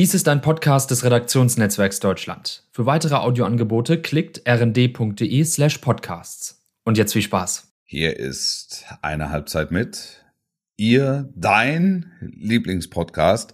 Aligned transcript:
Dies 0.00 0.14
ist 0.14 0.28
ein 0.28 0.40
Podcast 0.40 0.90
des 0.90 1.04
Redaktionsnetzwerks 1.04 2.00
Deutschland. 2.00 2.64
Für 2.72 2.86
weitere 2.86 3.16
Audioangebote 3.16 4.00
klickt 4.00 4.40
rnd.de 4.48 5.44
slash 5.44 5.76
podcasts. 5.76 6.64
Und 6.84 6.96
jetzt 6.96 7.12
viel 7.12 7.20
Spaß. 7.20 7.70
Hier 7.84 8.16
ist 8.18 8.86
eine 9.02 9.28
Halbzeit 9.28 9.72
mit. 9.72 10.24
Ihr, 10.78 11.28
dein 11.36 12.12
Lieblingspodcast 12.22 13.52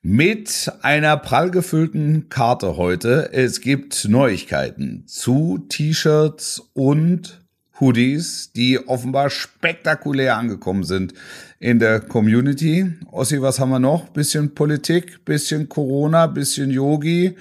mit 0.00 0.72
einer 0.80 1.18
prall 1.18 1.50
gefüllten 1.50 2.30
Karte 2.30 2.78
heute. 2.78 3.34
Es 3.34 3.60
gibt 3.60 4.08
Neuigkeiten 4.08 5.06
zu 5.06 5.66
T-Shirts 5.68 6.70
und 6.72 7.46
Hoodies, 7.80 8.52
die 8.52 8.78
offenbar 8.88 9.30
spektakulär 9.30 10.36
angekommen 10.36 10.84
sind 10.84 11.14
in 11.58 11.78
der 11.78 12.00
Community. 12.00 12.92
Ossi, 13.10 13.40
was 13.40 13.60
haben 13.60 13.70
wir 13.70 13.78
noch? 13.78 14.08
Bisschen 14.08 14.54
Politik, 14.54 15.24
bisschen 15.24 15.68
Corona, 15.68 16.26
bisschen 16.26 16.70
Yogi, 16.70 17.36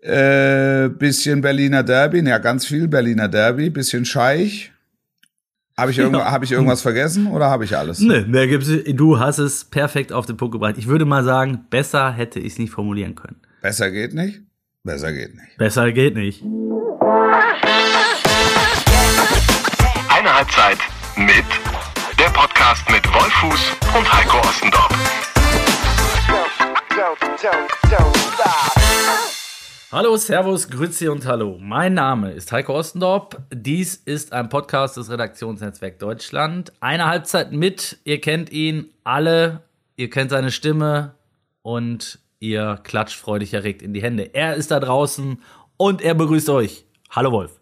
äh, 0.00 0.88
bisschen 0.88 1.40
Berliner 1.40 1.82
Derby, 1.82 2.20
ja 2.26 2.38
ganz 2.38 2.66
viel 2.66 2.88
Berliner 2.88 3.28
Derby, 3.28 3.70
bisschen 3.70 4.04
Scheich. 4.04 4.72
Habe 5.76 5.92
ich, 5.92 5.96
ja. 5.98 6.10
hab 6.12 6.42
ich 6.42 6.50
irgendwas 6.50 6.82
vergessen 6.82 7.28
oder 7.28 7.50
habe 7.50 7.64
ich 7.64 7.76
alles? 7.76 8.00
Nee, 8.00 8.22
mehr 8.22 8.48
gibt's, 8.48 8.68
du 8.94 9.20
hast 9.20 9.38
es 9.38 9.64
perfekt 9.64 10.12
auf 10.12 10.26
den 10.26 10.36
Punkt 10.36 10.52
gebracht. 10.52 10.74
Ich 10.76 10.88
würde 10.88 11.04
mal 11.04 11.22
sagen, 11.22 11.66
besser 11.70 12.10
hätte 12.10 12.40
ich 12.40 12.54
es 12.54 12.58
nicht 12.58 12.72
formulieren 12.72 13.14
können. 13.14 13.36
Besser 13.62 13.92
geht 13.92 14.12
nicht? 14.12 14.40
Besser 14.82 15.12
geht 15.12 15.36
nicht. 15.36 15.56
Besser 15.56 15.92
geht 15.92 16.16
nicht. 16.16 16.42
Halbzeit 20.48 20.78
mit 21.16 21.44
der 22.18 22.30
Podcast 22.30 22.88
mit 22.90 23.04
Wolfuß 23.06 23.76
und 23.94 24.12
Heiko 24.12 24.38
Ostendorf. 24.38 24.88
Hallo, 29.92 30.16
Servus, 30.16 30.70
Grüezi 30.70 31.08
und 31.08 31.26
Hallo. 31.26 31.58
Mein 31.60 31.92
Name 31.92 32.32
ist 32.32 32.50
Heiko 32.50 32.78
Ostendorp. 32.78 33.42
Dies 33.52 33.96
ist 33.96 34.32
ein 34.32 34.48
Podcast 34.48 34.96
des 34.96 35.10
Redaktionsnetzwerk 35.10 35.98
Deutschland. 35.98 36.72
Eine 36.80 37.06
Halbzeit 37.06 37.52
mit. 37.52 37.98
Ihr 38.04 38.20
kennt 38.22 38.50
ihn 38.50 38.86
alle. 39.04 39.64
Ihr 39.96 40.08
kennt 40.08 40.30
seine 40.30 40.50
Stimme 40.50 41.14
und 41.60 42.20
ihr 42.40 42.80
klatscht 42.84 43.18
freudig 43.18 43.52
erregt 43.52 43.82
in 43.82 43.92
die 43.92 44.02
Hände. 44.02 44.34
Er 44.34 44.54
ist 44.54 44.70
da 44.70 44.80
draußen 44.80 45.42
und 45.76 46.00
er 46.00 46.14
begrüßt 46.14 46.48
euch. 46.48 46.86
Hallo 47.10 47.32
Wolf. 47.32 47.57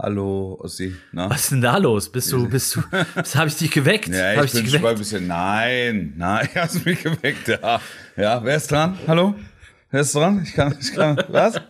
Hallo, 0.00 0.56
Ossi. 0.60 0.94
Na? 1.10 1.28
Was 1.28 1.40
ist 1.40 1.50
denn 1.50 1.60
da 1.60 1.76
los? 1.76 2.08
Bist 2.08 2.30
du, 2.30 2.48
bist 2.48 2.76
du, 2.76 2.82
habe 2.82 3.48
ich 3.48 3.56
dich 3.56 3.72
geweckt? 3.72 4.06
Ja, 4.06 4.44
ich, 4.44 4.54
ich 4.54 4.62
bin 4.62 4.70
schon 4.70 4.86
ein 4.86 4.96
bisschen, 4.96 5.26
nein, 5.26 6.14
nein, 6.16 6.48
hast 6.54 6.76
du 6.76 6.88
mich 6.88 7.02
geweckt, 7.02 7.48
ja. 7.48 7.80
Ja, 8.16 8.44
wer 8.44 8.56
ist 8.58 8.70
dran? 8.70 8.96
Hallo? 9.08 9.34
Wer 9.90 10.02
ist 10.02 10.14
dran? 10.14 10.42
Ich 10.44 10.54
kann, 10.54 10.76
ich 10.80 10.94
kann, 10.94 11.20
was? 11.30 11.60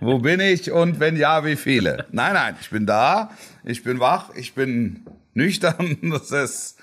Wo 0.00 0.20
bin 0.20 0.38
ich 0.38 0.70
und 0.70 1.00
wenn 1.00 1.16
ja, 1.16 1.44
wie 1.44 1.56
viele? 1.56 2.06
Nein, 2.12 2.34
nein, 2.34 2.54
ich 2.60 2.70
bin 2.70 2.86
da, 2.86 3.32
ich 3.64 3.82
bin 3.82 3.98
wach, 3.98 4.30
ich 4.36 4.54
bin 4.54 5.04
nüchtern, 5.34 5.98
das 6.12 6.30
ist, 6.30 6.78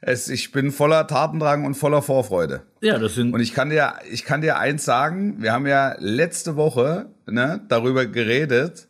es, 0.00 0.28
ich 0.28 0.52
bin 0.52 0.70
voller 0.70 1.08
Tatendrang 1.08 1.64
und 1.64 1.74
voller 1.74 2.02
Vorfreude. 2.02 2.62
Ja, 2.82 3.00
das 3.00 3.16
sind. 3.16 3.34
Und 3.34 3.40
ich 3.40 3.52
kann 3.52 3.70
dir, 3.70 3.94
ich 4.08 4.24
kann 4.24 4.42
dir 4.42 4.58
eins 4.58 4.84
sagen, 4.84 5.42
wir 5.42 5.52
haben 5.52 5.66
ja 5.66 5.96
letzte 5.98 6.54
Woche, 6.54 7.06
ne, 7.26 7.62
darüber 7.68 8.06
geredet, 8.06 8.86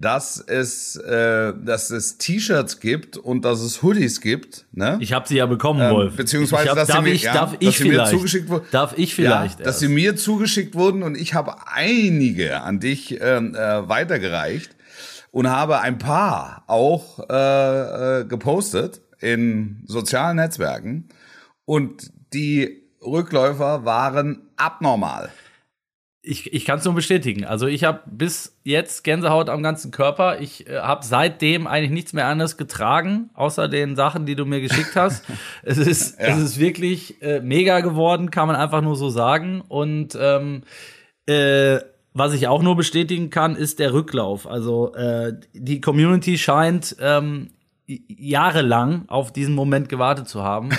dass 0.00 0.38
es, 0.38 0.96
äh, 0.96 1.52
dass 1.62 1.90
es 1.90 2.16
T-Shirts 2.16 2.80
gibt 2.80 3.18
und 3.18 3.44
dass 3.44 3.60
es 3.60 3.82
Hoodies 3.82 4.22
gibt. 4.22 4.64
Ne? 4.72 4.96
Ich 5.00 5.12
habe 5.12 5.28
sie 5.28 5.36
ja 5.36 5.44
bekommen, 5.44 5.80
ähm, 5.82 5.90
Wolf. 5.90 6.16
Beziehungsweise, 6.16 6.70
hab, 6.70 6.76
dass, 6.76 6.88
darf 6.88 6.98
sie 6.98 7.02
mir, 7.02 7.12
ich, 7.12 7.22
ja, 7.22 7.34
darf 7.34 7.56
ich 7.60 7.84
mir 7.84 8.06
zugeschickt 8.06 8.48
wurden. 8.48 8.64
Darf 8.70 8.96
ich 8.96 9.14
vielleicht? 9.14 9.58
Ja, 9.58 9.64
dass 9.66 9.78
sie 9.78 9.88
mir 9.88 10.16
zugeschickt 10.16 10.74
wurden 10.74 11.02
und 11.02 11.16
ich 11.16 11.34
habe 11.34 11.54
einige 11.66 12.62
an 12.62 12.80
dich 12.80 13.20
ähm, 13.20 13.54
äh, 13.54 13.88
weitergereicht 13.88 14.74
und 15.32 15.50
habe 15.50 15.80
ein 15.80 15.98
paar 15.98 16.64
auch 16.66 17.18
äh, 17.28 18.20
äh, 18.20 18.24
gepostet 18.24 19.02
in 19.20 19.82
sozialen 19.86 20.36
Netzwerken 20.36 21.10
und 21.66 22.10
die 22.32 22.84
Rückläufer 23.04 23.84
waren 23.84 24.48
abnormal. 24.56 25.30
Ich, 26.22 26.52
ich 26.52 26.66
kann 26.66 26.78
es 26.78 26.84
nur 26.84 26.94
bestätigen. 26.94 27.46
Also 27.46 27.66
ich 27.66 27.84
habe 27.84 28.02
bis 28.06 28.58
jetzt 28.62 29.04
Gänsehaut 29.04 29.48
am 29.48 29.62
ganzen 29.62 29.90
Körper. 29.90 30.40
Ich 30.40 30.66
äh, 30.68 30.78
habe 30.78 31.04
seitdem 31.04 31.66
eigentlich 31.66 31.90
nichts 31.90 32.12
mehr 32.12 32.26
anderes 32.26 32.58
getragen, 32.58 33.30
außer 33.32 33.68
den 33.68 33.96
Sachen, 33.96 34.26
die 34.26 34.36
du 34.36 34.44
mir 34.44 34.60
geschickt 34.60 34.96
hast. 34.96 35.24
es, 35.62 35.78
ist, 35.78 36.20
ja. 36.20 36.26
es 36.26 36.38
ist 36.38 36.58
wirklich 36.58 37.22
äh, 37.22 37.40
mega 37.40 37.80
geworden, 37.80 38.30
kann 38.30 38.48
man 38.48 38.56
einfach 38.56 38.82
nur 38.82 38.96
so 38.96 39.08
sagen. 39.08 39.62
Und 39.66 40.16
ähm, 40.20 40.62
äh, 41.26 41.78
was 42.12 42.34
ich 42.34 42.48
auch 42.48 42.62
nur 42.62 42.76
bestätigen 42.76 43.30
kann, 43.30 43.56
ist 43.56 43.78
der 43.78 43.92
Rücklauf. 43.92 44.46
Also 44.46 44.94
äh, 44.94 45.34
die 45.54 45.80
Community 45.80 46.38
scheint 46.38 46.96
ähm, 47.00 47.50
jahrelang 48.08 49.04
auf 49.08 49.32
diesen 49.32 49.54
Moment 49.54 49.88
gewartet 49.88 50.28
zu 50.28 50.42
haben. 50.42 50.70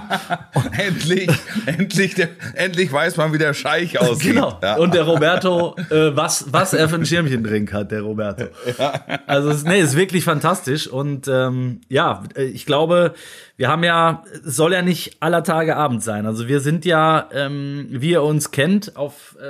endlich, 0.78 1.28
endlich, 1.66 2.14
der, 2.14 2.28
endlich 2.54 2.92
weiß 2.92 3.16
man, 3.16 3.32
wie 3.32 3.38
der 3.38 3.54
Scheich 3.54 4.00
aussieht. 4.00 4.34
Genau. 4.34 4.58
Ja. 4.62 4.76
Und 4.76 4.94
der 4.94 5.02
Roberto, 5.02 5.76
äh, 5.90 6.16
was, 6.16 6.52
was 6.52 6.72
er 6.72 6.88
für 6.88 6.96
ein 6.96 7.06
Schirmchendrink 7.06 7.72
hat, 7.72 7.90
der 7.90 8.02
Roberto. 8.02 8.46
Ja. 8.78 9.00
Also, 9.26 9.50
es, 9.50 9.64
nee, 9.64 9.80
ist 9.80 9.96
wirklich 9.96 10.24
fantastisch. 10.24 10.86
Und 10.86 11.28
ähm, 11.28 11.80
ja, 11.88 12.22
ich 12.36 12.66
glaube, 12.66 13.14
wir 13.58 13.68
haben 13.68 13.84
ja, 13.84 14.22
es 14.44 14.54
soll 14.54 14.74
ja 14.74 14.82
nicht 14.82 15.16
aller 15.20 15.42
Tage 15.42 15.76
Abend 15.76 16.02
sein. 16.02 16.26
Also 16.26 16.46
wir 16.46 16.60
sind 16.60 16.84
ja, 16.84 17.26
ähm, 17.32 17.86
wie 17.90 18.10
ihr 18.10 18.22
uns 18.22 18.50
kennt, 18.50 18.96
auf 18.96 19.34
äh, 19.40 19.44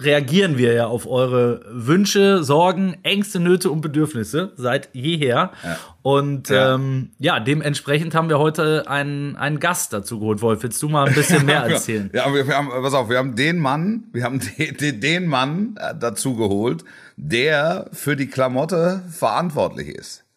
reagieren 0.00 0.58
wir 0.58 0.74
ja 0.74 0.86
auf 0.86 1.08
eure 1.08 1.62
Wünsche, 1.68 2.44
Sorgen, 2.44 2.96
Ängste, 3.02 3.40
Nöte 3.40 3.70
und 3.70 3.80
Bedürfnisse 3.80 4.52
seit 4.56 4.90
jeher. 4.92 5.50
Ja. 5.64 5.78
Und 6.02 6.50
ja. 6.50 6.74
Ähm, 6.74 7.10
ja, 7.18 7.40
dementsprechend 7.40 8.14
haben 8.14 8.28
wir 8.28 8.38
heute 8.38 8.88
einen, 8.88 9.34
einen 9.34 9.58
Gast 9.58 9.92
dazu 9.92 10.20
geholt. 10.20 10.40
Wolf, 10.40 10.62
willst 10.62 10.80
du 10.80 10.88
mal 10.88 11.08
ein 11.08 11.14
bisschen 11.14 11.44
mehr 11.44 11.62
erzählen? 11.64 12.10
ja, 12.12 12.32
wir, 12.32 12.46
wir 12.46 12.56
haben, 12.56 12.68
pass 12.68 12.94
auf, 12.94 13.08
wir 13.08 13.18
haben 13.18 13.34
den 13.34 13.58
Mann, 13.58 14.04
wir 14.12 14.22
haben 14.22 14.40
den, 14.58 15.00
den 15.00 15.26
Mann 15.26 15.76
äh, 15.80 15.94
dazu 15.98 16.36
geholt, 16.36 16.84
der 17.16 17.90
für 17.92 18.14
die 18.14 18.28
Klamotte 18.28 19.02
verantwortlich 19.10 19.88
ist. 19.88 20.27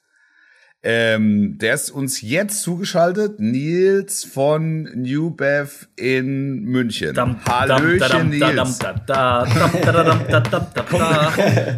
Ähm, 0.84 1.60
der 1.60 1.76
ist 1.76 1.92
uns 1.92 2.22
jetzt 2.22 2.64
zugeschaltet, 2.64 3.40
Nils 3.40 4.24
von 4.24 4.90
New 4.96 5.30
Bev 5.30 5.86
in 5.96 6.64
München. 6.64 7.16
Hallöchen, 7.46 8.30
Nils. 8.30 8.80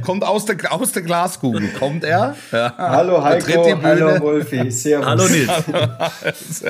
Kommt 0.02 0.24
aus 0.24 0.46
der, 0.46 0.72
aus 0.72 0.94
der 0.94 1.02
Glaskugel, 1.02 1.68
kommt 1.78 2.06
er? 2.06 2.38
Ja. 2.53 2.74
Hallo 2.78 3.22
Heiko, 3.22 3.81
hallo 3.84 4.22
Wolfi, 4.22 4.72
servus. 4.72 5.06
Hallo 5.06 5.28
Nils. 5.28 6.63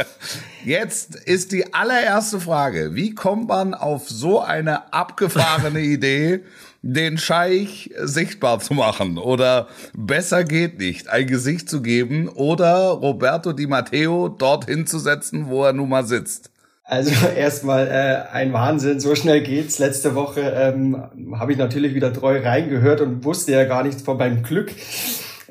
Jetzt 0.65 1.15
ist 1.15 1.51
die 1.51 1.71
allererste 1.71 2.39
Frage, 2.39 2.95
wie 2.95 3.13
kommt 3.13 3.49
man 3.49 3.75
auf 3.75 4.09
so 4.09 4.41
eine 4.41 4.91
abgefahrene 4.91 5.81
Idee, 5.81 6.43
den 6.83 7.17
Scheich 7.17 7.89
sichtbar 7.97 8.59
zu 8.59 8.73
machen 8.73 9.17
oder 9.17 9.67
besser 9.95 10.43
geht 10.43 10.79
nicht, 10.79 11.07
ein 11.07 11.25
Gesicht 11.25 11.69
zu 11.69 11.81
geben 11.81 12.27
oder 12.27 12.89
Roberto 12.89 13.53
Di 13.53 13.67
Matteo 13.67 14.27
dorthin 14.27 14.85
zu 14.85 14.99
setzen, 14.99 15.47
wo 15.47 15.63
er 15.63 15.71
nun 15.73 15.89
mal 15.89 16.05
sitzt? 16.05 16.51
Also 16.83 17.11
erstmal 17.37 17.87
äh, 17.87 18.33
ein 18.33 18.51
Wahnsinn, 18.51 18.99
so 18.99 19.15
schnell 19.15 19.41
geht's. 19.41 19.79
Letzte 19.79 20.13
Woche 20.13 20.41
ähm, 20.41 21.01
habe 21.39 21.53
ich 21.53 21.57
natürlich 21.57 21.95
wieder 21.95 22.11
treu 22.11 22.41
reingehört 22.41 22.99
und 22.99 23.23
wusste 23.23 23.53
ja 23.53 23.63
gar 23.63 23.83
nichts 23.83 24.01
von 24.01 24.17
meinem 24.17 24.43
Glück. 24.43 24.71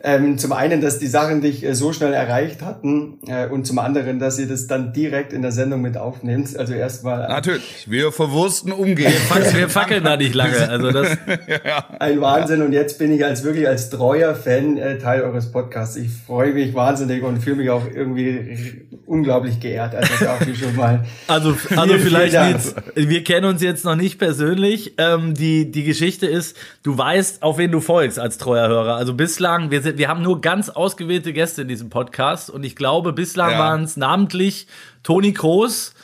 Ähm, 0.04 0.36
zum 0.36 0.52
einen, 0.52 0.80
dass 0.80 0.98
die 0.98 1.06
Sachen 1.06 1.42
dich 1.42 1.64
äh, 1.64 1.74
so 1.74 1.92
schnell 1.92 2.12
erreicht 2.12 2.62
hatten 2.62 3.18
äh, 3.28 3.46
und 3.46 3.66
zum 3.66 3.78
anderen, 3.78 4.18
dass 4.18 4.36
ihr 4.38 4.48
das 4.48 4.66
dann 4.66 4.92
direkt 4.92 5.32
in 5.32 5.42
der 5.42 5.52
Sendung 5.52 5.80
mit 5.80 5.96
aufnehmt. 5.96 6.56
Also 6.58 6.74
erstmal. 6.74 7.28
Natürlich, 7.28 7.88
wir 7.88 8.10
verwursten 8.10 8.72
umgehen. 8.72 9.12
wir 9.54 9.68
fackeln 9.68 10.02
da 10.02 10.16
nicht 10.16 10.34
lange. 10.34 10.68
Also 10.68 10.90
das 10.90 11.16
ja. 11.64 11.86
Ein 12.00 12.20
Wahnsinn 12.20 12.62
und 12.62 12.72
jetzt 12.72 12.98
bin 12.98 13.12
ich 13.12 13.24
als 13.24 13.44
wirklich 13.44 13.68
als 13.68 13.90
treuer 13.90 14.34
Fan 14.34 14.76
äh, 14.76 14.98
Teil 14.98 15.22
eures 15.22 15.52
Podcasts. 15.52 15.94
Ich 15.94 16.10
freue 16.10 16.52
mich 16.52 16.74
wahnsinnig 16.74 17.22
und 17.22 17.40
fühle 17.40 17.56
mich 17.56 17.70
auch 17.70 17.86
irgendwie 17.86 18.86
unglaublich 19.06 19.60
geehrt. 19.60 19.94
Also 19.94 20.24
dafür 20.24 20.54
schon 20.54 20.74
mal. 20.74 21.04
Also, 21.28 21.56
also 21.76 21.94
vielleicht 21.98 22.34
jetzt, 22.34 22.74
wir 22.94 23.22
kennen 23.22 23.44
uns 23.44 23.62
jetzt 23.62 23.84
noch 23.84 23.94
nicht 23.96 24.18
persönlich. 24.18 24.94
Ähm, 24.98 25.34
die, 25.34 25.70
die 25.70 25.84
Geschichte 25.84 26.26
ist, 26.26 26.56
du 26.82 26.96
weißt, 26.96 27.42
auf 27.42 27.58
wen 27.58 27.70
du 27.70 27.80
folgst 27.80 28.18
als 28.18 28.38
treuer 28.38 28.68
Hörer. 28.68 28.96
Also 28.96 29.14
bislang, 29.14 29.70
wir 29.70 29.82
sind 29.82 29.91
wir 29.98 30.08
haben 30.08 30.22
nur 30.22 30.40
ganz 30.40 30.68
ausgewählte 30.68 31.32
Gäste 31.32 31.62
in 31.62 31.68
diesem 31.68 31.90
Podcast 31.90 32.50
und 32.50 32.64
ich 32.64 32.76
glaube, 32.76 33.12
bislang 33.12 33.52
ja. 33.52 33.58
waren 33.58 33.84
es 33.84 33.96
namentlich 33.96 34.66
Toni 35.02 35.32
Kroos, 35.32 35.94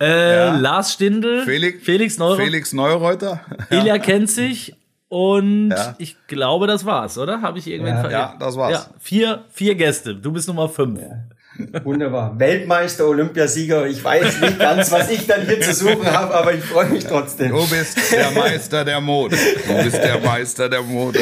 äh, 0.00 0.36
ja. 0.36 0.56
Lars 0.56 0.94
Stindl, 0.94 1.44
Felix, 1.44 1.84
Felix, 1.84 2.18
Neuro 2.18 2.36
Felix 2.36 2.72
Neureuter, 2.72 3.40
ja. 3.70 3.80
Ilja 3.80 3.98
kennt 3.98 4.30
sich 4.30 4.74
und 5.08 5.74
ich 5.98 6.16
glaube, 6.28 6.68
das 6.68 6.84
war's, 6.84 7.18
oder? 7.18 7.42
Habe 7.42 7.58
ich 7.58 7.66
irgendwen 7.66 7.96
ja. 7.96 8.10
ja, 8.10 8.36
das 8.38 8.56
war's. 8.56 8.72
Ja, 8.72 8.86
vier, 9.00 9.44
vier 9.50 9.74
Gäste. 9.74 10.14
Du 10.14 10.30
bist 10.30 10.46
Nummer 10.46 10.68
fünf. 10.68 11.00
Wunderbar. 11.84 12.38
Weltmeister, 12.38 13.06
Olympiasieger. 13.08 13.86
Ich 13.86 14.02
weiß 14.02 14.40
nicht 14.40 14.58
ganz, 14.58 14.90
was 14.92 15.10
ich 15.10 15.26
dann 15.26 15.42
hier 15.46 15.60
zu 15.60 15.74
suchen 15.74 16.06
habe, 16.06 16.34
aber 16.34 16.54
ich 16.54 16.62
freue 16.64 16.86
mich 16.88 17.04
trotzdem. 17.04 17.50
Du 17.50 17.66
bist 17.68 17.98
der 18.12 18.30
Meister 18.30 18.84
der 18.84 19.00
Mode. 19.00 19.36
Du 19.66 19.84
bist 19.84 19.96
der 20.02 20.20
Meister 20.20 20.68
der 20.68 20.82
Mode. 20.82 21.20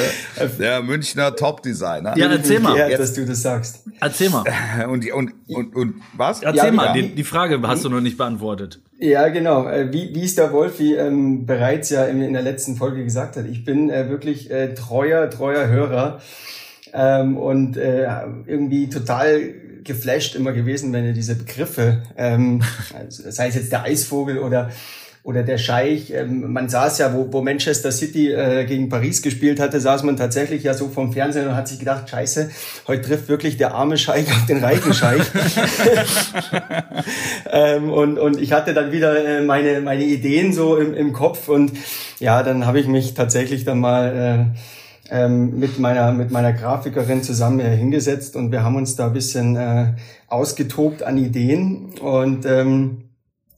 Der 0.58 0.82
Münchner 0.82 1.34
Top-Designer. 1.34 2.16
Ja, 2.16 2.30
erzähl 2.30 2.60
mal. 2.60 2.74
Geehrt, 2.74 3.00
dass 3.00 3.14
du 3.14 3.24
das 3.24 3.42
sagst. 3.42 3.84
Erzähl 4.00 4.30
mal. 4.30 4.44
Und, 4.88 5.10
und, 5.12 5.32
und, 5.48 5.74
und 5.74 5.94
was? 6.16 6.42
Erzähl 6.42 6.66
Ja, 6.66 6.72
mal, 6.72 6.86
ja. 6.86 6.92
die, 6.92 7.14
die 7.14 7.24
Frage 7.24 7.60
hast 7.66 7.84
du 7.84 7.88
noch 7.88 8.00
nicht 8.00 8.16
beantwortet. 8.16 8.80
Ja, 9.00 9.28
genau. 9.28 9.68
Äh, 9.68 9.92
Wie, 9.92 10.14
wie 10.14 10.24
es 10.24 10.34
der 10.34 10.52
Wolfi 10.52 10.94
ähm, 10.94 11.46
bereits 11.46 11.90
ja 11.90 12.04
in, 12.04 12.22
in 12.22 12.32
der 12.32 12.42
letzten 12.42 12.76
Folge 12.76 13.02
gesagt 13.04 13.36
hat, 13.36 13.46
ich 13.46 13.64
bin 13.64 13.90
äh, 13.90 14.08
wirklich 14.08 14.50
äh, 14.50 14.74
treuer, 14.74 15.30
treuer 15.30 15.68
Hörer 15.68 16.20
ähm, 16.92 17.36
und 17.36 17.76
äh, 17.76 18.08
irgendwie 18.46 18.88
total 18.88 19.40
geflasht 19.84 20.34
immer 20.34 20.52
gewesen, 20.52 20.92
wenn 20.92 21.04
ihr 21.04 21.12
diese 21.12 21.34
Begriffe, 21.34 22.02
ähm, 22.16 22.62
also 22.94 23.30
sei 23.30 23.48
es 23.48 23.54
jetzt 23.54 23.72
der 23.72 23.84
Eisvogel 23.84 24.38
oder 24.38 24.70
oder 25.28 25.42
der 25.42 25.58
Scheich, 25.58 26.10
ähm, 26.10 26.54
man 26.54 26.70
saß 26.70 26.96
ja, 26.98 27.12
wo, 27.12 27.30
wo 27.30 27.42
Manchester 27.42 27.92
City 27.92 28.32
äh, 28.32 28.64
gegen 28.64 28.88
Paris 28.88 29.20
gespielt 29.20 29.60
hatte, 29.60 29.78
saß 29.78 30.02
man 30.04 30.16
tatsächlich 30.16 30.62
ja 30.62 30.72
so 30.72 30.88
vom 30.88 31.12
Fernsehen 31.12 31.46
und 31.46 31.54
hat 31.54 31.68
sich 31.68 31.78
gedacht, 31.78 32.08
scheiße, 32.08 32.50
heute 32.86 33.02
trifft 33.02 33.28
wirklich 33.28 33.58
der 33.58 33.74
arme 33.74 33.98
Scheich 33.98 34.26
auf 34.30 34.46
den 34.46 34.64
reichen 34.64 34.94
Scheich. 34.94 35.20
ähm, 37.52 37.90
und, 37.90 38.18
und 38.18 38.40
ich 38.40 38.52
hatte 38.52 38.72
dann 38.72 38.90
wieder 38.90 39.22
äh, 39.22 39.42
meine, 39.42 39.82
meine 39.82 40.04
Ideen 40.04 40.54
so 40.54 40.78
im, 40.78 40.94
im 40.94 41.12
Kopf 41.12 41.48
und 41.48 41.72
ja, 42.20 42.42
dann 42.42 42.64
habe 42.64 42.80
ich 42.80 42.86
mich 42.86 43.12
tatsächlich 43.12 43.66
dann 43.66 43.80
mal 43.80 44.48
äh, 44.54 44.58
ähm, 45.10 45.58
mit 45.58 45.78
meiner 45.78 46.12
mit 46.12 46.30
meiner 46.30 46.52
Grafikerin 46.52 47.22
zusammen 47.22 47.60
äh, 47.60 47.76
hingesetzt 47.76 48.36
und 48.36 48.52
wir 48.52 48.62
haben 48.62 48.76
uns 48.76 48.96
da 48.96 49.06
ein 49.06 49.12
bisschen 49.12 49.56
äh, 49.56 49.94
ausgetobt 50.26 51.02
an 51.02 51.18
Ideen 51.18 51.94
und 52.00 52.44
ähm, 52.46 53.08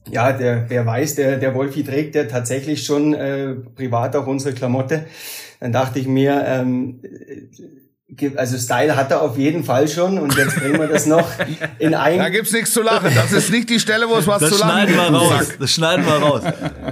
ja, 0.09 0.31
der, 0.31 0.69
wer 0.69 0.85
weiß, 0.85 1.15
der, 1.15 1.37
der 1.37 1.53
Wolfi 1.53 1.83
trägt 1.83 2.15
ja 2.15 2.23
tatsächlich 2.23 2.83
schon 2.83 3.13
äh, 3.13 3.53
privat 3.53 4.15
auch 4.15 4.27
unsere 4.27 4.55
Klamotte. 4.55 5.05
Dann 5.59 5.71
dachte 5.71 5.99
ich 5.99 6.07
mir, 6.07 6.43
ähm, 6.47 7.01
äh, 7.03 7.41
also 8.35 8.57
Style 8.57 8.95
hat 8.95 9.11
er 9.11 9.21
auf 9.21 9.37
jeden 9.37 9.63
Fall 9.63 9.87
schon 9.87 10.17
und 10.19 10.35
jetzt 10.37 10.55
bringen 10.57 10.79
wir 10.79 10.87
das 10.87 11.05
noch 11.05 11.27
in 11.79 11.95
ein. 11.95 12.17
Da 12.19 12.29
gibt's 12.29 12.51
nichts 12.51 12.71
zu 12.71 12.81
lachen. 12.81 13.11
Das 13.15 13.31
ist 13.31 13.51
nicht 13.51 13.69
die 13.69 13.79
Stelle, 13.79 14.09
wo 14.09 14.15
es 14.15 14.27
was 14.27 14.41
Das 14.41 14.51
zu 14.51 14.57
lachen 14.59 14.89
schneiden 14.89 14.95
wir 14.95 15.19
gibt. 15.19 15.31
raus. 15.31 15.47
Das 15.59 15.71
schneiden 15.71 16.05
wir 16.05 16.13
raus. 16.13 16.41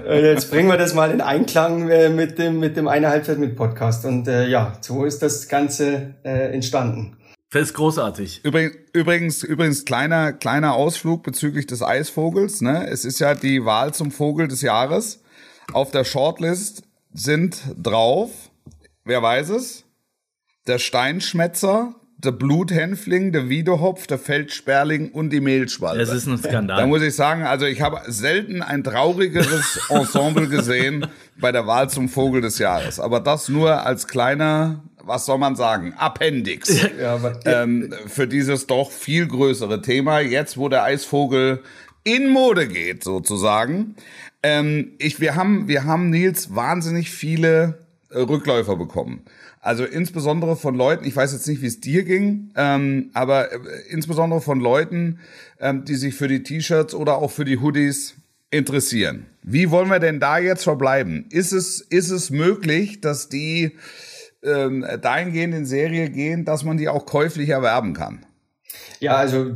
Jetzt 0.09 0.49
bringen 0.49 0.69
wir 0.69 0.77
das 0.77 0.93
mal 0.93 1.11
in 1.11 1.21
Einklang 1.21 1.89
äh, 1.89 2.09
mit 2.09 2.39
dem 2.39 2.59
mit 2.59 2.77
dem 2.77 2.87
eine 2.87 3.09
Halbzeit 3.09 3.37
mit 3.37 3.55
Podcast 3.55 4.05
und 4.05 4.27
äh, 4.27 4.47
ja, 4.47 4.77
so 4.81 5.05
ist 5.05 5.21
das 5.21 5.47
Ganze 5.47 6.15
äh, 6.23 6.53
entstanden. 6.53 7.17
Das 7.51 7.63
ist 7.63 7.73
großartig. 7.73 8.41
Übrigens, 8.43 8.75
übrigens, 8.93 9.43
übrigens 9.43 9.83
kleiner, 9.83 10.33
kleiner 10.33 10.75
Ausflug 10.75 11.23
bezüglich 11.23 11.65
des 11.65 11.81
Eisvogels. 11.81 12.61
Ne? 12.61 12.87
Es 12.87 13.05
ist 13.05 13.19
ja 13.19 13.33
die 13.33 13.65
Wahl 13.65 13.91
zum 13.93 14.11
Vogel 14.11 14.47
des 14.47 14.61
Jahres. 14.61 15.23
Auf 15.73 15.89
der 15.89 16.03
Shortlist 16.03 16.83
sind 17.11 17.59
drauf, 17.75 18.29
wer 19.03 19.23
weiß 19.23 19.49
es, 19.49 19.83
der 20.67 20.79
Steinschmetzer, 20.79 21.95
der 22.17 22.31
Bluthänfling, 22.31 23.31
der 23.31 23.47
Wiedehopf, 23.47 24.05
der 24.05 24.19
Feldsperling 24.19 25.11
und 25.11 25.29
die 25.31 25.39
Mehlschwalbe. 25.39 25.99
Das 25.99 26.11
ist 26.13 26.27
ein 26.27 26.41
Da 26.41 26.49
Skandal. 26.49 26.87
muss 26.87 27.01
ich 27.01 27.15
sagen, 27.15 27.43
also 27.43 27.65
ich 27.65 27.81
habe 27.81 28.01
selten 28.07 28.61
ein 28.61 28.83
traurigeres 28.83 29.79
Ensemble 29.89 30.47
gesehen 30.47 31.07
bei 31.39 31.51
der 31.53 31.65
Wahl 31.65 31.89
zum 31.89 32.09
Vogel 32.09 32.41
des 32.41 32.59
Jahres. 32.59 32.99
Aber 32.99 33.21
das 33.21 33.47
nur 33.47 33.85
als 33.85 34.07
kleiner, 34.07 34.83
was 35.01 35.25
soll 35.25 35.37
man 35.37 35.55
sagen, 35.55 35.93
Appendix 35.97 36.85
Ja, 36.99 37.15
aber 37.15 37.39
ähm, 37.45 37.93
für 38.07 38.27
dieses 38.27 38.67
doch 38.67 38.91
viel 38.91 39.25
größere 39.25 39.81
Thema. 39.81 40.19
Jetzt, 40.19 40.57
wo 40.57 40.67
der 40.67 40.83
Eisvogel 40.83 41.63
in 42.03 42.27
Mode 42.29 42.67
geht, 42.67 43.01
sozusagen. 43.03 43.95
Ähm, 44.43 44.91
ich, 44.99 45.21
wir 45.21 45.35
haben, 45.35 45.69
wir 45.69 45.85
haben 45.85 46.09
Nils 46.09 46.53
wahnsinnig 46.53 47.11
viele 47.11 47.87
Rückläufer 48.11 48.75
bekommen. 48.75 49.23
Also 49.61 49.85
insbesondere 49.85 50.55
von 50.55 50.75
Leuten, 50.75 51.05
ich 51.05 51.15
weiß 51.15 51.33
jetzt 51.33 51.47
nicht, 51.47 51.61
wie 51.61 51.67
es 51.67 51.79
dir 51.79 52.03
ging, 52.03 52.51
ähm, 52.55 53.09
aber 53.13 53.51
äh, 53.51 53.57
insbesondere 53.89 54.41
von 54.41 54.59
Leuten, 54.59 55.19
ähm, 55.59 55.85
die 55.85 55.95
sich 55.95 56.15
für 56.15 56.27
die 56.27 56.43
T-Shirts 56.43 56.93
oder 56.95 57.17
auch 57.17 57.31
für 57.31 57.45
die 57.45 57.59
Hoodies 57.59 58.15
interessieren. 58.51 59.25
Wie 59.43 59.69
wollen 59.69 59.89
wir 59.89 59.99
denn 59.99 60.19
da 60.19 60.39
jetzt 60.39 60.63
verbleiben? 60.63 61.25
Ist 61.29 61.51
es, 61.51 61.81
ist 61.81 62.09
es 62.09 62.29
möglich, 62.29 63.01
dass 63.01 63.29
die 63.29 63.77
ähm, 64.43 64.85
dahingehend 65.01 65.53
in 65.53 65.65
Serie 65.65 66.09
gehen, 66.09 66.45
dass 66.45 66.63
man 66.63 66.77
die 66.77 66.87
auch 66.87 67.05
käuflich 67.05 67.49
erwerben 67.49 67.93
kann? 67.93 68.25
Ja, 68.99 69.15
also 69.15 69.53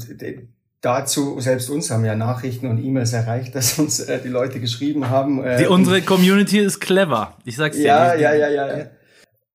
dazu, 0.84 1.40
selbst 1.40 1.72
uns 1.72 1.90
haben 1.90 2.06
ja 2.06 2.14
Nachrichten 2.14 2.68
und 2.68 2.78
E-Mails 2.84 3.14
erreicht, 3.14 3.56
dass 3.56 3.80
uns 3.80 4.00
äh, 4.02 4.20
die 4.24 4.28
Leute 4.30 4.60
geschrieben 4.60 5.10
haben. 5.10 5.44
Äh, 5.44 5.58
Die, 5.58 5.66
unsere 5.66 6.02
Community 6.04 6.60
ist 6.60 6.80
clever. 6.80 7.34
Ich 7.46 7.56
sag's 7.56 7.78
dir. 7.78 7.84
ja, 7.88 8.14
ja, 8.14 8.34
ja, 8.36 8.50
ja, 8.50 8.78
ja. 8.78 8.86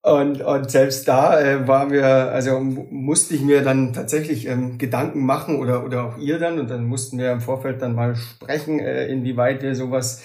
Und, 0.01 0.41
und 0.41 0.71
selbst 0.71 1.07
da 1.09 1.39
äh, 1.39 1.67
waren 1.67 1.91
wir, 1.91 2.05
also 2.05 2.59
mu- 2.59 2.87
musste 2.89 3.35
ich 3.35 3.41
mir 3.41 3.61
dann 3.63 3.91
tatsächlich 3.93 4.47
ähm, 4.47 4.77
Gedanken 4.77 5.25
machen 5.25 5.57
oder, 5.59 5.83
oder 5.85 6.05
auch 6.05 6.17
ihr 6.17 6.39
dann 6.39 6.57
und 6.57 6.69
dann 6.69 6.85
mussten 6.85 7.17
wir 7.19 7.31
im 7.33 7.41
Vorfeld 7.41 7.81
dann 7.81 7.95
mal 7.95 8.15
sprechen, 8.15 8.79
äh, 8.79 9.07
inwieweit 9.07 9.61
wir 9.61 9.75
sowas 9.75 10.21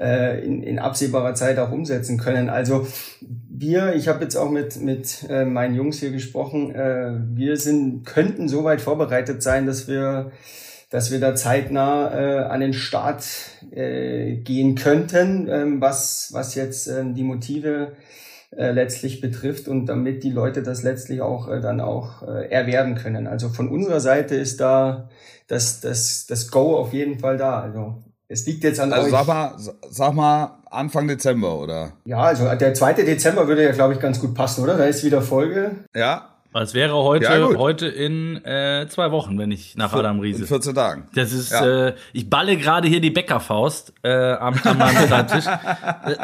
äh, 0.00 0.44
in, 0.44 0.62
in 0.64 0.80
absehbarer 0.80 1.34
Zeit 1.34 1.58
auch 1.60 1.70
umsetzen 1.70 2.18
können. 2.18 2.50
Also 2.50 2.86
wir, 3.54 3.94
ich 3.94 4.08
habe 4.08 4.24
jetzt 4.24 4.36
auch 4.36 4.50
mit, 4.50 4.80
mit 4.80 5.26
äh, 5.28 5.44
meinen 5.44 5.74
Jungs 5.74 5.98
hier 5.98 6.10
gesprochen, 6.10 6.74
äh, 6.74 7.12
wir 7.34 7.56
sind, 7.56 8.04
könnten 8.04 8.48
soweit 8.48 8.80
vorbereitet 8.80 9.42
sein, 9.42 9.66
dass 9.66 9.88
wir 9.88 10.32
dass 10.92 11.10
wir 11.10 11.20
da 11.20 11.34
zeitnah 11.34 12.12
äh, 12.12 12.38
an 12.44 12.60
den 12.60 12.74
Start 12.74 13.24
äh, 13.70 14.36
gehen 14.36 14.74
könnten, 14.74 15.48
ähm, 15.48 15.80
was, 15.80 16.28
was 16.32 16.54
jetzt 16.54 16.86
ähm, 16.86 17.14
die 17.14 17.22
Motive 17.22 17.92
äh, 18.54 18.72
letztlich 18.72 19.22
betrifft 19.22 19.68
und 19.68 19.86
damit 19.86 20.22
die 20.22 20.30
Leute 20.30 20.62
das 20.62 20.82
letztlich 20.82 21.22
auch 21.22 21.48
äh, 21.48 21.62
dann 21.62 21.80
auch 21.80 22.22
äh, 22.28 22.50
erwerben 22.50 22.94
können. 22.94 23.26
Also 23.26 23.48
von 23.48 23.70
unserer 23.70 24.00
Seite 24.00 24.34
ist 24.34 24.60
da 24.60 25.08
das, 25.46 25.80
das, 25.80 26.26
das 26.26 26.50
Go 26.50 26.76
auf 26.76 26.92
jeden 26.92 27.18
Fall 27.18 27.38
da. 27.38 27.60
Also 27.60 28.02
es 28.28 28.46
liegt 28.46 28.64
jetzt 28.64 28.80
an 28.80 28.92
Also 28.92 29.06
euch. 29.06 29.12
sag 29.12 29.26
mal, 29.26 29.54
sag 29.90 30.14
mal 30.14 30.58
Anfang 30.70 31.06
Dezember, 31.06 31.58
oder? 31.58 31.92
Ja, 32.04 32.18
also 32.18 32.44
der 32.54 32.72
2. 32.74 32.94
Dezember 32.94 33.46
würde 33.46 33.62
ja, 33.64 33.72
glaube 33.72 33.92
ich, 33.94 34.00
ganz 34.00 34.18
gut 34.20 34.34
passen, 34.34 34.62
oder? 34.62 34.76
Da 34.78 34.84
ist 34.84 35.04
wieder 35.04 35.20
Folge. 35.20 35.84
Ja, 35.94 36.31
Es 36.54 36.74
wäre 36.74 36.94
heute, 36.94 37.24
Ja, 37.24 37.48
heute 37.56 37.86
in 37.86 38.44
äh, 38.44 38.86
zwei 38.88 39.10
Wochen, 39.10 39.38
wenn 39.38 39.50
ich 39.50 39.74
nach 39.76 39.92
Adam 39.94 40.16
in 40.16 40.22
Riese. 40.22 40.46
14 40.46 40.74
Tagen. 40.74 41.08
Das 41.14 41.32
ist, 41.32 41.50
Ja. 41.50 41.86
äh, 41.88 41.94
ich 42.12 42.28
balle 42.28 42.56
gerade 42.58 42.88
hier 42.88 43.00
die 43.00 43.10
Bäckerfaust 43.10 43.94
äh, 44.02 44.32
am, 44.34 44.54
meinem 44.76 45.08
Schreibtisch. 45.08 45.44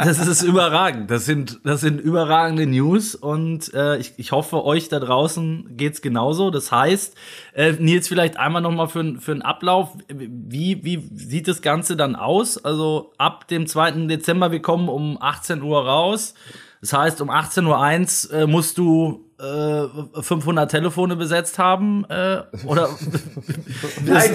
Das 0.05 0.27
ist 0.27 0.43
überragend. 0.43 1.11
Das 1.11 1.25
sind, 1.25 1.61
das 1.65 1.81
sind 1.81 2.01
überragende 2.01 2.67
News 2.67 3.15
und 3.15 3.73
äh, 3.75 3.97
ich, 3.99 4.13
ich 4.19 4.33
hoffe, 4.33 4.65
euch 4.65 4.89
da 4.89 5.01
draußen 5.01 5.77
geht's 5.77 6.03
genauso. 6.03 6.51
Das 6.51 6.71
heißt, 6.73 7.17
äh, 7.55 7.73
Nils, 7.73 8.09
vielleicht 8.09 8.39
einmal 8.39 8.61
noch 8.63 8.73
mal 8.73 8.87
für, 8.89 9.19
für 9.21 9.33
einen 9.33 9.43
Ablauf. 9.43 9.91
Wie, 10.09 10.85
wie 10.85 11.09
sieht 11.15 11.49
das 11.49 11.63
Ganze 11.63 11.97
dann 11.97 12.17
aus? 12.17 12.63
Also 12.63 13.13
ab 13.19 13.49
dem 13.49 13.67
2. 13.67 13.93
Dezember, 14.09 14.51
wir 14.53 14.61
kommen 14.63 14.89
um 14.89 15.17
18 15.21 15.63
Uhr 15.63 15.85
raus. 15.87 16.35
Das 16.81 16.93
heißt, 16.93 17.21
um 17.21 17.31
18.01 17.31 18.31
Uhr 18.33 18.39
äh, 18.39 18.47
musst 18.47 18.79
du 18.79 19.29
äh, 19.41 20.23
500 20.23 20.69
Telefone 20.71 21.15
besetzt 21.15 21.59
haben 21.59 22.05
äh, 22.09 22.39
oder 22.67 22.89
Nein, 24.05 24.31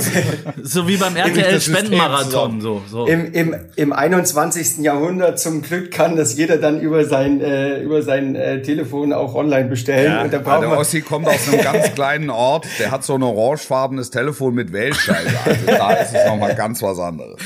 so 0.62 0.88
wie 0.88 0.96
beim 0.96 1.16
RTL 1.18 1.60
Spendenmarathon 1.60 2.62
so 2.62 2.82
so 2.88 3.06
im, 3.06 3.34
im, 3.34 3.56
im 3.76 3.92
21. 3.92 4.78
Jahrhundert 4.78 5.40
zum 5.40 5.62
Glück 5.62 5.92
kann 5.92 6.16
das 6.16 6.38
jeder 6.38 6.58
dann 6.58 6.80
über 6.80 7.04
sein, 7.04 7.42
äh, 7.42 7.82
über 7.82 8.02
sein 8.02 8.36
äh, 8.36 8.62
Telefon 8.62 9.12
auch 9.12 9.36
online 9.36 9.68
bestellen. 9.68 10.24
und 10.24 10.32
da 10.32 10.38
Ja, 10.38 10.44
braucht 10.44 10.62
der 10.64 10.78
Ossi 10.78 11.02
kommt 11.02 11.28
aus 11.28 11.50
einem 11.50 11.62
ganz 11.64 11.94
kleinen 11.94 12.30
Ort, 12.30 12.66
der 12.80 12.92
hat 12.92 13.04
so 13.04 13.16
ein 13.16 13.24
orangefarbenes 13.24 14.10
Telefon 14.10 14.54
mit 14.54 14.72
Wählscheibe. 14.72 15.32
Also 15.44 15.66
da 15.66 15.92
ist 15.96 16.14
es 16.14 16.26
nochmal 16.26 16.56
ganz 16.56 16.82
was 16.82 16.98
anderes. 17.00 17.42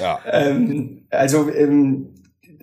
Ja. 0.00 0.18
ähm, 0.30 1.02
also 1.10 1.50
ähm, 1.50 2.08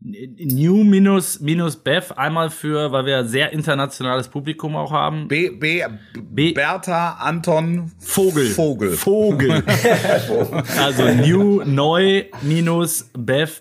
New 0.01 0.85
minus, 0.85 1.41
minus 1.41 1.75
Bev 1.77 2.13
einmal 2.17 2.51
für, 2.51 2.93
weil 2.93 3.05
wir 3.05 3.25
sehr 3.25 3.53
internationales 3.53 4.29
Publikum 4.29 4.77
auch 4.77 4.93
haben. 4.93 5.27
B, 5.27 5.51
B, 5.51 5.83
B- 6.15 6.53
Bertha 6.53 7.15
Anton 7.21 7.91
Vogel. 7.99 8.47
Vogel. 8.47 8.93
Vogel. 8.93 9.65
also 10.79 11.03
new 11.27 11.63
neu 11.65 12.27
minus 12.43 13.11
bev 13.19 13.59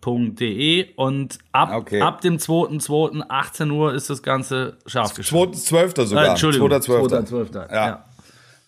bav.de 0.00 0.94
und 0.96 1.38
ab, 1.52 1.70
Okay. 1.74 2.00
ab 2.00 2.22
dem 2.22 2.38
2.2. 2.38 3.22
18 3.28 3.70
Uhr 3.70 3.92
ist 3.94 4.08
das 4.08 4.22
Ganze 4.22 4.78
scharf 4.86 5.12
geschaltet. 5.14 5.56
2.12. 5.56 6.06
sogar. 6.06 6.24
Äh, 6.24 6.28
Entschuldigung, 6.30 6.70
2.12. 6.70 7.28
2.12. 7.28 7.54
Ja. 7.70 7.86
Ja. 7.86 8.04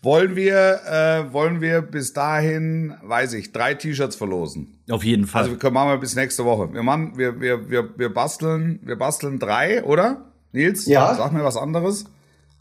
Wollen 0.04 0.36
wir, 0.36 0.80
äh, 0.86 1.32
wollen 1.32 1.62
wir 1.62 1.80
bis 1.80 2.12
dahin, 2.12 2.94
weiß 3.02 3.32
ich, 3.32 3.52
drei 3.52 3.72
T-Shirts 3.72 4.16
verlosen? 4.16 4.78
Auf 4.90 5.02
jeden 5.02 5.26
Fall. 5.26 5.42
Also 5.42 5.52
wir 5.52 5.58
können 5.58 5.72
machen 5.72 5.88
wir 5.88 5.96
bis 5.96 6.14
nächste 6.14 6.44
Woche. 6.44 6.72
Wir 6.74 6.82
machen, 6.82 7.16
wir, 7.16 7.40
wir, 7.40 7.70
wir, 7.70 7.98
wir 7.98 8.12
basteln, 8.12 8.80
wir 8.82 8.96
basteln 8.96 9.38
drei, 9.38 9.82
oder? 9.82 10.26
Nils? 10.52 10.86
Ja. 10.86 11.14
Sag 11.14 11.32
mir 11.32 11.42
was 11.42 11.56
anderes. 11.56 12.04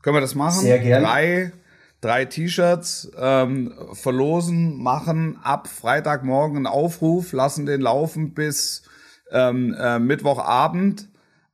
Können 0.02 0.16
wir 0.16 0.22
das 0.22 0.36
machen? 0.36 0.62
Sehr 0.62 0.80
gerne. 0.80 1.06
Drei, 1.06 1.52
drei 2.00 2.26
T-Shirts 2.26 3.12
ähm, 3.20 3.74
verlosen, 3.92 4.82
machen 4.82 5.38
ab 5.44 5.68
Freitagmorgen 5.68 6.58
einen 6.58 6.68
Aufruf, 6.68 7.34
lassen 7.34 7.66
den 7.66 7.82
laufen 7.82 8.34
bis 8.34 8.84
ähm, 9.32 9.76
äh, 9.78 10.00
Mittwochabend. 10.00 11.10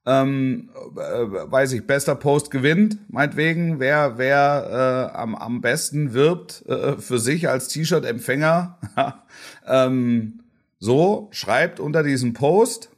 Ähm, 0.10 0.70
äh, 0.96 1.52
weiß 1.52 1.74
ich, 1.74 1.86
bester 1.86 2.16
Post 2.16 2.50
gewinnt, 2.50 2.98
meinetwegen, 3.10 3.80
wer, 3.80 4.18
wer 4.18 5.12
äh, 5.14 5.18
am, 5.18 5.36
am 5.36 5.62
besten 5.62 6.14
wirbt 6.14 6.66
äh, 6.68 6.98
für 6.98 7.20
sich 7.20 7.48
als 7.48 7.68
T-Shirt-Empfänger. 7.68 8.80
ähm, 9.68 10.40
so, 10.80 11.28
schreibt 11.30 11.80
unter 11.80 12.02
diesem 12.02 12.34
Post 12.34 12.90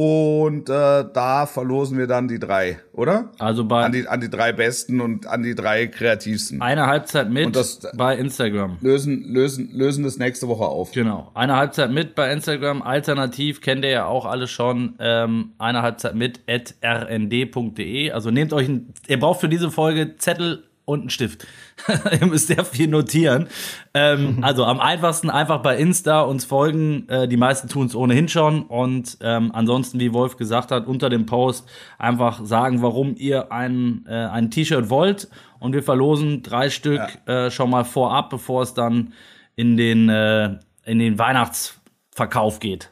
und 0.00 0.68
äh, 0.70 1.04
da 1.12 1.46
verlosen 1.46 1.98
wir 1.98 2.06
dann 2.06 2.28
die 2.28 2.38
drei, 2.38 2.78
oder? 2.92 3.30
also 3.40 3.64
bei 3.64 3.84
An 3.84 3.90
die, 3.90 4.06
an 4.06 4.20
die 4.20 4.30
drei 4.30 4.52
besten 4.52 5.00
und 5.00 5.26
an 5.26 5.42
die 5.42 5.56
drei 5.56 5.88
kreativsten. 5.88 6.62
einer 6.62 6.86
Halbzeit 6.86 7.30
mit 7.30 7.46
Und 7.46 7.56
das- 7.56 7.80
bei 7.96 8.16
Instagram. 8.16 8.76
Lösen, 8.80 9.24
lösen, 9.24 9.70
lösen 9.72 10.04
das 10.04 10.16
nächste 10.18 10.46
Woche 10.46 10.66
auf. 10.66 10.92
Genau. 10.92 11.32
Eine 11.34 11.56
Halbzeit 11.56 11.90
mit 11.90 12.14
bei 12.14 12.32
Instagram. 12.32 12.80
Alternativ 12.82 13.60
kennt 13.60 13.84
ihr 13.84 13.90
ja 13.90 14.06
auch 14.06 14.24
alle 14.24 14.46
schon. 14.46 14.94
Ähm, 15.00 15.50
eine 15.58 15.82
Halbzeit 15.82 16.14
mit 16.14 16.40
at 16.48 16.76
rnd.de. 16.84 18.12
Also 18.12 18.30
nehmt 18.30 18.52
euch 18.52 18.68
ein, 18.68 18.94
ihr 19.08 19.18
braucht 19.18 19.40
für 19.40 19.48
diese 19.48 19.70
Folge 19.72 20.16
Zettel 20.16 20.62
und 20.88 21.00
einen 21.00 21.10
Stift. 21.10 21.46
ihr 22.20 22.26
müsst 22.26 22.48
sehr 22.48 22.64
viel 22.64 22.88
notieren. 22.88 23.48
Ähm, 23.92 24.38
also 24.42 24.64
am 24.64 24.80
einfachsten 24.80 25.28
einfach 25.28 25.60
bei 25.60 25.76
Insta 25.76 26.22
uns 26.22 26.46
folgen. 26.46 27.06
Äh, 27.08 27.28
die 27.28 27.36
meisten 27.36 27.68
tun 27.68 27.86
es 27.86 27.94
ohnehin 27.94 28.28
schon. 28.28 28.62
Und 28.62 29.18
ähm, 29.20 29.50
ansonsten, 29.52 30.00
wie 30.00 30.14
Wolf 30.14 30.36
gesagt 30.36 30.70
hat, 30.70 30.86
unter 30.86 31.10
dem 31.10 31.26
Post 31.26 31.68
einfach 31.98 32.44
sagen, 32.44 32.80
warum 32.80 33.14
ihr 33.16 33.52
ein, 33.52 34.06
äh, 34.08 34.14
ein 34.14 34.50
T-Shirt 34.50 34.88
wollt. 34.88 35.28
Und 35.58 35.74
wir 35.74 35.82
verlosen 35.82 36.42
drei 36.42 36.70
Stück 36.70 37.02
äh, 37.26 37.50
schon 37.50 37.68
mal 37.68 37.84
vorab, 37.84 38.30
bevor 38.30 38.62
es 38.62 38.72
dann 38.72 39.12
in 39.56 39.76
den, 39.76 40.08
äh, 40.08 40.56
in 40.84 40.98
den 40.98 41.18
Weihnachtsverkauf 41.18 42.60
geht. 42.60 42.90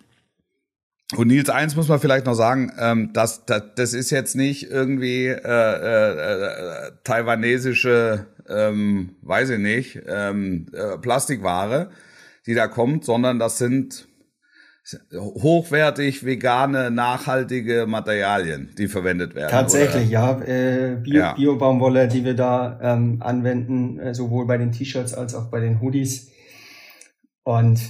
Und 1.14 1.28
Nils, 1.28 1.48
eins 1.50 1.76
muss 1.76 1.88
man 1.88 2.00
vielleicht 2.00 2.26
noch 2.26 2.34
sagen, 2.34 2.72
ähm, 2.78 3.10
das, 3.12 3.46
das, 3.46 3.62
das 3.76 3.92
ist 3.94 4.10
jetzt 4.10 4.34
nicht 4.34 4.68
irgendwie 4.70 5.26
äh, 5.26 5.38
äh, 5.38 6.88
äh, 6.88 6.90
taiwanesische, 7.04 8.26
ähm, 8.48 9.14
weiß 9.22 9.50
ich 9.50 9.58
nicht, 9.58 10.00
ähm, 10.08 10.66
äh, 10.72 10.98
Plastikware, 10.98 11.90
die 12.46 12.54
da 12.54 12.66
kommt, 12.66 13.04
sondern 13.04 13.38
das 13.38 13.58
sind 13.58 14.08
hochwertig 15.12 16.24
vegane, 16.24 16.90
nachhaltige 16.90 17.86
Materialien, 17.86 18.70
die 18.78 18.86
verwendet 18.86 19.34
werden. 19.34 19.50
Tatsächlich, 19.50 20.10
ja. 20.10 20.40
Äh, 20.40 20.96
Bio, 21.02 21.18
Ja. 21.18 21.32
Bio-Baumwolle, 21.34 22.06
die 22.06 22.24
wir 22.24 22.34
da 22.34 22.78
ähm, 22.80 23.20
anwenden, 23.20 23.98
äh, 23.98 24.14
sowohl 24.14 24.46
bei 24.46 24.58
den 24.58 24.72
T-Shirts 24.72 25.14
als 25.14 25.34
auch 25.34 25.50
bei 25.50 25.60
den 25.60 25.80
Hoodies. 25.80 26.30
Und 27.42 27.80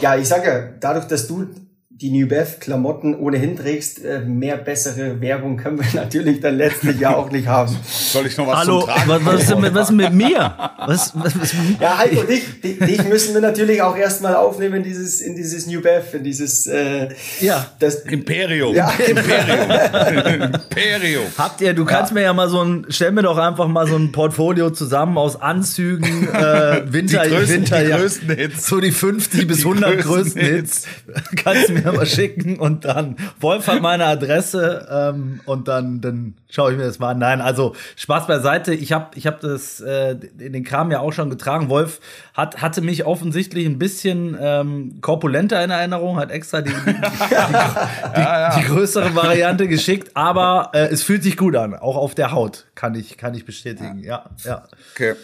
ja, 0.00 0.16
ich 0.16 0.28
sage 0.28 0.48
ja, 0.48 0.60
dadurch, 0.78 1.06
dass 1.06 1.26
du 1.26 1.48
die 1.96 2.10
New 2.10 2.26
Bev 2.26 2.58
Klamotten 2.58 3.14
ohnehin 3.14 3.56
trägst, 3.56 4.04
äh, 4.04 4.18
mehr 4.18 4.56
bessere 4.56 5.20
Werbung 5.20 5.56
können 5.56 5.78
wir 5.78 5.86
natürlich 6.00 6.40
dann 6.40 6.56
letztlich 6.56 6.98
ja 6.98 7.14
auch 7.14 7.30
nicht 7.30 7.46
haben. 7.46 7.76
Soll 7.86 8.26
ich 8.26 8.36
noch 8.36 8.48
was 8.48 8.58
Hallo, 8.58 8.80
zum 8.80 8.88
Tragen? 8.88 9.08
was, 9.08 9.24
was, 9.24 9.40
ist 9.42 9.50
denn 9.50 9.60
mit, 9.60 9.74
was 9.74 9.90
mit 9.92 10.12
mir? 10.12 10.54
Was, 10.86 11.12
was, 11.14 11.40
was, 11.40 11.54
Ja, 11.80 11.98
Heiko, 11.98 12.22
dich, 12.24 12.60
dich, 12.60 12.78
dich 12.80 13.04
müssen 13.04 13.32
wir 13.34 13.40
natürlich 13.40 13.80
auch 13.80 13.96
erstmal 13.96 14.34
aufnehmen 14.34 14.76
in 14.76 14.82
dieses, 14.82 15.20
in 15.20 15.36
dieses 15.36 15.68
New 15.68 15.80
Bev, 15.82 16.14
in 16.16 16.24
dieses, 16.24 16.66
äh, 16.66 17.10
ja. 17.40 17.64
das, 17.78 18.00
Imperium. 18.00 18.74
Ja. 18.74 18.90
Imperium. 19.06 20.52
Imperium. 20.52 21.24
Habt 21.38 21.60
ihr, 21.60 21.74
du 21.74 21.84
kannst 21.84 22.12
mir 22.12 22.22
ja 22.22 22.32
mal 22.32 22.48
so 22.48 22.60
ein, 22.60 22.86
stell 22.88 23.12
mir 23.12 23.22
doch 23.22 23.38
einfach 23.38 23.68
mal 23.68 23.86
so 23.86 23.94
ein 23.96 24.10
Portfolio 24.10 24.70
zusammen 24.70 25.16
aus 25.16 25.40
Anzügen, 25.40 26.28
äh, 26.32 26.82
Winter, 26.86 27.22
Die 27.22 27.30
größten- 27.34 27.48
Winter, 27.48 27.82
die 27.84 27.90
ja, 27.90 27.98
größten 27.98 28.34
Hits. 28.34 28.66
So 28.66 28.80
die 28.80 28.90
50 28.90 29.46
bis 29.46 29.58
Die 29.58 29.62
100 29.64 30.00
größten 30.00 30.14
größten 30.14 30.42
Hits. 30.42 30.82
Kannst 31.44 31.68
du 31.68 31.72
mir 31.74 31.83
mal 31.92 32.06
schicken 32.06 32.58
und 32.58 32.84
dann, 32.84 33.16
Wolf 33.40 33.66
hat 33.66 33.82
meine 33.82 34.06
Adresse 34.06 34.86
ähm, 34.90 35.40
und 35.46 35.68
dann, 35.68 36.00
dann 36.00 36.34
schaue 36.48 36.72
ich 36.72 36.78
mir 36.78 36.84
das 36.84 36.98
mal 36.98 37.10
an. 37.10 37.18
Nein, 37.18 37.40
also 37.40 37.74
Spaß 37.96 38.26
beiseite. 38.26 38.74
Ich 38.74 38.92
habe 38.92 39.16
ich 39.16 39.26
hab 39.26 39.40
das, 39.40 39.80
äh, 39.80 40.16
den 40.16 40.64
Kram 40.64 40.90
ja 40.90 41.00
auch 41.00 41.12
schon 41.12 41.30
getragen. 41.30 41.68
Wolf 41.68 42.00
hat, 42.34 42.62
hatte 42.62 42.80
mich 42.80 43.04
offensichtlich 43.04 43.66
ein 43.66 43.78
bisschen 43.78 44.36
ähm, 44.40 44.98
korpulenter 45.00 45.62
in 45.62 45.70
Erinnerung, 45.70 46.16
hat 46.18 46.30
extra 46.30 46.60
die, 46.62 46.70
die, 46.70 46.92
die, 46.94 48.60
die 48.60 48.66
größere 48.66 49.14
Variante 49.14 49.68
geschickt, 49.68 50.10
aber 50.14 50.70
äh, 50.72 50.86
es 50.86 51.02
fühlt 51.02 51.22
sich 51.22 51.36
gut 51.36 51.56
an, 51.56 51.74
auch 51.74 51.96
auf 51.96 52.14
der 52.14 52.32
Haut, 52.32 52.66
kann 52.74 52.94
ich, 52.94 53.16
kann 53.18 53.34
ich 53.34 53.44
bestätigen. 53.44 54.02
Ja, 54.02 54.24
ja. 54.44 54.64
Okay. 54.94 55.14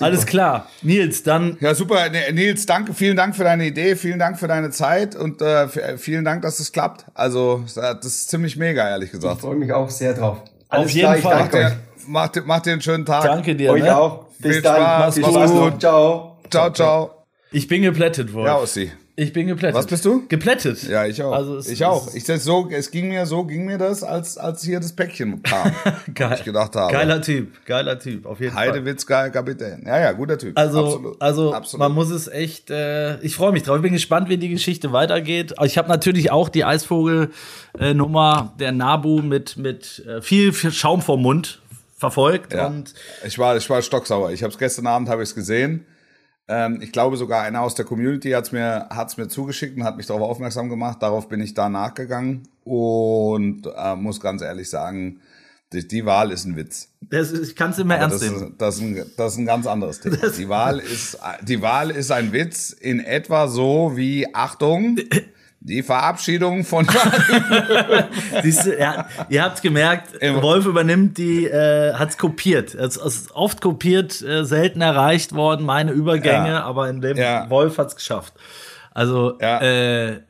Alles 0.00 0.26
klar. 0.26 0.68
Nils, 0.82 1.22
dann 1.22 1.56
Ja, 1.60 1.74
super. 1.74 2.08
Ne- 2.10 2.32
Nils, 2.32 2.66
danke, 2.66 2.94
vielen 2.94 3.16
Dank 3.16 3.36
für 3.36 3.44
deine 3.44 3.66
Idee, 3.66 3.96
vielen 3.96 4.18
Dank 4.18 4.38
für 4.38 4.48
deine 4.48 4.70
Zeit 4.70 5.14
und 5.16 5.40
äh, 5.42 5.64
f- 5.64 5.78
vielen 6.00 6.24
Dank, 6.24 6.42
dass 6.42 6.58
es 6.60 6.72
klappt. 6.72 7.04
Also, 7.14 7.64
das 7.74 8.04
ist 8.04 8.30
ziemlich 8.30 8.56
mega, 8.56 8.88
ehrlich 8.88 9.06
ich 9.08 9.12
gesagt. 9.12 9.40
freue 9.40 9.56
mich 9.56 9.72
auch 9.72 9.90
sehr 9.90 10.14
drauf. 10.14 10.38
Alles 10.68 10.92
jeden 10.92 11.04
klar, 11.06 11.16
ich 11.16 11.22
Fall. 11.22 11.38
danke 11.38 11.56
euch. 11.58 11.72
Mach 12.06 12.28
dir, 12.28 12.42
mach 12.44 12.60
dir 12.60 12.72
einen 12.72 12.82
schönen 12.82 13.06
Tag. 13.06 13.22
danke 13.24 13.54
dir. 13.54 13.70
Euch 13.72 13.82
ne? 13.82 13.96
auch. 13.96 14.26
Bis 14.38 14.54
Viel 14.54 14.62
dann. 14.62 14.76
Spaß, 14.76 15.16
mach's 15.18 15.50
gut. 15.52 15.60
noch. 15.72 15.78
Ciao. 15.78 16.38
Ciao, 16.50 16.70
ciao. 16.70 17.10
Ich 17.52 17.68
bin 17.68 17.82
geplättet, 17.82 18.32
Wolf. 18.34 18.46
Ja, 18.46 18.56
Ossi. 18.56 18.90
Ich 19.16 19.32
bin 19.32 19.46
geplättet. 19.46 19.76
Was 19.76 19.86
bist 19.86 20.04
du? 20.04 20.26
Geplättet. 20.26 20.82
Ja, 20.88 21.06
ich 21.06 21.22
auch. 21.22 21.30
Also 21.32 21.56
es, 21.58 21.68
ich 21.68 21.84
auch. 21.84 22.08
es- 22.08 22.14
Ich 22.16 22.24
so, 22.42 22.68
es 22.70 22.90
ging 22.90 23.08
mir 23.10 23.26
so, 23.26 23.44
ging 23.44 23.64
mir 23.64 23.78
das, 23.78 24.02
als 24.02 24.36
als 24.36 24.64
hier 24.64 24.80
das 24.80 24.92
Päckchen 24.92 25.40
kam. 25.44 25.70
Geil. 26.14 26.34
ich 26.38 26.44
gedacht 26.44 26.74
habe. 26.74 26.92
Geiler 26.92 27.22
Typ, 27.22 27.64
geiler 27.64 27.96
Typ, 27.98 28.26
auf 28.26 28.40
jeden 28.40 28.52
Fall. 28.54 28.70
Heidewitz, 28.72 29.06
Kapitän. 29.06 29.84
Ja, 29.86 30.00
ja, 30.00 30.12
guter 30.12 30.36
Typ. 30.36 30.58
Also, 30.58 30.84
Absolut. 30.84 31.22
also 31.22 31.54
Absolut. 31.54 31.78
man 31.80 31.92
muss 31.92 32.10
es 32.10 32.26
echt. 32.26 32.70
Äh, 32.70 33.20
ich 33.20 33.36
freue 33.36 33.52
mich 33.52 33.62
drauf. 33.62 33.76
Ich 33.76 33.82
bin 33.82 33.92
gespannt, 33.92 34.28
wie 34.28 34.36
die 34.36 34.48
Geschichte 34.48 34.92
weitergeht. 34.92 35.54
Ich 35.62 35.78
habe 35.78 35.88
natürlich 35.88 36.32
auch 36.32 36.48
die 36.48 36.64
Eisvogel-Nummer 36.64 38.54
der 38.58 38.72
Nabu 38.72 39.22
mit 39.22 39.56
mit 39.56 40.04
äh, 40.06 40.22
viel, 40.22 40.52
viel 40.52 40.72
Schaum 40.72 41.02
vom 41.02 41.22
Mund 41.22 41.60
verfolgt 41.96 42.52
Ja. 42.52 42.66
und 42.66 42.92
Ich 43.24 43.38
war, 43.38 43.56
ich 43.56 43.68
war 43.70 43.80
stocksauer. 43.80 44.32
Ich 44.32 44.42
habe 44.42 44.52
es 44.52 44.58
gestern 44.58 44.86
Abend 44.86 45.08
habe 45.08 45.22
ich 45.22 45.28
es 45.28 45.34
gesehen. 45.34 45.86
Ähm, 46.46 46.80
ich 46.82 46.92
glaube 46.92 47.16
sogar 47.16 47.42
einer 47.42 47.62
aus 47.62 47.74
der 47.74 47.84
Community 47.84 48.30
hat's 48.30 48.52
mir 48.52 48.88
hat's 48.90 49.16
mir 49.16 49.28
zugeschickt 49.28 49.76
und 49.76 49.84
hat 49.84 49.96
mich 49.96 50.06
darauf 50.06 50.22
aufmerksam 50.22 50.68
gemacht. 50.68 51.02
Darauf 51.02 51.28
bin 51.28 51.40
ich 51.40 51.54
da 51.54 51.68
nachgegangen 51.68 52.48
und 52.64 53.66
äh, 53.76 53.96
muss 53.96 54.20
ganz 54.20 54.42
ehrlich 54.42 54.68
sagen, 54.68 55.20
die, 55.72 55.88
die 55.88 56.04
Wahl 56.04 56.30
ist 56.30 56.44
ein 56.44 56.56
Witz. 56.56 56.88
das 57.00 57.32
ich 57.32 57.56
kann 57.56 57.70
es 57.70 57.78
immer 57.78 57.94
Aber 57.94 58.02
ernst 58.04 58.22
das, 58.22 58.30
nehmen. 58.30 58.54
das, 58.58 58.76
ist 58.76 58.82
ein, 58.82 59.06
das 59.16 59.32
ist 59.32 59.38
ein 59.38 59.46
ganz 59.46 59.66
anderes 59.66 60.00
Thema. 60.00 60.16
Die 60.16 60.48
Wahl 60.48 60.78
ist 60.78 61.18
die 61.42 61.62
Wahl 61.62 61.90
ist 61.90 62.12
ein 62.12 62.32
Witz 62.32 62.70
in 62.70 63.00
etwa 63.00 63.48
so 63.48 63.96
wie 63.96 64.34
Achtung. 64.34 64.98
Die 65.66 65.82
Verabschiedung 65.82 66.62
von 66.62 66.86
Siehst 68.42 68.66
du, 68.66 68.78
ja, 68.78 69.06
ihr 69.30 69.42
habt 69.42 69.62
gemerkt. 69.62 70.12
Wolf 70.42 70.66
übernimmt 70.66 71.16
die, 71.16 71.46
äh, 71.46 71.94
hat's 71.94 72.18
kopiert. 72.18 72.74
Es 72.74 72.96
es 72.96 73.16
ist 73.16 73.32
oft 73.32 73.62
kopiert, 73.62 74.20
äh, 74.20 74.44
selten 74.44 74.82
erreicht 74.82 75.34
worden, 75.34 75.64
meine 75.64 75.92
Übergänge, 75.92 76.48
Ja. 76.50 76.64
aber 76.64 76.90
in 76.90 77.00
dem 77.00 77.16
Ja. 77.16 77.48
Wolf 77.48 77.78
hat's 77.78 77.96
geschafft. 77.96 78.34
Also, 78.92 79.38
Ja. 79.40 79.60
äh, 79.62 80.20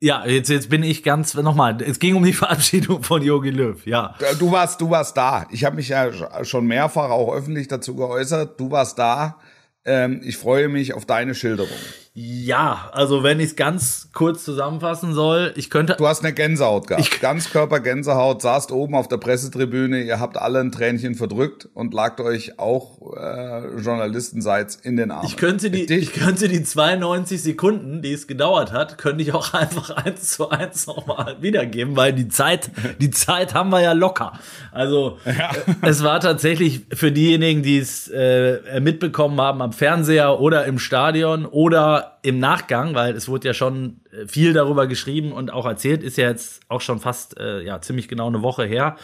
ja, 0.00 0.24
jetzt, 0.26 0.48
jetzt 0.48 0.70
bin 0.70 0.84
ich 0.84 1.02
ganz, 1.02 1.34
nochmal, 1.34 1.76
es 1.82 1.98
ging 1.98 2.14
um 2.14 2.22
die 2.24 2.32
Verabschiedung 2.32 3.02
von 3.02 3.20
Jogi 3.20 3.50
Löw, 3.50 3.84
ja. 3.86 4.14
Du 4.38 4.52
warst, 4.52 4.80
du 4.80 4.90
warst 4.90 5.16
da. 5.16 5.46
Ich 5.50 5.64
habe 5.64 5.74
mich 5.74 5.88
ja 5.88 6.08
schon 6.44 6.66
mehrfach 6.66 7.10
auch 7.10 7.34
öffentlich 7.34 7.66
dazu 7.66 7.96
geäußert. 7.96 8.60
Du 8.60 8.70
warst 8.70 8.96
da. 8.98 9.40
Ähm, 9.84 10.20
ich 10.24 10.36
freue 10.36 10.68
mich 10.68 10.94
auf 10.94 11.04
deine 11.04 11.34
Schilderung. 11.34 11.76
Ja, 12.16 12.90
also 12.92 13.24
wenn 13.24 13.40
ich 13.40 13.46
es 13.46 13.56
ganz 13.56 14.08
kurz 14.12 14.44
zusammenfassen 14.44 15.14
soll, 15.14 15.52
ich 15.56 15.68
könnte. 15.68 15.96
Du 15.98 16.06
hast 16.06 16.22
eine 16.22 16.32
Gänsehaut 16.32 16.86
gehabt. 16.86 17.20
Ganzkörper-Gänsehaut, 17.20 18.40
saßt 18.40 18.70
oben 18.70 18.94
auf 18.94 19.08
der 19.08 19.16
Pressetribüne, 19.16 20.00
ihr 20.00 20.20
habt 20.20 20.36
alle 20.36 20.60
ein 20.60 20.70
Tränchen 20.70 21.16
verdrückt 21.16 21.68
und 21.74 21.92
lagt 21.92 22.20
euch 22.20 22.60
auch 22.60 23.16
äh, 23.16 23.80
Journalistenseits 23.80 24.76
in 24.76 24.96
den 24.96 25.10
Armen. 25.10 25.26
Ich 25.26 25.36
könnte, 25.36 25.72
die, 25.72 25.92
ich 25.92 26.12
könnte 26.12 26.48
die 26.48 26.62
92 26.62 27.42
Sekunden, 27.42 28.00
die 28.00 28.12
es 28.12 28.28
gedauert 28.28 28.70
hat, 28.70 28.96
könnte 28.96 29.24
ich 29.24 29.34
auch 29.34 29.52
einfach 29.52 29.90
eins 29.90 30.34
zu 30.34 30.50
eins 30.50 30.86
nochmal 30.86 31.38
wiedergeben, 31.40 31.96
weil 31.96 32.12
die 32.12 32.28
Zeit, 32.28 32.70
die 33.00 33.10
Zeit 33.10 33.54
haben 33.54 33.70
wir 33.70 33.80
ja 33.80 33.92
locker. 33.92 34.34
Also 34.70 35.18
ja. 35.24 35.50
es 35.82 36.04
war 36.04 36.20
tatsächlich 36.20 36.82
für 36.92 37.10
diejenigen, 37.10 37.64
die 37.64 37.78
es 37.78 38.06
äh, 38.06 38.78
mitbekommen 38.78 39.40
haben 39.40 39.60
am 39.62 39.72
Fernseher 39.72 40.38
oder 40.38 40.64
im 40.66 40.78
Stadion 40.78 41.44
oder 41.44 42.03
im 42.22 42.38
Nachgang, 42.38 42.94
weil 42.94 43.14
es 43.14 43.28
wurde 43.28 43.48
ja 43.48 43.54
schon 43.54 44.00
äh, 44.10 44.26
viel 44.26 44.52
darüber 44.52 44.86
geschrieben 44.86 45.32
und 45.32 45.52
auch 45.52 45.66
erzählt, 45.66 46.02
ist 46.02 46.16
ja 46.16 46.28
jetzt 46.28 46.62
auch 46.68 46.80
schon 46.80 47.00
fast 47.00 47.38
äh, 47.38 47.62
ja 47.62 47.80
ziemlich 47.80 48.08
genau 48.08 48.26
eine 48.26 48.42
Woche 48.42 48.64
her. 48.64 48.96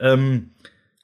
Ähm, 0.00 0.50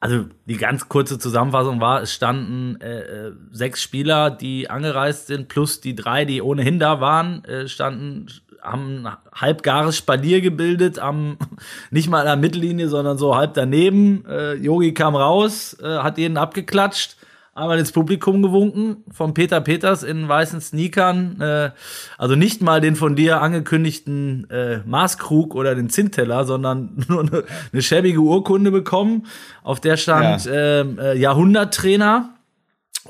also 0.00 0.26
die 0.44 0.58
ganz 0.58 0.88
kurze 0.88 1.18
Zusammenfassung 1.18 1.80
war, 1.80 2.02
es 2.02 2.12
standen 2.12 2.78
äh, 2.80 3.00
äh, 3.00 3.32
sechs 3.52 3.82
Spieler, 3.82 4.30
die 4.30 4.68
angereist 4.68 5.28
sind, 5.28 5.48
plus 5.48 5.80
die 5.80 5.94
drei, 5.94 6.26
die 6.26 6.42
ohnehin 6.42 6.78
da 6.78 7.00
waren, 7.00 7.42
äh, 7.46 7.68
standen, 7.68 8.26
haben 8.60 9.06
ein 9.06 9.16
halbgares 9.34 9.96
Spalier 9.96 10.42
gebildet, 10.42 10.98
am 10.98 11.38
nicht 11.90 12.10
mal 12.10 12.20
an 12.20 12.26
der 12.26 12.36
Mittellinie, 12.36 12.88
sondern 12.88 13.16
so 13.16 13.34
halb 13.34 13.54
daneben. 13.54 14.24
Yogi 14.60 14.88
äh, 14.88 14.92
kam 14.92 15.16
raus, 15.16 15.76
hat 15.82 16.18
jeden 16.18 16.36
abgeklatscht 16.36 17.16
einmal 17.54 17.78
ins 17.78 17.92
Publikum 17.92 18.42
gewunken 18.42 19.04
von 19.10 19.34
Peter 19.34 19.60
Peters 19.60 20.02
in 20.02 20.28
weißen 20.28 20.60
Sneakern. 20.60 21.40
Äh, 21.40 21.70
also 22.18 22.34
nicht 22.34 22.62
mal 22.62 22.80
den 22.80 22.96
von 22.96 23.16
dir 23.16 23.40
angekündigten 23.40 24.48
äh, 24.50 24.78
Maßkrug 24.84 25.54
oder 25.54 25.74
den 25.74 25.88
Zinnteller, 25.88 26.44
sondern 26.44 27.04
nur 27.08 27.20
eine, 27.20 27.44
eine 27.72 27.82
schäbige 27.82 28.20
Urkunde 28.20 28.70
bekommen. 28.70 29.26
Auf 29.62 29.80
der 29.80 29.96
stand 29.96 30.44
ja. 30.46 30.80
Ähm, 30.80 30.98
äh, 30.98 31.16
Jahrhunderttrainer. 31.16 32.30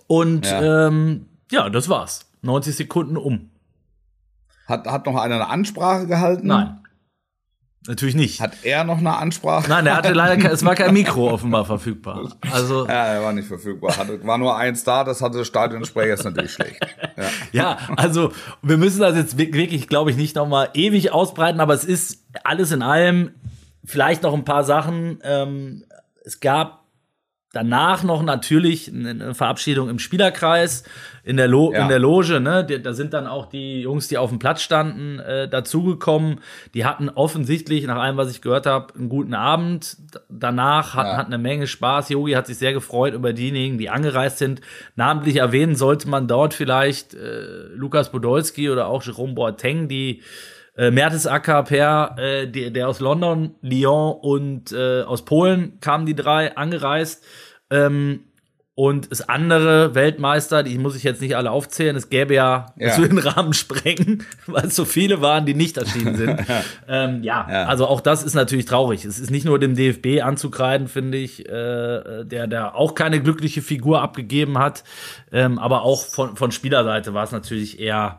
Und 0.07 0.47
ja. 0.47 0.89
Ähm, 0.89 1.27
ja, 1.51 1.71
das 1.71 1.89
war's. 1.89 2.27
90 2.43 2.77
Sekunden 2.77 3.17
um. 3.17 3.51
Hat, 4.67 4.87
hat 4.87 5.07
noch 5.07 5.17
einer 5.17 5.37
eine 5.37 5.49
Ansprache 5.49 6.07
gehalten? 6.07 6.47
Nein. 6.49 6.81
Natürlich 7.87 8.15
nicht. 8.15 8.41
Hat 8.41 8.53
er 8.63 8.85
noch 8.85 8.99
eine 8.99 9.17
Ansprache? 9.17 9.69
Nein, 9.69 9.87
er 9.87 9.97
hatte 9.97 10.13
leider 10.15 10.41
kein, 10.41 10.53
es 10.53 10.65
war 10.65 10.75
kein 10.75 10.95
Mikro 10.95 11.31
offenbar 11.31 11.67
verfügbar. 11.67 12.33
Also 12.51 12.87
ja, 12.87 13.07
er 13.07 13.23
war 13.23 13.33
nicht 13.35 13.47
verfügbar. 13.47 13.97
Hatte, 13.97 14.25
war 14.27 14.39
nur 14.39 14.57
eins 14.57 14.85
da, 14.85 15.05
das 15.05 15.21
hatte 15.21 15.39
der 15.39 15.45
Stadionsprecher 15.45 16.15
ist 16.15 16.25
natürlich 16.25 16.53
schlecht. 16.53 16.81
Ja. 17.17 17.25
ja, 17.53 17.79
also 17.97 18.33
wir 18.63 18.79
müssen 18.79 19.01
das 19.01 19.17
jetzt 19.17 19.37
wirklich, 19.37 19.87
glaube 19.89 20.11
ich, 20.11 20.17
nicht 20.17 20.35
nochmal 20.37 20.71
ewig 20.73 21.13
ausbreiten, 21.13 21.61
aber 21.61 21.75
es 21.75 21.85
ist 21.85 22.25
alles 22.43 22.73
in 22.73 22.81
allem 22.81 23.33
vielleicht 23.85 24.23
noch 24.23 24.33
ein 24.33 24.45
paar 24.45 24.65
Sachen. 24.65 25.19
Ähm, 25.23 25.85
es 26.25 26.41
gab 26.41 26.84
Danach 27.55 28.03
noch 28.03 28.25
natürlich 28.25 28.93
eine 28.93 29.33
Verabschiedung 29.33 29.89
im 29.89 30.01
Spielerkreis, 30.01 30.83
in 31.23 31.37
der, 31.37 31.47
Lo 31.47 31.73
ja. 31.73 31.83
in 31.83 31.89
der 31.89 32.01
Loge. 32.01 32.41
Ne? 32.41 32.65
Da 32.65 32.93
sind 32.93 33.15
dann 33.15 33.29
auch 33.29 33.47
die 33.47 33.83
Jungs, 33.83 34.09
die 34.09 34.19
auf 34.19 34.31
dem 34.31 34.41
Platz 34.41 34.61
standen, 34.61 35.21
äh, 35.21 35.49
dazugekommen. 35.49 36.41
Die 36.75 36.85
hatten 36.85 37.09
offensichtlich, 37.09 37.87
nach 37.87 37.99
allem, 37.99 38.17
was 38.17 38.31
ich 38.33 38.43
gehört 38.43 38.67
habe, 38.67 38.93
einen 38.95 39.09
guten 39.09 39.35
Abend. 39.35 39.97
Danach 40.29 40.95
hatten, 40.95 41.09
ja. 41.11 41.17
hatten 41.17 41.33
eine 41.33 41.43
Menge 41.43 41.69
Spaß. 41.69 42.09
Yogi 42.09 42.33
hat 42.33 42.49
sich 42.49 42.59
sehr 42.59 42.73
gefreut 42.73 43.15
über 43.15 43.33
diejenigen, 43.33 43.79
die 43.79 43.89
angereist 43.89 44.39
sind. 44.39 44.61
Namentlich 44.97 45.37
erwähnen 45.37 45.77
sollte 45.77 46.09
man 46.09 46.27
dort 46.27 46.55
vielleicht 46.55 47.15
äh, 47.15 47.69
Lukas 47.75 48.11
Podolski 48.11 48.69
oder 48.69 48.89
auch 48.89 49.05
Jerome 49.05 49.35
Boateng, 49.35 49.87
die 49.87 50.23
äh, 50.77 50.91
Mertesacker, 50.91 51.63
Per, 51.63 52.17
äh, 52.19 52.49
der, 52.49 52.71
der 52.71 52.89
aus 52.89 53.01
London, 53.01 53.55
Lyon 53.63 54.17
und 54.21 54.73
äh, 54.73 55.03
aus 55.03 55.25
Polen 55.25 55.79
kamen 55.81 56.05
die 56.05 56.17
drei 56.17 56.57
angereist. 56.57 57.25
Ähm, 57.71 58.21
und 58.77 59.13
das 59.13 59.29
andere 59.29 59.95
Weltmeister, 59.95 60.65
die 60.65 60.79
muss 60.79 60.97
ich 60.97 61.05
jetzt 61.05 61.21
nicht 61.21 61.37
alle 61.37 61.53
aufzählen, 61.53 61.95
es 61.95 62.11
gäbe 62.11 62.35
ja, 62.35 62.75
ja. 62.77 62.91
zu 62.91 63.03
den 63.03 63.19
Rahmen 63.19 63.53
sprengen, 63.53 64.25
weil 64.47 64.67
es 64.67 64.75
so 64.75 64.85
viele 64.85 65.21
waren, 65.21 65.47
die 65.47 65.55
nicht 65.55 65.77
erschienen 65.77 66.17
sind. 66.17 66.41
ähm, 66.89 67.23
ja, 67.23 67.47
ja, 67.49 67.67
also 67.67 67.87
auch 67.87 68.01
das 68.01 68.25
ist 68.25 68.35
natürlich 68.35 68.65
traurig. 68.65 69.05
Es 69.05 69.21
ist 69.21 69.31
nicht 69.31 69.47
nur 69.47 69.61
dem 69.61 69.77
DFB 69.77 70.25
anzukreiden, 70.25 70.89
finde 70.89 71.19
ich, 71.19 71.49
äh, 71.49 72.25
der, 72.25 72.49
der 72.49 72.75
auch 72.75 72.97
keine 72.97 73.23
glückliche 73.23 73.63
Figur 73.63 74.03
abgegeben 74.03 74.59
hat, 74.59 74.83
ähm, 75.31 75.61
aber 75.61 75.83
auch 75.83 76.05
von, 76.05 76.37
von 76.37 76.51
Spielerseite 76.51 77.15
war 77.15 77.23
es 77.23 77.31
natürlich 77.31 77.79
eher 77.79 78.19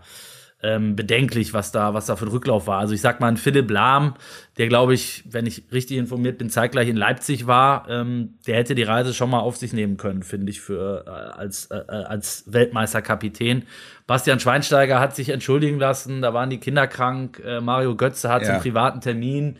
ähm, 0.65 0.95
bedenklich, 0.95 1.53
was 1.53 1.71
da, 1.71 1.93
was 1.93 2.07
da 2.07 2.15
für 2.15 2.25
ein 2.25 2.31
Rücklauf 2.31 2.65
war. 2.65 2.79
Also 2.79 2.93
ich 2.93 3.01
sag 3.01 3.19
mal, 3.19 3.27
ein 3.27 3.37
Philipp 3.37 3.69
Lahm, 3.69 4.15
der 4.57 4.67
glaube 4.67 4.93
ich, 4.93 5.23
wenn 5.29 5.45
ich 5.45 5.63
richtig 5.71 5.97
informiert 5.97 6.37
bin, 6.37 6.49
zeitgleich 6.49 6.89
in 6.89 6.95
Leipzig 6.95 7.45
war, 7.45 7.87
ähm, 7.89 8.35
der 8.47 8.57
hätte 8.57 8.73
die 8.73 8.83
Reise 8.83 9.13
schon 9.13 9.29
mal 9.29 9.39
auf 9.39 9.57
sich 9.57 9.73
nehmen 9.73 9.97
können, 9.97 10.23
finde 10.23 10.49
ich, 10.49 10.61
für 10.61 11.05
äh, 11.05 11.09
als, 11.09 11.69
äh, 11.69 11.75
als 11.75 12.45
Weltmeisterkapitän. 12.47 13.63
Bastian 14.07 14.39
Schweinsteiger 14.39 14.99
hat 14.99 15.15
sich 15.15 15.29
entschuldigen 15.29 15.77
lassen, 15.77 16.21
da 16.21 16.33
waren 16.33 16.49
die 16.49 16.59
Kinder 16.59 16.87
krank, 16.87 17.41
äh, 17.45 17.61
Mario 17.61 17.95
Götze 17.95 18.29
hat 18.29 18.43
ja. 18.43 18.53
einen 18.53 18.61
privaten 18.61 19.01
Termin. 19.01 19.57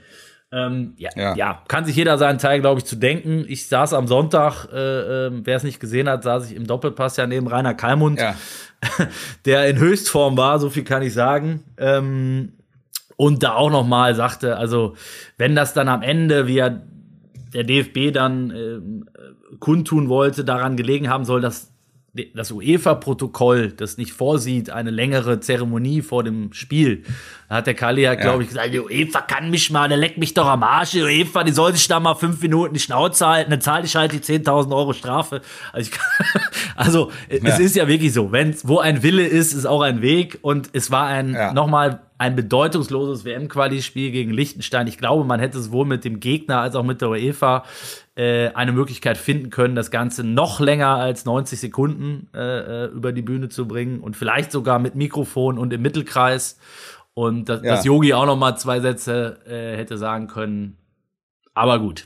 Ähm, 0.52 0.94
ja, 0.98 1.10
ja. 1.16 1.36
ja, 1.36 1.62
kann 1.68 1.86
sich 1.86 1.96
jeder 1.96 2.18
seinen 2.18 2.38
Teil, 2.38 2.62
glaube 2.62 2.80
ich, 2.80 2.86
zu 2.86 2.96
denken. 2.96 3.46
Ich 3.48 3.68
saß 3.68 3.94
am 3.94 4.08
Sonntag, 4.08 4.68
äh, 4.72 5.26
äh, 5.28 5.32
wer 5.44 5.58
es 5.58 5.64
nicht 5.64 5.80
gesehen 5.80 6.08
hat, 6.08 6.24
saß 6.24 6.50
ich 6.50 6.56
im 6.56 6.68
Doppelpass 6.68 7.18
ja 7.18 7.28
neben 7.28 7.48
Rainer 7.48 7.74
Kalmund. 7.74 8.20
Ja. 8.20 8.36
der 9.46 9.68
in 9.68 9.80
Höchstform 9.80 10.38
war, 10.38 10.60
so 10.60 10.70
viel 10.70 10.84
kann 10.84 11.02
ich 11.02 11.14
sagen. 11.14 11.64
Ähm, 11.78 12.54
und 13.18 13.44
da 13.44 13.54
auch 13.54 13.72
noch 13.72 13.86
mal 13.86 14.14
sagte, 14.16 14.58
also 14.58 14.96
wenn 15.38 15.56
das 15.56 15.74
dann 15.74 15.88
am 15.88 16.02
Ende, 16.02 16.48
wie 16.48 16.60
er 16.60 16.82
der 17.54 17.64
DFB 17.64 18.14
dann 18.14 18.52
äh, 18.52 19.58
kundtun 19.60 20.10
wollte, 20.10 20.44
daran 20.44 20.78
gelegen 20.78 21.10
haben 21.10 21.26
soll, 21.26 21.42
dass 21.42 21.72
das 22.34 22.52
UEFA-Protokoll, 22.52 23.72
das 23.72 23.98
nicht 23.98 24.14
vorsieht, 24.14 24.70
eine 24.70 24.90
längere 24.90 25.40
Zeremonie 25.40 26.02
vor 26.02 26.24
dem 26.24 26.54
Spiel. 26.54 27.04
Da 27.50 27.56
hat 27.56 27.68
der 27.68 27.74
Kali 27.74 28.02
ja, 28.02 28.16
glaube 28.16 28.44
ich, 28.44 28.50
gesagt, 28.50 28.74
die 28.74 28.80
UEFA 28.80 29.22
kann 29.22 29.52
mich 29.52 29.70
mal, 29.70 29.88
der 29.88 29.98
leckt 29.98 30.18
mich 30.18 30.34
doch 30.34 30.48
am 30.48 30.64
Arsch. 30.64 30.92
Die 30.92 31.04
UEFA, 31.04 31.44
die 31.44 31.52
soll 31.52 31.74
sich 31.74 31.88
da 31.88 32.00
mal 32.00 32.16
fünf 32.16 32.42
Minuten 32.42 32.74
die 32.74 32.80
Schnauze 32.80 33.28
halten, 33.28 33.52
dann 33.52 33.62
zahle 33.62 33.86
ich 33.86 33.96
halt 33.96 34.14
die 34.14 34.20
10.000 34.20 34.76
Euro 34.76 34.94
Strafe. 34.94 35.42
Also, 35.74 35.92
ich, 35.92 36.00
also 36.76 37.12
ja. 37.30 37.38
es 37.44 37.60
ist 37.60 37.76
ja 37.76 37.88
wirklich 37.88 38.14
so, 38.14 38.32
wenn 38.32 38.56
wo 38.64 38.80
ein 38.80 39.04
Wille 39.04 39.26
ist, 39.26 39.54
ist 39.54 39.66
auch 39.66 39.82
ein 39.82 40.02
Weg. 40.02 40.40
Und 40.42 40.70
es 40.74 40.92
war 40.92 41.08
ein, 41.08 41.34
ja. 41.34 41.54
nochmal, 41.54 42.00
ein 42.18 42.36
bedeutungsloses 42.36 43.26
WM-Quali-Spiel 43.26 44.12
gegen 44.12 44.32
Liechtenstein. 44.32 44.88
Ich 44.88 44.98
glaube, 44.98 45.26
man 45.26 45.40
hätte 45.40 45.60
sowohl 45.60 45.86
mit 45.86 46.06
dem 46.06 46.20
Gegner 46.20 46.60
als 46.60 46.76
auch 46.76 46.84
mit 46.84 47.02
der 47.02 47.10
UEFA 47.10 47.64
äh, 48.16 48.50
eine 48.50 48.72
Möglichkeit 48.72 49.18
finden 49.18 49.50
können, 49.50 49.76
das 49.76 49.92
Ganze 49.92 50.24
noch 50.24 50.60
länger 50.60 50.96
als 50.96 51.26
90 51.26 51.60
Sekunden 51.60 52.30
äh, 52.34 52.40
äh, 52.40 52.86
über 52.88 53.12
die 53.12 53.22
Bühne 53.22 53.50
zu 53.50 53.68
bringen 53.68 54.00
und 54.00 54.16
vielleicht 54.16 54.52
sogar 54.52 54.80
mit 54.80 54.96
Mikrofon 54.96 55.58
und 55.58 55.74
im 55.74 55.82
Mittelkreis. 55.82 56.58
Und 57.14 57.50
dass, 57.50 57.64
ja. 57.64 57.76
dass 57.76 57.86
Yogi 57.86 58.14
auch 58.14 58.26
noch 58.26 58.38
mal 58.38 58.58
zwei 58.58 58.80
Sätze 58.80 59.40
äh, 59.46 59.78
hätte 59.78 59.98
sagen 59.98 60.28
können. 60.28 60.78
Aber 61.54 61.80
gut, 61.80 62.06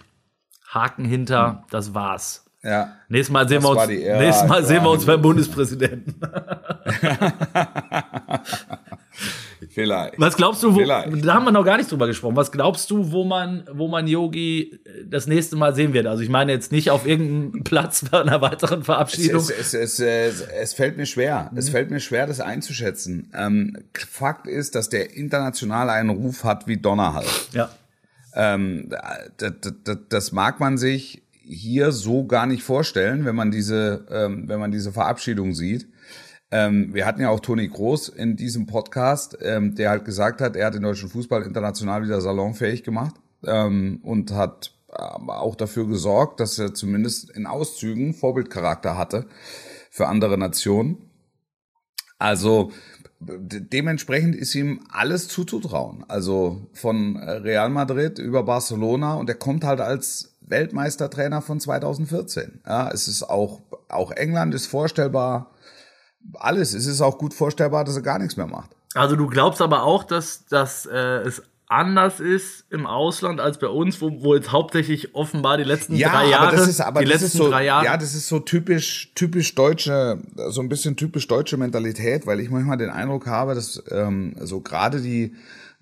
Haken 0.67 1.05
hinter, 1.05 1.47
hm. 1.47 1.57
das 1.71 1.93
war's. 1.93 2.45
Ja. 2.61 2.95
Nächstes 3.07 3.31
Mal 3.31 3.47
sehen, 3.47 3.63
wir 3.63 3.69
uns, 3.69 3.87
nächstes 3.87 4.47
Mal 4.47 4.65
sehen 4.65 4.83
wir 4.83 4.89
uns 4.89 5.05
beim 5.05 5.21
Bundespräsidenten. 5.21 6.19
Vielleicht. 9.69 10.19
Was 10.19 10.37
glaubst 10.37 10.63
du, 10.63 10.73
wo, 10.73 10.79
Vielleicht. 10.79 11.25
da 11.25 11.33
haben 11.33 11.45
wir 11.45 11.51
noch 11.51 11.65
gar 11.65 11.77
nicht 11.77 11.91
drüber 11.91 12.07
gesprochen. 12.07 12.35
Was 12.35 12.51
glaubst 12.51 12.89
du, 12.91 13.11
wo 13.11 13.25
man, 13.25 13.67
wo 13.71 13.87
man 13.87 14.07
Yogi 14.07 14.79
das 15.05 15.27
nächste 15.27 15.55
Mal 15.57 15.75
sehen 15.75 15.93
wird? 15.93 16.07
Also 16.07 16.23
ich 16.23 16.29
meine 16.29 16.51
jetzt 16.51 16.71
nicht 16.71 16.91
auf 16.91 17.05
irgendeinem 17.05 17.63
Platz 17.63 18.05
bei 18.09 18.21
einer 18.21 18.41
weiteren 18.41 18.83
Verabschiedung. 18.83 19.41
Es, 19.41 19.49
es, 19.49 19.73
es, 19.73 19.99
es, 19.99 20.41
es 20.41 20.73
fällt 20.73 20.97
mir 20.97 21.05
schwer. 21.05 21.49
Mhm. 21.51 21.57
Es 21.57 21.69
fällt 21.69 21.91
mir 21.91 21.99
schwer, 21.99 22.25
das 22.25 22.39
einzuschätzen. 22.39 23.31
Ähm, 23.35 23.77
Fakt 23.93 24.47
ist, 24.47 24.75
dass 24.75 24.89
der 24.89 25.15
international 25.15 25.89
einen 25.89 26.09
Ruf 26.09 26.43
hat 26.43 26.67
wie 26.67 26.77
Donnerhall. 26.77 27.25
Ja. 27.51 27.69
Ähm, 28.33 28.89
das, 29.37 29.53
das, 29.83 29.97
das 30.07 30.31
mag 30.31 30.59
man 30.59 30.77
sich 30.77 31.23
hier 31.43 31.91
so 31.91 32.25
gar 32.25 32.45
nicht 32.45 32.63
vorstellen, 32.63 33.25
wenn 33.25 33.35
man 33.35 33.49
diese, 33.49 34.05
ähm, 34.11 34.47
wenn 34.47 34.59
man 34.59 34.71
diese 34.71 34.91
Verabschiedung 34.91 35.55
sieht. 35.55 35.87
Ähm, 36.51 36.93
wir 36.93 37.05
hatten 37.05 37.21
ja 37.21 37.29
auch 37.29 37.39
Toni 37.39 37.67
Groß 37.67 38.09
in 38.09 38.35
diesem 38.35 38.65
Podcast, 38.65 39.37
ähm, 39.41 39.75
der 39.75 39.91
halt 39.91 40.05
gesagt 40.05 40.41
hat, 40.41 40.55
er 40.55 40.67
hat 40.67 40.73
den 40.73 40.81
deutschen 40.81 41.09
Fußball 41.09 41.43
international 41.43 42.03
wieder 42.03 42.21
salonfähig 42.21 42.83
gemacht 42.83 43.15
ähm, 43.45 43.99
und 44.03 44.31
hat 44.31 44.73
auch 44.91 45.55
dafür 45.55 45.87
gesorgt, 45.87 46.39
dass 46.39 46.57
er 46.57 46.73
zumindest 46.73 47.29
in 47.29 47.45
Auszügen 47.45 48.15
Vorbildcharakter 48.15 48.97
hatte 48.97 49.27
für 49.91 50.07
andere 50.07 50.37
Nationen. 50.37 50.97
Also 52.17 52.71
dementsprechend 53.19 54.35
ist 54.35 54.55
ihm 54.55 54.81
alles 54.89 55.27
zuzutrauen. 55.27 56.05
Also 56.07 56.67
von 56.73 57.17
Real 57.17 57.69
Madrid 57.69 58.17
über 58.17 58.43
Barcelona 58.43 59.15
und 59.15 59.29
er 59.29 59.35
kommt 59.35 59.63
halt 59.63 59.81
als 59.81 60.35
Weltmeistertrainer 60.41 61.41
von 61.41 61.59
2014. 61.59 62.61
Ja, 62.65 62.89
es 62.91 63.07
ist 63.07 63.23
auch, 63.23 63.61
auch 63.89 64.11
England 64.11 64.55
ist 64.55 64.65
vorstellbar 64.65 65.51
alles. 66.33 66.73
Es 66.73 66.85
ist 66.85 67.01
auch 67.01 67.17
gut 67.17 67.33
vorstellbar, 67.33 67.83
dass 67.83 67.95
er 67.95 68.01
gar 68.01 68.19
nichts 68.19 68.37
mehr 68.37 68.47
macht. 68.47 68.71
Also 68.93 69.15
du 69.15 69.27
glaubst 69.27 69.61
aber 69.61 69.83
auch, 69.83 70.03
dass, 70.03 70.45
dass 70.45 70.85
äh, 70.85 70.97
es 70.97 71.43
anders 71.69 72.19
ist 72.19 72.65
im 72.71 72.87
Ausland 72.87 73.39
als 73.39 73.59
bei 73.59 73.67
uns, 73.67 74.01
wo, 74.01 74.23
wo 74.23 74.35
jetzt 74.35 74.51
hauptsächlich 74.51 75.13
offenbar 75.13 75.57
die 75.57 75.63
letzten 75.63 75.95
Ja, 75.95 76.09
drei 76.09 76.29
Jahre, 76.29 76.47
aber 76.47 76.57
das 76.57 76.67
ist 76.67 76.81
aber 76.81 77.01
die 77.01 77.05
das 77.05 77.21
letzten 77.21 77.37
ist 77.37 77.43
so, 77.43 77.49
drei 77.49 77.65
Jahre, 77.65 77.85
ja, 77.85 77.95
das 77.95 78.15
ist 78.15 78.27
so 78.27 78.39
typisch 78.39 79.11
typisch 79.13 79.53
deutsche, 79.53 80.19
so 80.47 80.61
ein 80.61 80.69
bisschen 80.69 80.95
typisch 80.95 81.27
deutsche 81.27 81.57
Mentalität, 81.57 82.25
weil 82.25 82.39
ich 82.39 82.49
manchmal 82.49 82.77
den 82.77 82.89
Eindruck 82.89 83.27
habe, 83.27 83.53
dass 83.53 83.83
ähm, 83.91 84.35
so 84.39 84.61
gerade 84.61 84.99
die 84.99 85.35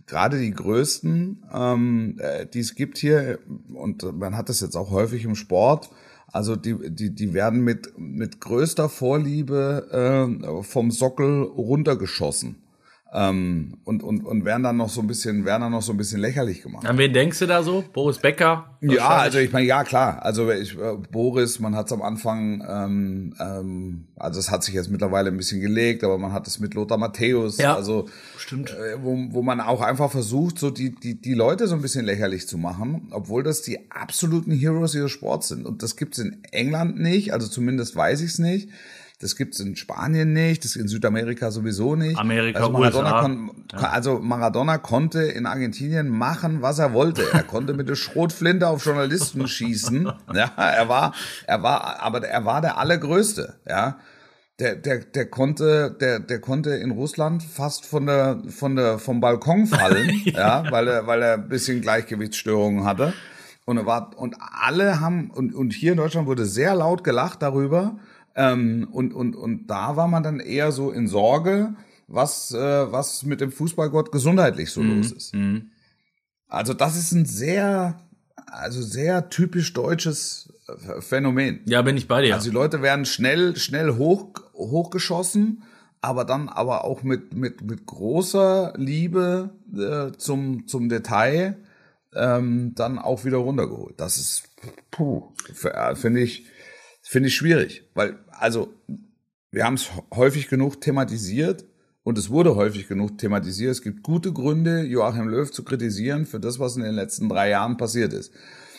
gerade 0.07 0.37
die 0.39 0.51
größten, 0.51 1.45
ähm, 1.53 2.17
äh, 2.19 2.45
die 2.45 2.59
es 2.59 2.75
gibt 2.75 2.97
hier 2.97 3.39
und 3.73 4.03
man 4.19 4.35
hat 4.35 4.49
das 4.49 4.59
jetzt 4.59 4.75
auch 4.75 4.91
häufig 4.91 5.23
im 5.23 5.35
Sport. 5.35 5.89
Also 6.31 6.55
die, 6.55 6.75
die, 6.89 7.15
die 7.15 7.33
werden 7.33 7.61
mit, 7.61 7.97
mit 7.97 8.41
größter 8.41 8.89
Vorliebe 8.89 10.37
äh, 10.41 10.63
vom 10.63 10.91
Sockel 10.91 11.43
runtergeschossen. 11.43 12.57
Ähm, 13.13 13.77
und, 13.85 14.03
und, 14.03 14.25
und 14.25 14.43
werden 14.43 14.63
dann 14.63 14.75
noch 14.75 14.89
so 14.89 14.99
ein 14.99 15.07
bisschen, 15.07 15.45
werden 15.45 15.61
dann 15.61 15.71
noch 15.71 15.81
so 15.81 15.93
ein 15.93 15.97
bisschen 15.97 16.19
lächerlich 16.19 16.61
gemacht. 16.61 16.85
An 16.85 16.97
wen 16.97 17.13
denkst 17.13 17.39
du 17.39 17.45
da 17.45 17.63
so? 17.63 17.83
Boris 17.93 18.17
Becker? 18.17 18.77
Ja, 18.81 19.07
also 19.07 19.39
ich 19.39 19.51
meine, 19.53 19.65
ja 19.65 19.85
klar. 19.85 20.23
Also 20.23 20.51
ich, 20.51 20.77
äh, 20.77 20.97
Boris, 21.09 21.59
man 21.59 21.73
hat 21.73 21.85
es 21.87 21.93
am 21.93 22.01
Anfang, 22.01 22.61
ähm, 22.67 23.33
ähm, 23.39 24.07
also 24.17 24.41
es 24.41 24.51
hat 24.51 24.63
sich 24.65 24.73
jetzt 24.75 24.89
mittlerweile 24.89 25.29
ein 25.29 25.37
bisschen 25.37 25.61
gelegt, 25.61 26.03
aber 26.03 26.17
man 26.17 26.33
hat 26.33 26.47
es 26.47 26.59
mit 26.59 26.73
Lothar 26.73 26.97
Matthäus, 26.97 27.57
Ja, 27.57 27.75
also 27.75 28.07
stimmt. 28.37 28.71
äh, 28.71 29.01
wo, 29.01 29.17
wo 29.29 29.41
man 29.41 29.61
auch 29.61 29.81
einfach 29.81 30.11
versucht, 30.11 30.59
so 30.59 30.69
die, 30.69 30.93
die, 30.93 31.15
die 31.19 31.33
Leute 31.33 31.67
so 31.67 31.75
ein 31.75 31.81
bisschen 31.81 32.05
lächerlich 32.05 32.45
zu 32.47 32.57
machen, 32.57 33.07
obwohl 33.11 33.41
das 33.41 33.61
die 33.61 33.89
absoluten 33.89 34.51
Heroes 34.51 34.93
ihres 34.95 35.11
Sports 35.11 35.47
sind. 35.47 35.65
Und 35.65 35.81
das 35.81 35.95
gibt's 35.95 36.17
in 36.19 36.43
England 36.51 36.99
nicht, 36.99 37.31
also 37.33 37.47
zumindest 37.47 37.95
weiß 37.95 38.19
ich's 38.21 38.37
nicht. 38.37 38.69
Das 39.19 39.35
gibt's 39.35 39.59
in 39.59 39.75
Spanien 39.75 40.31
nicht, 40.33 40.63
das 40.63 40.75
in 40.75 40.87
Südamerika 40.87 41.49
sowieso 41.49 41.95
nicht. 41.95 42.19
Amerika, 42.19 42.59
also 42.59 42.71
Maradona, 42.71 43.21
kon, 43.21 43.51
also 43.73 44.19
Maradona 44.19 44.77
konnte 44.77 45.23
in 45.23 45.47
Argentinien 45.47 46.07
machen, 46.07 46.61
was 46.61 46.77
er 46.77 46.93
wollte. 46.93 47.23
Er 47.33 47.41
konnte 47.41 47.73
mit 47.73 47.89
der 47.89 47.95
Schrotflinte 47.95 48.67
auf 48.67 48.85
Journalisten 48.85 49.47
schießen. 49.47 50.11
Ja, 50.35 50.51
er 50.55 50.87
war, 50.87 51.15
er 51.47 51.63
war, 51.63 51.99
aber 51.99 52.27
er 52.27 52.45
war 52.45 52.61
der 52.61 52.77
allergrößte. 52.77 53.55
Ja, 53.67 53.97
der, 54.59 54.75
der, 54.75 54.99
der 54.99 55.25
konnte, 55.27 55.95
der, 55.99 56.19
der 56.19 56.39
konnte 56.39 56.71
in 56.71 56.91
Russland 56.91 57.43
fast 57.43 57.85
von 57.85 58.05
der, 58.05 58.41
von 58.49 58.75
der, 58.75 58.99
vom 58.99 59.19
Balkon 59.19 59.67
fallen, 59.67 60.21
ja. 60.25 60.63
weil 60.71 60.87
er, 60.87 61.07
weil 61.07 61.21
er 61.21 61.33
ein 61.35 61.47
bisschen 61.47 61.81
Gleichgewichtsstörungen 61.81 62.83
hatte. 62.85 63.13
Und 63.65 63.77
er 63.77 63.85
war, 63.85 64.17
und 64.17 64.35
alle 64.39 64.99
haben, 64.99 65.29
und, 65.29 65.53
und 65.53 65.73
hier 65.73 65.91
in 65.91 65.97
Deutschland 65.97 66.27
wurde 66.27 66.45
sehr 66.45 66.73
laut 66.73 67.03
gelacht 67.03 67.41
darüber. 67.41 67.97
Ähm, 68.37 68.87
und, 68.91 69.13
und, 69.13 69.35
und 69.35 69.65
da 69.67 69.95
war 69.95 70.07
man 70.07 70.21
dann 70.21 70.39
eher 70.39 70.71
so 70.71 70.91
in 70.91 71.07
Sorge, 71.07 71.73
was, 72.07 72.53
äh, 72.53 72.91
was 72.91 73.23
mit 73.23 73.41
dem 73.41 73.51
Fußballgott 73.51 74.11
gesundheitlich 74.11 74.69
so 74.69 74.81
los 74.83 75.11
ist. 75.11 75.33
Also 76.47 76.73
das 76.75 76.95
ist 76.95 77.11
ein 77.13 77.25
sehr, 77.25 77.99
also 78.45 78.81
sehr 78.81 79.29
typisch 79.29 79.73
deutsches 79.73 80.53
äh, 80.67 81.01
Phänomen. 81.01 81.61
Ja, 81.65 81.81
bin 81.81 81.97
ich 81.97 82.07
bei 82.07 82.21
dir. 82.21 82.35
Also 82.35 82.49
die 82.49 82.53
Leute 82.53 82.83
werden 82.83 83.05
schnell, 83.05 83.57
schnell 83.57 83.95
hoch, 83.95 84.29
hochgeschossen, 84.53 85.63
aber 86.01 86.23
dann 86.23 86.47
aber 86.47 86.85
auch 86.85 87.01
mit, 87.01 87.33
mit, 87.33 87.63
mit 87.63 87.87
großer 87.87 88.73
Liebe 88.77 89.49
äh, 89.75 90.15
zum, 90.15 90.67
zum 90.67 90.89
Detail 90.89 91.57
ähm, 92.13 92.73
dann 92.75 92.99
auch 92.99 93.25
wieder 93.25 93.37
runtergeholt. 93.37 93.99
Das 93.99 94.17
ist, 94.17 94.43
puh, 94.91 95.33
äh, 95.63 95.95
finde 95.95 96.21
ich, 96.21 96.45
finde 97.09 97.29
ich 97.29 97.35
schwierig, 97.35 97.83
weil, 97.93 98.17
also, 98.31 98.73
wir 99.51 99.63
haben 99.65 99.75
es 99.75 99.89
häufig 100.13 100.47
genug 100.49 100.81
thematisiert 100.81 101.65
und 102.03 102.17
es 102.17 102.29
wurde 102.29 102.55
häufig 102.55 102.87
genug 102.87 103.17
thematisiert. 103.17 103.71
Es 103.71 103.81
gibt 103.81 104.03
gute 104.03 104.31
Gründe, 104.33 104.83
Joachim 104.83 105.27
Löw 105.29 105.49
zu 105.51 105.63
kritisieren 105.63 106.25
für 106.25 106.39
das, 106.39 106.59
was 106.59 106.75
in 106.75 106.83
den 106.83 106.95
letzten 106.95 107.29
drei 107.29 107.49
Jahren 107.49 107.77
passiert 107.77 108.13
ist. 108.13 108.33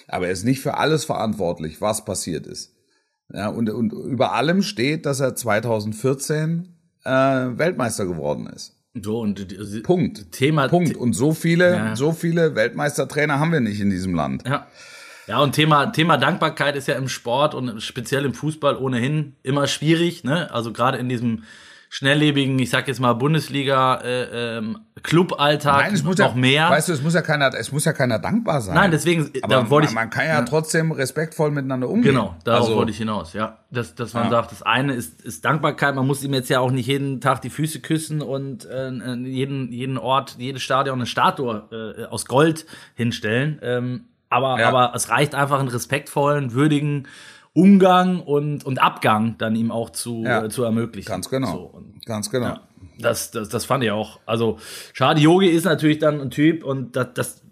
Aber 0.06 0.26
er 0.26 0.32
ist 0.32 0.44
nicht 0.44 0.60
für 0.60 0.76
alles 0.76 1.04
verantwortlich, 1.04 1.80
was 1.80 2.04
passiert 2.04 2.46
ist. 2.46 2.74
Ja, 3.32 3.48
und, 3.48 3.68
und 3.68 3.92
über 3.92 4.32
allem 4.32 4.62
steht, 4.62 5.04
dass 5.04 5.20
er 5.20 5.34
2014 5.34 6.68
äh, 7.04 7.10
Weltmeister 7.10 8.06
geworden 8.06 8.46
ist. 8.46 8.76
so, 8.94 9.20
und 9.20 9.82
Punkt. 9.82 10.32
Thema, 10.32 10.68
Punkt. 10.68 10.96
Und 10.96 11.12
so 11.12 11.32
viele, 11.32 11.70
Ja. 11.74 11.96
so 11.96 12.12
viele 12.12 12.54
Weltmeistertrainer 12.54 13.38
haben 13.38 13.52
wir 13.52 13.60
nicht 13.60 13.80
in 13.80 13.90
diesem 13.90 14.14
Land. 14.14 14.44
Ja. 14.46 14.66
Ja, 15.28 15.40
und 15.40 15.52
Thema, 15.52 15.86
Thema 15.86 16.16
Dankbarkeit 16.16 16.74
ist 16.74 16.88
ja 16.88 16.94
im 16.94 17.08
Sport 17.08 17.54
und 17.54 17.82
speziell 17.82 18.24
im 18.24 18.32
Fußball 18.34 18.76
ohnehin 18.76 19.36
immer 19.42 19.66
schwierig, 19.66 20.24
ne? 20.24 20.52
Also 20.52 20.72
gerade 20.72 20.98
in 20.98 21.08
diesem 21.08 21.44
schnelllebigen, 21.90 22.58
ich 22.58 22.70
sag 22.70 22.86
jetzt 22.88 23.00
mal 23.00 23.14
Bundesliga 23.14 23.96
äh, 24.02 24.58
ähm, 24.58 24.78
Cluballtag 25.02 25.84
Nein, 25.84 25.94
es 25.94 26.04
muss 26.04 26.18
noch 26.18 26.34
ja, 26.34 26.40
mehr. 26.40 26.70
Weißt 26.70 26.88
du, 26.88 26.92
es 26.92 27.02
muss 27.02 27.14
ja 27.14 27.22
keiner, 27.22 27.50
es 27.54 27.72
muss 27.72 27.84
ja 27.86 27.92
keiner 27.94 28.18
dankbar 28.18 28.60
sein. 28.60 28.74
Nein, 28.74 28.90
deswegen 28.90 29.30
Aber 29.42 29.54
da 29.54 29.70
wollte 29.70 29.86
man, 29.86 29.90
ich 29.90 29.94
man 29.94 30.10
kann 30.10 30.26
ja, 30.26 30.42
trotzdem 30.42 30.92
respektvoll 30.92 31.50
miteinander 31.50 31.88
umgehen. 31.88 32.12
Genau, 32.12 32.36
darauf 32.44 32.64
Also, 32.64 32.76
wollte 32.76 32.90
ich 32.90 32.98
hinaus, 32.98 33.32
ja. 33.32 33.58
Dass, 33.70 33.94
dass 33.94 34.12
man 34.12 34.24
Ja. 34.24 34.30
sagt, 34.30 34.52
das 34.52 34.62
eine 34.62 34.94
ist, 34.94 35.22
ist 35.22 35.44
Dankbarkeit, 35.44 35.94
man 35.94 36.06
muss 36.06 36.22
ihm 36.22 36.34
jetzt 36.34 36.50
ja 36.50 36.60
auch 36.60 36.70
nicht 36.70 36.86
jeden 36.86 37.20
Tag 37.22 37.40
die 37.40 37.50
Füße 37.50 37.80
küssen 37.80 38.20
und 38.20 38.66
äh, 38.66 38.90
jeden, 39.14 39.72
jeden 39.72 39.96
Ort, 39.96 40.36
jedes 40.38 40.62
Stadion 40.62 40.98
eine 40.98 41.06
Statue 41.06 41.94
äh, 41.98 42.04
aus 42.04 42.26
Gold 42.26 42.66
hinstellen. 42.96 43.60
Ähm, 43.62 44.04
aber, 44.30 44.58
Ja. 44.60 44.68
aber 44.68 44.92
es 44.94 45.08
reicht 45.10 45.34
einfach 45.34 45.58
einen 45.60 45.68
respektvollen, 45.68 46.52
würdigen 46.52 47.06
Umgang 47.54 48.20
und, 48.20 48.64
und 48.64 48.80
Abgang 48.80 49.36
dann 49.38 49.56
ihm 49.56 49.70
auch 49.72 49.90
zu, 49.90 50.22
Ja. 50.24 50.44
äh, 50.44 50.48
zu 50.48 50.62
ermöglichen. 50.64 51.08
Ganz 51.08 51.28
genau. 51.28 51.52
So, 51.52 51.60
und 51.62 52.04
Ganz 52.06 52.30
genau. 52.30 52.46
ja, 52.46 52.60
das, 52.98 53.30
das, 53.30 53.48
das 53.48 53.64
fand 53.64 53.82
ich 53.84 53.90
auch. 53.90 54.20
Also, 54.26 54.58
Schade 54.92 55.20
Yogi 55.20 55.48
ist 55.48 55.64
natürlich 55.64 55.98
dann 55.98 56.20
ein 56.20 56.30
Typ 56.30 56.62
und 56.64 56.94
das, 56.96 57.08
das 57.14 57.42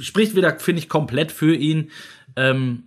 spricht 0.00 0.34
wieder, 0.34 0.58
finde 0.58 0.80
ich, 0.80 0.88
komplett 0.88 1.30
für 1.32 1.54
ihn. 1.54 1.90
Ähm, 2.34 2.84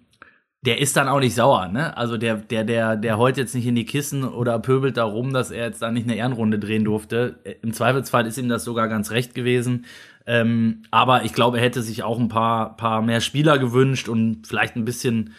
der 0.62 0.80
ist 0.80 0.98
dann 0.98 1.08
auch 1.08 1.20
nicht 1.20 1.36
sauer, 1.36 1.68
ne? 1.70 1.96
Also 1.96 2.18
der, 2.18 2.36
der, 2.36 2.66
der, 2.66 2.98
der 2.98 3.18
heult 3.18 3.38
jetzt 3.38 3.56
nicht 3.56 3.66
in 3.66 3.76
die 3.76 3.86
Kissen 3.86 4.26
oder 4.26 4.60
pöbelt 4.60 4.98
darum, 4.98 5.32
dass 5.32 5.52
er 5.52 5.68
jetzt 5.68 5.82
da 5.82 5.90
nicht 5.90 6.04
eine 6.04 6.18
Ehrenrunde 6.18 6.60
drehen 6.60 6.84
durfte. 6.84 7.40
Im 7.62 7.72
Zweifelsfall 7.72 8.26
ist 8.26 8.38
ihm 8.38 8.50
das 8.50 8.66
sogar 8.66 8.90
ganz 8.90 9.12
recht 9.12 9.34
gewesen. 9.34 9.86
Ähm, 10.26 10.84
aber 10.92 11.24
ich 11.24 11.34
glaube, 11.34 11.58
er 11.58 11.64
hätte 11.64 11.82
sich 11.82 12.04
auch 12.04 12.20
ein 12.20 12.28
paar, 12.28 12.76
paar 12.76 13.02
mehr 13.02 13.22
Spieler 13.22 13.58
gewünscht 13.58 14.10
und 14.10 14.48
vielleicht 14.48 14.76
ein 14.76 14.84
bisschen, 14.84 15.34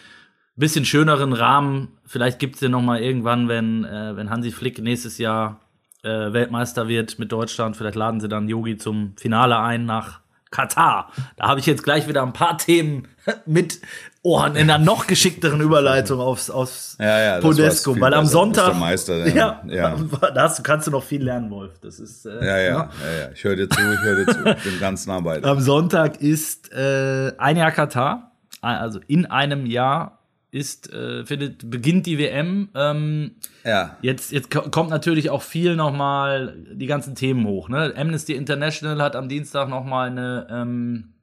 bisschen 0.55 0.85
schöneren 0.85 1.33
Rahmen. 1.33 1.89
Vielleicht 2.03 2.39
gibt's 2.39 2.59
den 2.59 2.71
noch 2.71 2.81
mal 2.81 2.99
irgendwann, 2.99 3.47
wenn, 3.47 3.85
äh, 3.85 4.15
wenn 4.15 4.31
Hansi 4.31 4.51
Flick 4.51 4.79
nächstes 4.79 5.19
Jahr 5.19 5.61
äh, 6.03 6.33
Weltmeister 6.33 6.87
wird 6.87 7.19
mit 7.19 7.31
Deutschland. 7.31 7.77
Vielleicht 7.77 7.95
laden 7.95 8.19
sie 8.19 8.27
dann 8.27 8.49
Yogi 8.49 8.77
zum 8.77 9.13
Finale 9.17 9.59
ein 9.59 9.85
nach 9.85 10.21
Katar. 10.49 11.11
Da 11.37 11.47
habe 11.47 11.59
ich 11.59 11.65
jetzt 11.65 11.83
gleich 11.83 12.07
wieder 12.07 12.23
ein 12.23 12.33
paar 12.33 12.57
Themen 12.57 13.07
mit 13.45 13.79
Ohren 14.23 14.55
in 14.55 14.69
einer 14.69 14.77
noch 14.83 15.07
geschickteren 15.07 15.61
Überleitung 15.61 16.19
aufs, 16.19 16.51
aufs 16.51 16.95
Ja, 16.99 17.19
ja, 17.19 17.35
das 17.37 17.43
Podesco. 17.43 17.99
Weil 17.99 18.13
am. 18.13 18.27
Sonntag. 18.27 18.77
Meister, 18.79 19.25
ja, 19.27 19.63
ja. 19.67 19.95
Da 20.35 20.43
hast, 20.43 20.59
du- 20.59 20.63
kannst 20.63 20.85
du 20.85 20.91
noch 20.91 21.03
viel 21.03 21.23
lernen, 21.23 21.49
Wolf. 21.49 21.79
Das 21.81 21.99
ist. 21.99 22.25
Äh, 22.27 22.35
Ja, 22.45 22.57
ja, 22.57 22.61
ja, 22.61 22.89
ja. 23.21 23.29
Ich 23.33 23.43
höre 23.43 23.55
dir 23.55 23.67
zu, 23.67 23.79
ich 23.81 23.99
höre 24.01 24.23
dir 24.25 24.31
zu. 24.31 24.45
Ich 24.45 24.63
bin 24.63 24.79
ganz 24.79 25.07
nah 25.07 25.19
bei 25.21 25.39
dir. 25.39 25.47
Am 25.47 25.59
Sonntag 25.59 26.21
ist 26.21 26.71
äh, 26.71 27.31
ein 27.39 27.57
Jahr 27.57 27.71
Katar, 27.71 28.31
also 28.61 28.99
in 29.07 29.25
einem 29.25 29.65
Jahr 29.65 30.19
ist 30.51 30.91
äh, 30.93 31.25
findet 31.25 31.69
beginnt 31.71 32.05
die 32.05 32.19
WM. 32.19 32.69
Ähm, 32.75 33.31
Ja. 33.63 33.95
jetzt 34.01 34.31
jetzt 34.33 34.51
ko- 34.51 34.69
kommt 34.69 34.89
natürlich 34.91 35.29
auch 35.31 35.41
viel 35.41 35.75
noch 35.75 35.93
mal 35.93 36.55
die 36.73 36.85
ganzen 36.87 37.15
Themen 37.15 37.47
hoch. 37.47 37.69
Ne? 37.69 37.93
Amnesty 37.97 38.33
International 38.35 39.01
hat 39.01 39.15
am 39.15 39.29
Dienstag 39.29 39.67
noch 39.69 39.85
mal 39.85 40.07
eine 40.09 40.45
ähm, 40.51 41.13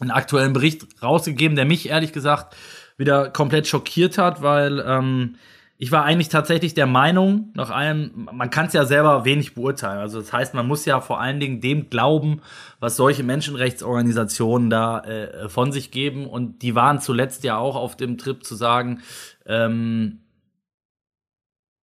einen 0.00 0.10
aktuellen 0.10 0.52
Bericht 0.52 0.86
rausgegeben, 1.02 1.56
der 1.56 1.64
mich 1.64 1.88
ehrlich 1.88 2.12
gesagt 2.12 2.56
wieder 2.96 3.30
komplett 3.30 3.66
schockiert 3.66 4.18
hat, 4.18 4.42
weil 4.42 4.82
ähm, 4.86 5.36
ich 5.80 5.92
war 5.92 6.04
eigentlich 6.04 6.28
tatsächlich 6.28 6.74
der 6.74 6.86
Meinung, 6.86 7.52
nach 7.54 7.70
allem, 7.70 8.28
man 8.32 8.50
kann 8.50 8.66
es 8.66 8.72
ja 8.72 8.84
selber 8.84 9.24
wenig 9.24 9.54
beurteilen. 9.54 10.00
Also 10.00 10.18
das 10.18 10.32
heißt, 10.32 10.52
man 10.52 10.66
muss 10.66 10.84
ja 10.84 11.00
vor 11.00 11.20
allen 11.20 11.38
Dingen 11.38 11.60
dem 11.60 11.88
glauben, 11.88 12.42
was 12.80 12.96
solche 12.96 13.22
Menschenrechtsorganisationen 13.22 14.70
da 14.70 15.00
äh, 15.04 15.48
von 15.48 15.70
sich 15.70 15.92
geben. 15.92 16.26
Und 16.26 16.62
die 16.62 16.74
waren 16.74 17.00
zuletzt 17.00 17.44
ja 17.44 17.58
auch 17.58 17.76
auf 17.76 17.96
dem 17.96 18.18
Trip 18.18 18.44
zu 18.44 18.56
sagen, 18.56 19.02
ähm, 19.46 20.18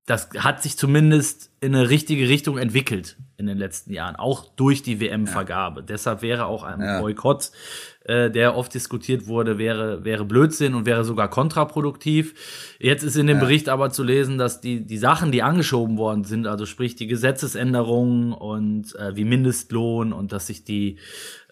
das 0.06 0.30
hat 0.38 0.64
sich 0.64 0.78
zumindest 0.78 1.52
in 1.60 1.76
eine 1.76 1.90
richtige 1.90 2.28
Richtung 2.28 2.58
entwickelt 2.58 3.18
in 3.38 3.46
den 3.46 3.58
letzten 3.58 3.94
Jahren, 3.94 4.16
auch 4.16 4.46
durch 4.56 4.84
die 4.84 5.00
WM-Vergabe. 5.00 5.84
Deshalb 5.84 6.22
wäre 6.22 6.46
auch 6.46 6.64
ein 6.64 6.82
Ja. 6.82 7.00
Boykott, 7.00 7.52
äh, 8.04 8.32
der 8.32 8.56
oft 8.56 8.74
diskutiert 8.74 9.28
wurde, 9.28 9.58
wäre, 9.58 10.04
wäre 10.04 10.26
Blödsinn 10.26 10.74
und 10.74 10.86
wäre 10.86 11.04
sogar 11.04 11.30
kontraproduktiv. 11.30 12.76
Jetzt 12.80 13.04
ist 13.04 13.16
in 13.16 13.28
dem 13.28 13.40
Bericht 13.40 13.70
aber 13.70 13.92
zu 13.92 14.04
lesen, 14.04 14.38
dass 14.38 14.60
die, 14.60 14.86
die 14.86 14.98
Sachen, 14.98 15.32
die 15.32 15.44
angeschoben 15.44 15.98
worden 15.98 16.24
sind, 16.24 16.48
also 16.48 16.66
sprich 16.66 16.96
die 16.96 17.08
Gesetzesänderungen 17.08 18.34
und 18.34 18.96
äh, 18.96 19.16
wie 19.16 19.26
Mindestlohn 19.26 20.14
und 20.14 20.32
dass 20.32 20.48
sich 20.48 20.64
die 20.64 20.98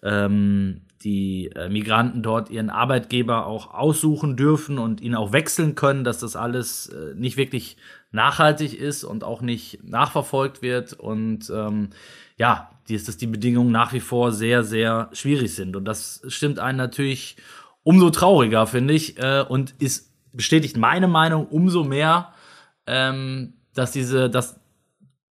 ähm, 0.02 0.82
die 1.02 1.50
äh, 1.54 1.68
Migranten 1.68 2.22
dort 2.22 2.50
ihren 2.50 2.68
Arbeitgeber 2.68 3.46
auch 3.46 3.72
aussuchen 3.72 4.36
dürfen 4.36 4.78
und 4.78 5.00
ihn 5.00 5.14
auch 5.14 5.32
wechseln 5.32 5.74
können, 5.74 6.04
dass 6.04 6.18
das 6.18 6.36
alles 6.36 6.88
äh, 6.88 7.14
nicht 7.14 7.36
wirklich 7.36 7.76
nachhaltig 8.12 8.78
ist 8.78 9.04
und 9.04 9.24
auch 9.24 9.40
nicht 9.40 9.82
nachverfolgt 9.82 10.62
wird 10.62 10.92
und 10.92 11.50
ähm, 11.50 11.90
ja, 12.36 12.70
die 12.88 12.94
ist, 12.94 13.06
dass 13.06 13.16
die 13.16 13.26
Bedingungen 13.26 13.70
nach 13.70 13.92
wie 13.92 14.00
vor 14.00 14.32
sehr, 14.32 14.64
sehr 14.64 15.10
schwierig 15.12 15.54
sind. 15.54 15.76
Und 15.76 15.84
das 15.84 16.22
stimmt 16.26 16.58
einen 16.58 16.78
natürlich 16.78 17.36
umso 17.82 18.10
trauriger, 18.10 18.66
finde 18.66 18.94
ich, 18.94 19.18
äh, 19.18 19.44
und 19.48 19.74
ist 19.78 20.10
bestätigt 20.32 20.76
meine 20.76 21.08
Meinung 21.08 21.46
umso 21.46 21.84
mehr, 21.84 22.32
ähm, 22.86 23.54
dass 23.74 23.92
diese, 23.92 24.28
dass 24.28 24.58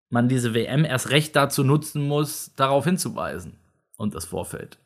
man 0.09 0.29
diese 0.29 0.53
WM 0.53 0.85
erst 0.85 1.09
recht 1.09 1.35
dazu 1.35 1.63
nutzen 1.63 2.07
muss, 2.07 2.53
darauf 2.55 2.85
hinzuweisen 2.85 3.59
und 3.97 4.15
das 4.15 4.25
Vorfeld. 4.25 4.77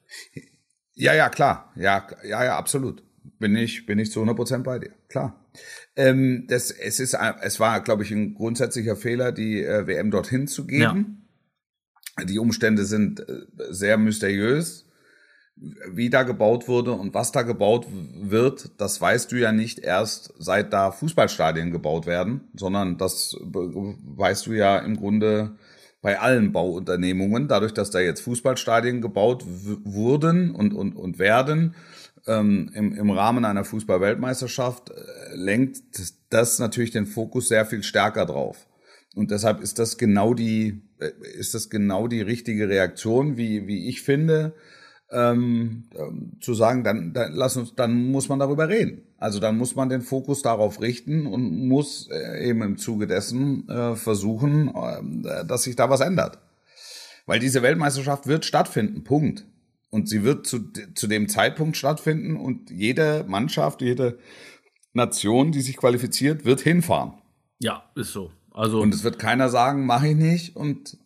Ja, 0.96 1.14
ja, 1.14 1.30
klar. 1.30 1.72
Ja, 1.76 2.08
ja, 2.24 2.44
ja, 2.44 2.58
absolut. 2.58 3.04
Bin 3.40 3.56
ich, 3.56 3.86
bin 3.86 4.00
ich 4.00 4.12
zu 4.12 4.20
100 4.20 4.36
Prozent 4.36 4.64
bei 4.64 4.80
dir. 4.80 4.92
Klar. 5.10 5.40
Ähm, 5.96 6.46
das, 6.48 6.72
es 6.72 7.00
ist, 7.00 7.16
es 7.42 7.60
war, 7.60 7.82
glaube 7.82 8.04
ich, 8.04 8.12
ein 8.12 8.34
grundsätzlicher 8.36 8.96
Fehler, 8.96 9.32
die 9.32 9.64
äh, 9.64 9.88
WM 9.88 10.12
dorthin 10.12 10.48
zu 10.48 10.66
geben. 10.66 11.28
Ja. 12.20 12.26
Die 12.26 12.40
Umstände 12.40 12.86
sind 12.86 13.20
äh, 13.28 13.42
sehr 13.70 13.98
mysteriös. 13.98 14.86
Wie 15.56 16.10
da 16.10 16.24
gebaut 16.24 16.68
wurde 16.68 16.94
und 16.94 17.14
was 17.14 17.32
da 17.32 17.44
gebaut 17.44 17.86
wird, 17.92 18.72
das 18.82 19.00
weißt 19.00 19.32
du 19.32 19.36
ja 19.36 19.52
nicht 19.52 19.78
erst 19.78 20.34
seit 20.40 20.74
da 20.74 20.92
Fußballstadien 20.92 21.70
gebaut 21.70 22.08
werden, 22.08 22.42
sondern 22.56 22.98
das 22.98 23.38
weißt 23.40 24.48
du 24.48 24.54
ja 24.54 24.80
im 24.80 24.98
Grunde 24.98 25.56
bei 26.04 26.20
allen 26.20 26.52
Bauunternehmungen, 26.52 27.48
dadurch, 27.48 27.74
dass 27.74 27.90
da 27.90 28.00
jetzt 28.00 28.20
Fußballstadien 28.22 29.02
gebaut 29.02 29.46
wurden 29.48 30.52
und, 30.54 30.74
und, 30.74 30.96
und 30.98 31.18
werden, 31.18 31.76
ähm, 32.28 32.70
im, 32.74 32.94
im 32.94 33.10
Rahmen 33.10 33.46
einer 33.46 33.64
Fußball-Weltmeisterschaft, 33.64 34.92
äh, 34.92 35.36
lenkt 35.36 35.78
das 36.30 36.60
natürlich 36.60 36.92
den 36.92 37.06
Fokus 37.06 37.48
sehr 37.48 37.66
viel 37.66 37.84
stärker 37.84 38.26
drauf. 38.26 38.68
Und 39.16 39.32
deshalb 39.32 39.62
ist 39.62 39.80
das 39.80 39.98
genau 39.98 40.34
die, 40.34 40.82
äh, 41.00 41.12
ist 41.38 41.54
das 41.54 41.70
genau 41.70 42.10
die 42.10 42.22
richtige 42.22 42.68
Reaktion, 42.68 43.38
wie, 43.38 43.66
wie 43.68 43.88
ich 43.88 44.02
finde, 44.02 44.56
ähm, 45.10 45.86
ähm, 45.96 46.34
zu 46.42 46.54
sagen, 46.54 46.84
dann, 46.84 47.14
dann 47.14 47.32
lass 47.32 47.56
uns, 47.56 47.76
dann 47.76 48.12
muss 48.12 48.28
man 48.28 48.40
darüber 48.40 48.68
reden. 48.68 49.04
Also 49.24 49.40
dann 49.40 49.58
muss 49.58 49.78
man 49.78 49.88
den 49.88 50.02
Fokus 50.02 50.42
darauf 50.42 50.82
richten 50.82 51.28
und 51.28 51.70
muss 51.70 52.10
äh, 52.12 52.46
eben 52.46 52.62
im 52.62 52.78
Zuge 52.78 53.08
dessen 53.08 53.70
äh, 53.70 53.96
versuchen, 53.96 54.68
äh, 54.76 55.46
dass 55.46 55.64
sich 55.64 55.78
da 55.78 55.90
was 55.90 56.02
ändert. 56.02 56.40
Weil 57.26 57.40
diese 57.40 57.62
Weltmeisterschaft 57.62 58.28
wird 58.28 58.44
stattfinden, 58.44 59.06
Punkt. 59.06 59.46
Und 59.90 60.10
sie 60.10 60.26
wird 60.26 60.46
zu, 60.46 60.74
zu 60.94 61.08
dem 61.08 61.30
Zeitpunkt 61.30 61.78
stattfinden 61.78 62.36
und 62.36 62.70
jede 62.70 63.24
Mannschaft, 63.26 63.82
jede 63.82 64.20
Nation, 64.92 65.54
die 65.54 65.62
sich 65.62 65.78
qualifiziert, 65.78 66.44
wird 66.44 66.60
hinfahren. 66.60 67.14
Ja, 67.60 67.86
ist 67.96 68.12
so. 68.12 68.30
Also 68.52 68.82
und 68.82 68.94
es 68.94 69.06
wird 69.06 69.20
keiner 69.20 69.48
sagen, 69.48 69.86
mache 69.86 70.10
ich 70.10 70.18
nicht 70.18 70.58
und 70.58 70.98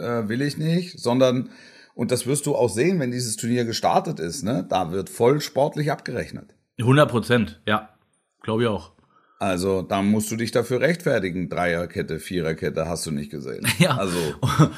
äh, 0.00 0.26
will 0.30 0.40
ich 0.40 0.56
nicht, 0.56 0.98
sondern 0.98 1.50
und 1.94 2.10
das 2.10 2.26
wirst 2.26 2.46
du 2.46 2.56
auch 2.56 2.70
sehen, 2.70 3.00
wenn 3.00 3.10
dieses 3.10 3.36
Turnier 3.36 3.66
gestartet 3.66 4.18
ist. 4.18 4.44
Ne? 4.44 4.64
Da 4.66 4.92
wird 4.92 5.10
voll 5.10 5.42
sportlich 5.42 5.92
abgerechnet. 5.92 6.55
100 6.82 7.10
Prozent, 7.10 7.60
ja. 7.66 7.90
Glaube 8.42 8.62
ich 8.62 8.68
auch. 8.68 8.92
Also 9.38 9.82
da 9.82 10.00
musst 10.02 10.30
du 10.30 10.36
dich 10.36 10.50
dafür 10.50 10.80
rechtfertigen. 10.80 11.48
Dreierkette, 11.48 12.18
Viererkette 12.20 12.88
hast 12.88 13.06
du 13.06 13.10
nicht 13.10 13.30
gesehen. 13.30 13.66
Ja. 13.78 13.96
Also 13.96 14.16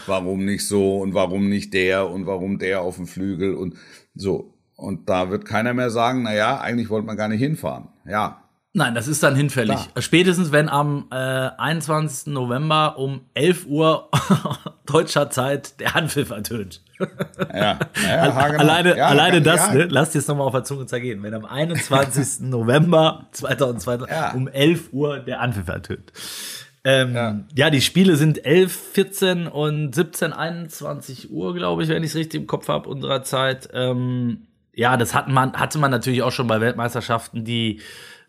warum 0.06 0.44
nicht 0.44 0.66
so 0.66 0.98
und 0.98 1.14
warum 1.14 1.48
nicht 1.48 1.72
der 1.74 2.08
und 2.08 2.26
warum 2.26 2.58
der 2.58 2.80
auf 2.80 2.96
dem 2.96 3.06
Flügel 3.06 3.54
und 3.54 3.76
so. 4.14 4.54
Und 4.74 5.08
da 5.08 5.30
wird 5.30 5.44
keiner 5.44 5.74
mehr 5.74 5.90
sagen, 5.90 6.22
na 6.22 6.34
ja, 6.34 6.61
eigentlich 6.61 6.90
wollte 6.90 7.06
man 7.06 7.16
gar 7.16 7.28
nicht 7.28 7.40
hinfahren. 7.40 7.88
Ja, 8.06 8.47
Nein, 8.78 8.94
das 8.94 9.08
ist 9.08 9.24
dann 9.24 9.34
hinfällig. 9.34 9.74
Klar. 9.74 10.02
Spätestens, 10.02 10.52
wenn 10.52 10.68
am 10.68 11.06
äh, 11.10 11.16
21. 11.16 12.32
November 12.32 12.96
um 12.96 13.22
11 13.34 13.66
Uhr 13.66 14.08
deutscher 14.86 15.30
Zeit 15.30 15.80
der 15.80 15.96
Anpfiff 15.96 16.30
ertönt. 16.30 16.80
Ja, 17.52 17.80
ja 18.06 18.46
genau. 18.46 18.60
alleine, 18.60 18.96
ja, 18.96 19.08
alleine 19.08 19.42
das, 19.42 19.66
ja. 19.66 19.74
ne? 19.74 19.88
Lass 19.90 20.10
dir 20.10 20.18
das 20.18 20.28
nochmal 20.28 20.46
auf 20.46 20.52
der 20.52 20.62
Zunge 20.62 20.86
zergehen. 20.86 21.24
Wenn 21.24 21.34
am 21.34 21.44
21. 21.44 22.40
November 22.48 23.26
2020 23.32 24.08
ja. 24.08 24.30
um 24.30 24.46
11 24.46 24.92
Uhr 24.92 25.18
der 25.18 25.40
Anpfiff 25.40 25.66
ertönt. 25.66 26.12
Ähm, 26.84 27.14
ja. 27.16 27.40
ja. 27.56 27.70
die 27.70 27.80
Spiele 27.80 28.14
sind 28.14 28.46
11, 28.46 28.72
14 28.92 29.48
und 29.48 29.92
17, 29.92 30.32
21 30.32 31.32
Uhr, 31.32 31.52
glaube 31.52 31.82
ich, 31.82 31.88
wenn 31.88 32.04
ich 32.04 32.10
es 32.10 32.16
richtig 32.16 32.42
im 32.42 32.46
Kopf 32.46 32.68
habe, 32.68 32.88
unserer 32.88 33.24
Zeit. 33.24 33.68
Ähm, 33.72 34.46
ja, 34.72 34.96
das 34.96 35.16
hat 35.16 35.26
man, 35.26 35.54
hatte 35.54 35.78
man 35.78 35.90
natürlich 35.90 36.22
auch 36.22 36.30
schon 36.30 36.46
bei 36.46 36.60
Weltmeisterschaften, 36.60 37.44
die 37.44 37.80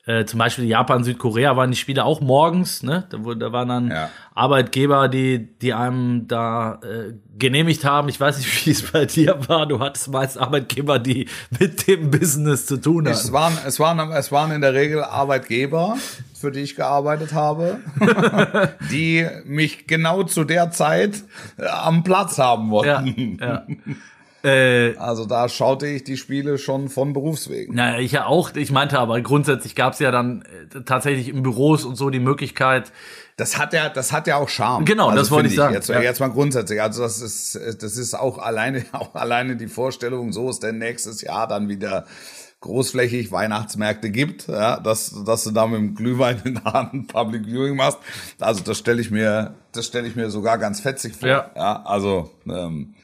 äh, 0.10 0.26
zum 0.26 0.40
Beispiel 0.40 0.66
Japan, 0.66 1.04
Südkorea 1.04 1.56
waren 1.56 1.70
die 1.70 1.78
Spiele 1.78 2.04
auch 2.04 2.20
morgens, 2.20 2.82
ne? 2.82 3.06
Da, 3.12 3.20
da 3.36 3.52
waren 3.52 3.68
dann 3.68 3.92
ja. 3.92 4.10
Arbeitgeber, 4.34 5.08
die, 5.08 5.56
die 5.60 5.72
einem 5.72 6.28
da 6.28 6.80
äh, 6.82 7.14
genehmigt 7.38 7.86
haben. 7.86 8.10
Ich 8.10 8.20
weiß 8.20 8.40
nicht, 8.40 8.66
wie 8.66 8.72
es 8.72 8.92
bei 8.92 9.06
dir 9.06 9.48
war. 9.48 9.68
Du 9.68 9.80
hattest 9.80 10.10
meist 10.10 10.40
Arbeitgeber, 10.40 10.98
die 10.98 11.28
mit 11.60 11.88
dem 11.88 12.10
Business 12.10 12.66
zu 12.66 12.78
tun 12.78 13.06
hatten. 13.06 13.14
Es 13.14 13.32
waren, 13.32 13.54
es 13.68 13.80
waren, 13.80 14.00
es 14.12 14.32
waren 14.32 14.52
in 14.52 14.62
der 14.62 14.74
Regel 14.74 15.04
Arbeitgeber, 15.04 15.96
für 16.34 16.52
die 16.52 16.62
ich 16.62 16.76
gearbeitet 16.76 17.34
habe, 17.34 17.78
die 18.92 19.28
mich 19.46 19.86
genau 19.86 20.24
zu 20.24 20.44
der 20.44 20.72
Zeit 20.72 21.24
äh, 21.58 21.68
am 21.68 22.04
Platz 22.04 22.40
haben 22.40 22.72
wollten. 22.72 23.38
Ja, 23.40 23.48
ja. 23.48 23.66
Äh, 24.44 24.96
also 24.98 25.26
da 25.26 25.50
schaute 25.50 25.88
ich 25.88 26.04
die 26.04 26.18
Spiele 26.18 26.58
schon 26.58 26.90
von 26.90 27.14
Berufswegen. 27.14 27.76
Naja, 27.76 28.00
ich 28.00 28.12
ja 28.14 28.26
auch. 28.26 28.56
Ich 28.56 28.72
meinte 28.72 29.00
aber, 29.00 29.20
grundsätzlich 29.22 29.76
gab 29.76 29.94
es 29.94 30.00
ja 30.00 30.12
dann 30.12 30.44
äh, 30.74 30.82
tatsächlich 30.82 31.30
in 31.30 31.44
Büros 31.44 31.84
und 31.84 31.96
so 31.96 32.10
die 32.10 32.20
Möglichkeit. 32.20 32.92
Das 33.36 33.58
hat 33.58 33.74
ja, 33.74 33.90
das 33.90 34.12
hat 34.12 34.28
ja 34.28 34.38
auch 34.38 34.50
Charme. 34.50 34.86
Genau, 34.86 35.08
also 35.08 35.20
das 35.20 35.32
wollte 35.32 35.50
ich 35.50 35.56
sagen. 35.56 35.74
Jetzt, 35.74 35.90
ja. 35.90 36.02
jetzt 36.02 36.20
mal 36.20 36.30
grundsätzlich. 36.30 36.82
Also 36.82 37.04
das 37.04 37.22
ist, 37.22 37.56
das 37.56 37.98
ist 37.98 38.14
auch 38.14 38.38
alleine, 38.38 38.86
auch 38.92 39.16
alleine 39.16 39.56
die 39.56 39.68
Vorstellung, 39.68 40.32
so 40.32 40.50
ist 40.50 40.64
denn 40.64 40.78
nächstes 40.78 41.22
Jahr 41.22 41.48
dann 41.48 41.68
wieder 41.68 42.06
großflächig 42.62 43.32
Weihnachtsmärkte 43.32 44.10
gibt, 44.10 44.48
ja, 44.48 44.80
dass, 44.80 45.24
dass 45.26 45.46
du 45.46 45.52
da 45.52 45.66
mit 45.66 45.80
dem 45.80 45.96
Glühwein 45.96 46.42
in 46.44 46.56
der 46.56 46.66
Hand 46.66 47.08
Public 47.08 47.46
Viewing 47.46 47.78
machst. 47.78 48.00
Also 48.40 48.64
das 48.64 48.78
stelle 48.78 49.02
ich 49.02 49.12
mir, 49.12 49.56
das 49.72 49.86
stelle 49.86 50.08
ich 50.08 50.16
mir 50.16 50.30
sogar 50.30 50.58
ganz 50.58 50.82
fetzig 50.82 51.16
vor. 51.16 51.30
Ja. 51.30 51.52
ja 51.56 51.84
also 51.86 52.32
ähm, 52.48 52.96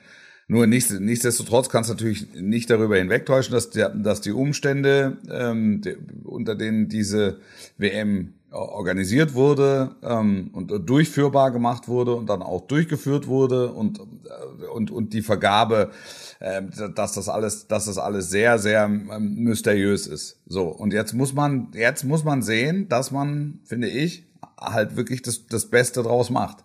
nur 0.47 0.67
nichts, 0.67 0.91
nichtsdestotrotz 0.91 1.69
kannst 1.69 1.89
du 1.89 1.93
natürlich 1.93 2.33
nicht 2.35 2.69
darüber 2.69 2.97
hinwegtäuschen, 2.97 3.53
dass, 3.53 3.71
der, 3.71 3.89
dass 3.89 4.21
die 4.21 4.31
Umstände, 4.31 5.17
ähm, 5.29 5.81
die, 5.81 5.95
unter 6.23 6.55
denen 6.55 6.87
diese 6.87 7.39
WM 7.77 8.35
organisiert 8.55 9.33
wurde 9.33 9.95
ähm, 10.01 10.49
und 10.53 10.71
durchführbar 10.87 11.51
gemacht 11.51 11.87
wurde 11.87 12.15
und 12.15 12.29
dann 12.29 12.41
auch 12.41 12.61
durchgeführt 12.61 13.27
wurde 13.27 13.71
und 13.71 13.99
äh, 13.99 14.65
und 14.67 14.91
und 14.91 15.13
die 15.13 15.21
Vergabe, 15.21 15.91
äh, 16.39 16.61
dass 16.95 17.13
das 17.13 17.27
alles, 17.27 17.67
dass 17.67 17.85
das 17.85 17.97
alles 17.97 18.29
sehr 18.29 18.57
sehr 18.59 18.85
ähm, 18.85 19.35
mysteriös 19.35 20.07
ist. 20.07 20.39
So 20.45 20.67
und 20.67 20.93
jetzt 20.93 21.13
muss 21.13 21.33
man 21.33 21.69
jetzt 21.73 22.03
muss 22.03 22.23
man 22.23 22.41
sehen, 22.41 22.87
dass 22.87 23.11
man, 23.11 23.59
finde 23.65 23.89
ich, 23.89 24.25
halt 24.57 24.95
wirklich 24.95 25.21
das 25.21 25.47
das 25.47 25.65
Beste 25.65 26.03
draus 26.03 26.29
macht. 26.29 26.64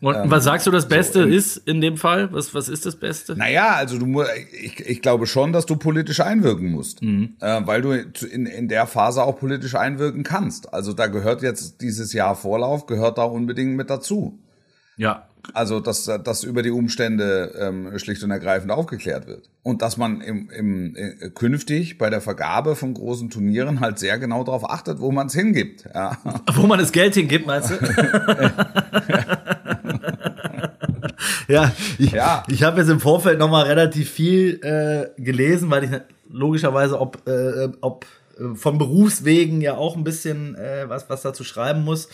Und 0.00 0.14
ähm, 0.14 0.30
was 0.30 0.44
sagst 0.44 0.66
du, 0.66 0.70
das 0.70 0.88
Beste 0.88 1.22
so, 1.22 1.28
ist 1.28 1.56
in 1.56 1.80
dem 1.80 1.96
Fall? 1.96 2.32
Was, 2.32 2.54
was 2.54 2.68
ist 2.68 2.86
das 2.86 2.96
Beste? 2.96 3.36
Naja, 3.36 3.74
also 3.74 3.98
du 3.98 4.22
ich, 4.52 4.80
ich 4.80 5.02
glaube 5.02 5.26
schon, 5.26 5.52
dass 5.52 5.66
du 5.66 5.76
politisch 5.76 6.20
einwirken 6.20 6.70
musst. 6.70 7.02
Mhm. 7.02 7.36
Äh, 7.40 7.62
weil 7.64 7.82
du 7.82 7.92
in, 7.92 8.46
in 8.46 8.68
der 8.68 8.86
Phase 8.86 9.22
auch 9.22 9.38
politisch 9.38 9.74
einwirken 9.74 10.22
kannst. 10.22 10.72
Also 10.72 10.92
da 10.92 11.06
gehört 11.06 11.42
jetzt 11.42 11.80
dieses 11.80 12.12
Jahr 12.12 12.36
Vorlauf, 12.36 12.86
gehört 12.86 13.18
da 13.18 13.24
unbedingt 13.24 13.76
mit 13.76 13.90
dazu. 13.90 14.38
Ja. 14.96 15.28
Also, 15.52 15.80
dass, 15.80 16.04
dass 16.04 16.42
über 16.42 16.62
die 16.62 16.70
Umstände 16.70 17.54
ähm, 17.60 17.98
schlicht 17.98 18.22
und 18.24 18.30
ergreifend 18.30 18.72
aufgeklärt 18.72 19.26
wird. 19.26 19.48
Und 19.62 19.82
dass 19.82 19.96
man 19.96 20.20
im, 20.20 20.50
im, 20.50 20.96
äh, 20.96 21.30
künftig 21.30 21.98
bei 21.98 22.10
der 22.10 22.20
Vergabe 22.20 22.74
von 22.74 22.94
großen 22.94 23.30
Turnieren 23.30 23.80
halt 23.80 23.98
sehr 23.98 24.18
genau 24.18 24.42
darauf 24.44 24.68
achtet, 24.68 25.00
wo 25.00 25.12
man 25.12 25.28
es 25.28 25.34
hingibt. 25.34 25.84
Ja. 25.94 26.18
Wo 26.54 26.66
man 26.66 26.78
das 26.78 26.92
Geld 26.92 27.14
hingibt, 27.14 27.46
meinst 27.46 27.70
du? 27.70 27.74
ja, 29.08 29.55
ich, 31.98 32.12
ja. 32.12 32.44
ich 32.48 32.62
habe 32.62 32.80
jetzt 32.80 32.90
im 32.90 33.00
Vorfeld 33.00 33.38
noch 33.38 33.50
mal 33.50 33.64
relativ 33.64 34.10
viel 34.10 34.60
äh, 34.62 35.20
gelesen, 35.20 35.70
weil 35.70 35.84
ich 35.84 35.90
logischerweise 36.28 37.00
ob, 37.00 37.26
äh, 37.28 37.68
ob 37.80 38.06
äh, 38.38 38.54
von 38.54 38.78
Berufswegen 38.78 39.60
ja 39.60 39.76
auch 39.76 39.96
ein 39.96 40.04
bisschen 40.04 40.54
äh, 40.56 40.88
was, 40.88 41.08
was 41.08 41.22
dazu 41.22 41.44
schreiben 41.44 41.84
muss. 41.84 42.08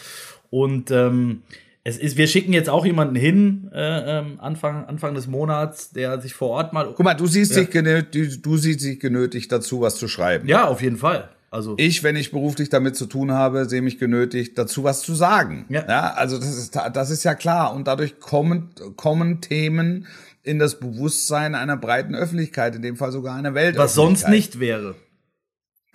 Und 0.50 0.90
ähm, 0.90 1.42
es 1.84 1.98
ist, 1.98 2.16
wir 2.16 2.28
schicken 2.28 2.52
jetzt 2.52 2.68
auch 2.68 2.86
jemanden 2.86 3.16
hin, 3.16 3.70
äh, 3.74 4.18
ähm, 4.18 4.38
Anfang, 4.38 4.84
Anfang 4.84 5.14
des 5.14 5.26
Monats, 5.26 5.90
der 5.90 6.20
sich 6.20 6.34
vor 6.34 6.50
Ort 6.50 6.72
mal. 6.72 6.92
Guck 6.94 7.04
mal, 7.04 7.14
du 7.14 7.26
siehst, 7.26 7.56
ja. 7.56 7.62
dich 7.62 7.70
genötigt, 7.70 8.44
du, 8.44 8.50
du 8.50 8.56
siehst 8.56 8.82
dich 8.82 9.00
genötigt 9.00 9.50
dazu, 9.50 9.80
was 9.80 9.96
zu 9.96 10.06
schreiben. 10.06 10.46
Ja, 10.46 10.68
auf 10.68 10.80
jeden 10.80 10.96
Fall. 10.96 11.28
Also 11.52 11.74
ich, 11.76 12.02
wenn 12.02 12.16
ich 12.16 12.30
beruflich 12.30 12.70
damit 12.70 12.96
zu 12.96 13.04
tun 13.04 13.30
habe, 13.30 13.66
sehe 13.66 13.82
mich 13.82 13.98
genötigt, 13.98 14.56
dazu 14.56 14.84
was 14.84 15.02
zu 15.02 15.14
sagen. 15.14 15.66
Ja. 15.68 15.86
ja 15.86 16.14
also 16.14 16.38
das 16.38 16.56
ist, 16.56 16.74
das 16.74 17.10
ist 17.10 17.24
ja 17.24 17.34
klar. 17.34 17.74
Und 17.74 17.86
dadurch 17.86 18.20
kommen, 18.20 18.70
kommen 18.96 19.42
Themen 19.42 20.06
in 20.42 20.58
das 20.58 20.80
Bewusstsein 20.80 21.54
einer 21.54 21.76
breiten 21.76 22.14
Öffentlichkeit, 22.14 22.74
in 22.74 22.80
dem 22.80 22.96
Fall 22.96 23.12
sogar 23.12 23.36
einer 23.36 23.52
Welt. 23.52 23.76
was 23.76 23.92
sonst 23.92 24.28
nicht 24.28 24.60
wäre. 24.60 24.94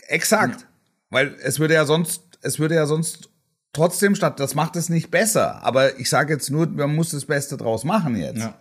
Exakt. 0.07 0.67
Weil 1.09 1.35
es 1.41 1.59
würde 1.59 1.73
ja 1.73 1.85
sonst, 1.85 2.21
es 2.41 2.59
würde 2.59 2.75
ja 2.75 2.85
sonst 2.85 3.31
trotzdem 3.73 4.13
statt, 4.13 4.39
das 4.39 4.53
macht 4.53 4.75
es 4.75 4.89
nicht 4.89 5.09
besser. 5.09 5.63
Aber 5.63 5.99
ich 5.99 6.07
sage 6.07 6.33
jetzt 6.33 6.51
nur, 6.51 6.67
man 6.67 6.95
muss 6.95 7.09
das 7.09 7.25
Beste 7.25 7.57
draus 7.57 7.83
machen 7.83 8.15
jetzt. 8.15 8.37
Ja. 8.37 8.59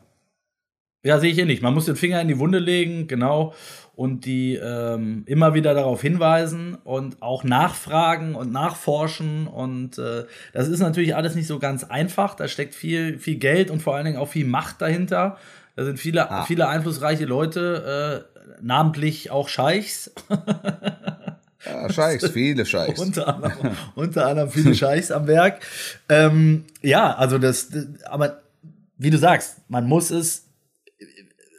Ja, 1.07 1.21
sehe 1.21 1.31
ich 1.31 1.39
eh 1.39 1.45
nicht. 1.45 1.63
Man 1.63 1.73
muss 1.73 1.85
den 1.85 1.95
Finger 1.95 2.21
in 2.21 2.27
die 2.27 2.39
Wunde 2.39 2.59
legen, 2.59 3.07
genau, 3.07 3.55
und 3.97 4.25
die 4.27 4.55
ähm, 4.57 5.23
immer 5.27 5.55
wieder 5.55 5.73
darauf 5.75 6.03
hinweisen 6.03 6.77
und 6.85 7.21
auch 7.23 7.43
nachfragen 7.45 8.35
und 8.35 8.53
nachforschen. 8.53 9.47
Und 9.49 9.99
äh, 9.99 10.25
das 10.53 10.69
ist 10.69 10.81
natürlich 10.81 11.17
alles 11.17 11.35
nicht 11.35 11.47
so 11.47 11.59
ganz 11.59 11.83
einfach. 11.83 12.35
Da 12.35 12.47
steckt 12.47 12.75
viel, 12.75 13.19
viel 13.19 13.37
Geld 13.37 13.71
und 13.71 13.81
vor 13.83 13.97
allen 13.97 14.05
Dingen 14.05 14.19
auch 14.19 14.29
viel 14.29 14.47
Macht 14.47 14.83
dahinter. 14.83 15.39
Da 15.77 15.85
sind 15.85 15.99
viele, 15.99 16.31
Ah. 16.31 16.45
viele 16.45 16.69
einflussreiche 16.69 17.25
Leute, 17.25 18.25
äh, 18.37 18.39
namentlich 18.63 19.31
auch 19.31 19.49
Scheichs. 19.49 20.13
Ja, 21.65 21.91
Scheichs, 21.93 22.29
viele 22.33 22.65
Scheichs. 22.67 23.01
unter 23.01 23.29
anderem, 23.35 23.71
unter 23.95 24.27
anderem 24.27 24.51
viele 24.51 24.75
Scheichs 24.77 25.11
am 25.11 25.27
Werk. 25.27 25.61
Ähm, 26.09 26.65
ja, 26.83 27.15
also 27.15 27.39
das, 27.39 27.71
das, 27.71 27.87
aber 28.05 28.41
wie 28.99 29.11
du 29.11 29.19
sagst, 29.19 29.57
man 29.69 29.87
muss 29.87 30.11
es, 30.11 30.46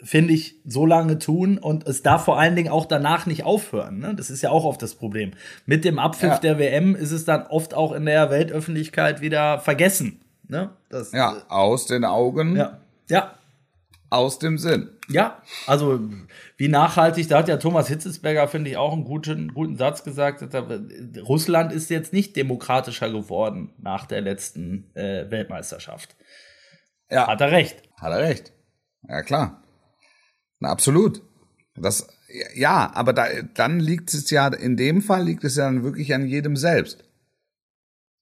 finde 0.04 0.34
ich, 0.34 0.56
so 0.66 0.86
lange 0.86 1.18
tun 1.20 1.58
und 1.58 1.88
es 1.88 2.04
darf 2.04 2.26
vor 2.26 2.40
allen 2.40 2.56
Dingen 2.56 2.70
auch 2.72 2.86
danach 2.86 3.26
nicht 3.26 3.44
aufhören. 3.44 4.00
Ne? 4.00 4.14
Das 4.16 4.30
ist 4.30 4.42
ja 4.44 4.50
auch 4.52 4.64
oft 4.66 4.82
das 4.82 4.96
Problem. 4.96 5.32
Mit 5.66 5.86
dem 5.86 5.98
Abpfiff 6.00 6.30
Ja. 6.34 6.40
der 6.40 6.60
WM 6.60 6.96
ist 6.96 7.12
es 7.12 7.26
dann 7.26 7.48
oft 7.48 7.74
auch 7.74 7.92
in 7.92 8.06
der 8.06 8.30
Weltöffentlichkeit 8.30 9.22
wieder 9.22 9.60
vergessen. 9.60 10.22
Ne? 10.48 10.70
Das, 10.90 11.12
Ja, 11.12 11.42
aus 11.50 11.88
den 11.88 12.06
Augen, 12.06 12.56
ja, 12.56 12.80
ja, 13.10 13.34
aus 14.10 14.40
dem 14.40 14.58
Sinn. 14.58 14.90
ja, 15.10 15.42
also 15.66 16.00
wie 16.56 16.70
nachhaltig, 16.70 17.28
da 17.28 17.40
hat 17.40 17.50
ja 17.50 17.58
Thomas 17.58 17.88
Hitzelsberger, 17.90 18.48
finde 18.48 18.70
ich, 18.70 18.78
auch 18.78 18.94
einen 18.94 19.04
guten, 19.04 19.54
guten 19.54 19.76
Satz 19.78 20.04
gesagt. 20.04 20.42
Dass 20.42 20.54
er, 20.54 20.80
Russland 21.24 21.72
ist 21.74 21.90
jetzt 21.90 22.14
nicht 22.14 22.36
demokratischer 22.36 23.10
geworden 23.10 23.74
nach 23.80 24.06
der 24.06 24.22
letzten 24.22 24.90
äh, 24.96 25.30
Weltmeisterschaft. 25.30 26.16
Ja, 27.12 27.28
Hat 27.28 27.42
er 27.42 27.52
recht. 27.52 27.82
Hat 28.00 28.12
er 28.12 28.20
recht. 28.20 28.54
Ja, 29.08 29.22
klar. 29.24 29.62
Na, 30.60 30.70
absolut. 30.70 31.22
Das, 31.76 32.08
ja, 32.56 32.92
aber 32.94 33.14
da, 33.14 33.28
dann 33.54 33.80
liegt 33.80 34.14
es 34.14 34.30
ja, 34.30 34.48
in 34.48 34.78
dem 34.78 35.02
Fall 35.02 35.24
liegt 35.24 35.44
es 35.44 35.56
ja 35.56 35.66
dann 35.66 35.84
wirklich 35.84 36.14
an 36.14 36.28
jedem 36.28 36.56
selbst. 36.56 37.04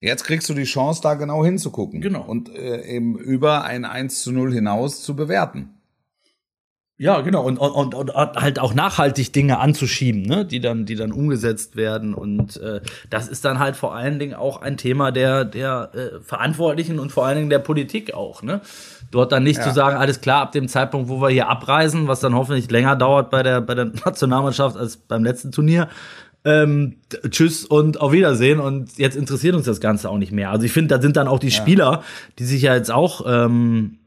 Jetzt 0.01 0.25
kriegst 0.25 0.49
du 0.49 0.53
die 0.53 0.65
Chance, 0.65 1.01
da 1.01 1.15
genau 1.15 1.43
hinzugucken. 1.43 2.01
Genau. 2.01 2.23
Und 2.23 2.49
äh, 2.49 2.85
eben 2.85 3.17
über 3.17 3.63
ein 3.63 3.85
1 3.85 4.21
zu 4.21 4.31
0 4.31 4.53
hinaus 4.53 5.01
zu 5.01 5.15
bewerten. 5.15 5.74
Ja, 6.97 7.19
genau. 7.21 7.43
Und, 7.43 7.57
und, 7.57 7.93
und, 7.93 7.93
und 7.93 8.13
halt 8.15 8.57
auch 8.57 8.73
nachhaltig 8.73 9.33
Dinge 9.33 9.59
anzuschieben, 9.59 10.21
ne? 10.21 10.45
die, 10.45 10.61
dann, 10.61 10.85
die 10.85 10.95
dann 10.95 11.11
umgesetzt 11.11 11.75
werden. 11.75 12.13
Und 12.13 12.55
äh, 12.57 12.79
das 13.09 13.27
ist 13.27 13.43
dann 13.43 13.59
halt 13.59 13.75
vor 13.75 13.93
allen 13.93 14.17
Dingen 14.17 14.33
auch 14.33 14.61
ein 14.61 14.77
Thema 14.77 15.11
der, 15.11 15.43
der 15.43 15.91
äh, 15.93 16.21
Verantwortlichen 16.21 16.99
und 16.99 17.11
vor 17.11 17.25
allen 17.25 17.35
Dingen 17.37 17.49
der 17.49 17.59
Politik 17.59 18.13
auch. 18.13 18.43
Ne? 18.43 18.61
Dort 19.11 19.33
dann 19.33 19.43
nicht 19.43 19.57
Ja. 19.57 19.63
zu 19.63 19.73
sagen, 19.73 19.97
alles 19.97 20.21
klar, 20.21 20.41
ab 20.41 20.53
dem 20.53 20.69
Zeitpunkt, 20.69 21.09
wo 21.09 21.21
wir 21.21 21.27
hier 21.29 21.49
abreisen, 21.49 22.07
was 22.07 22.21
dann 22.21 22.33
hoffentlich 22.33 22.71
länger 22.71 22.95
dauert 22.95 23.29
bei 23.29 23.43
der, 23.43 23.59
bei 23.59 23.75
der 23.75 23.85
Nationalmannschaft 24.05 24.77
als 24.77 24.95
beim 24.95 25.25
letzten 25.25 25.51
Turnier. 25.51 25.89
Ähm, 26.45 26.97
tschüss 27.29 27.65
und 27.65 27.99
auf 27.99 28.11
Wiedersehen 28.13 28.59
und 28.59 28.97
jetzt 28.99 29.17
interessiert 29.17 29.55
uns 29.55 29.65
das 29.65 29.81
Ganze 29.81 30.09
auch 30.09 30.17
nicht 30.19 30.31
mehr. 30.31 30.51
Also 30.51 30.63
ich 30.65 30.71
finde, 30.71 30.95
da 30.95 31.01
sind 31.01 31.17
dann 31.17 31.27
auch 31.27 31.39
die 31.39 31.49
Spieler, 31.49 32.03
die 32.37 32.45
sich 32.45 32.61
ja 32.61 32.75
jetzt 32.75 32.91
auch 32.91 33.25
ähm, 33.27 33.97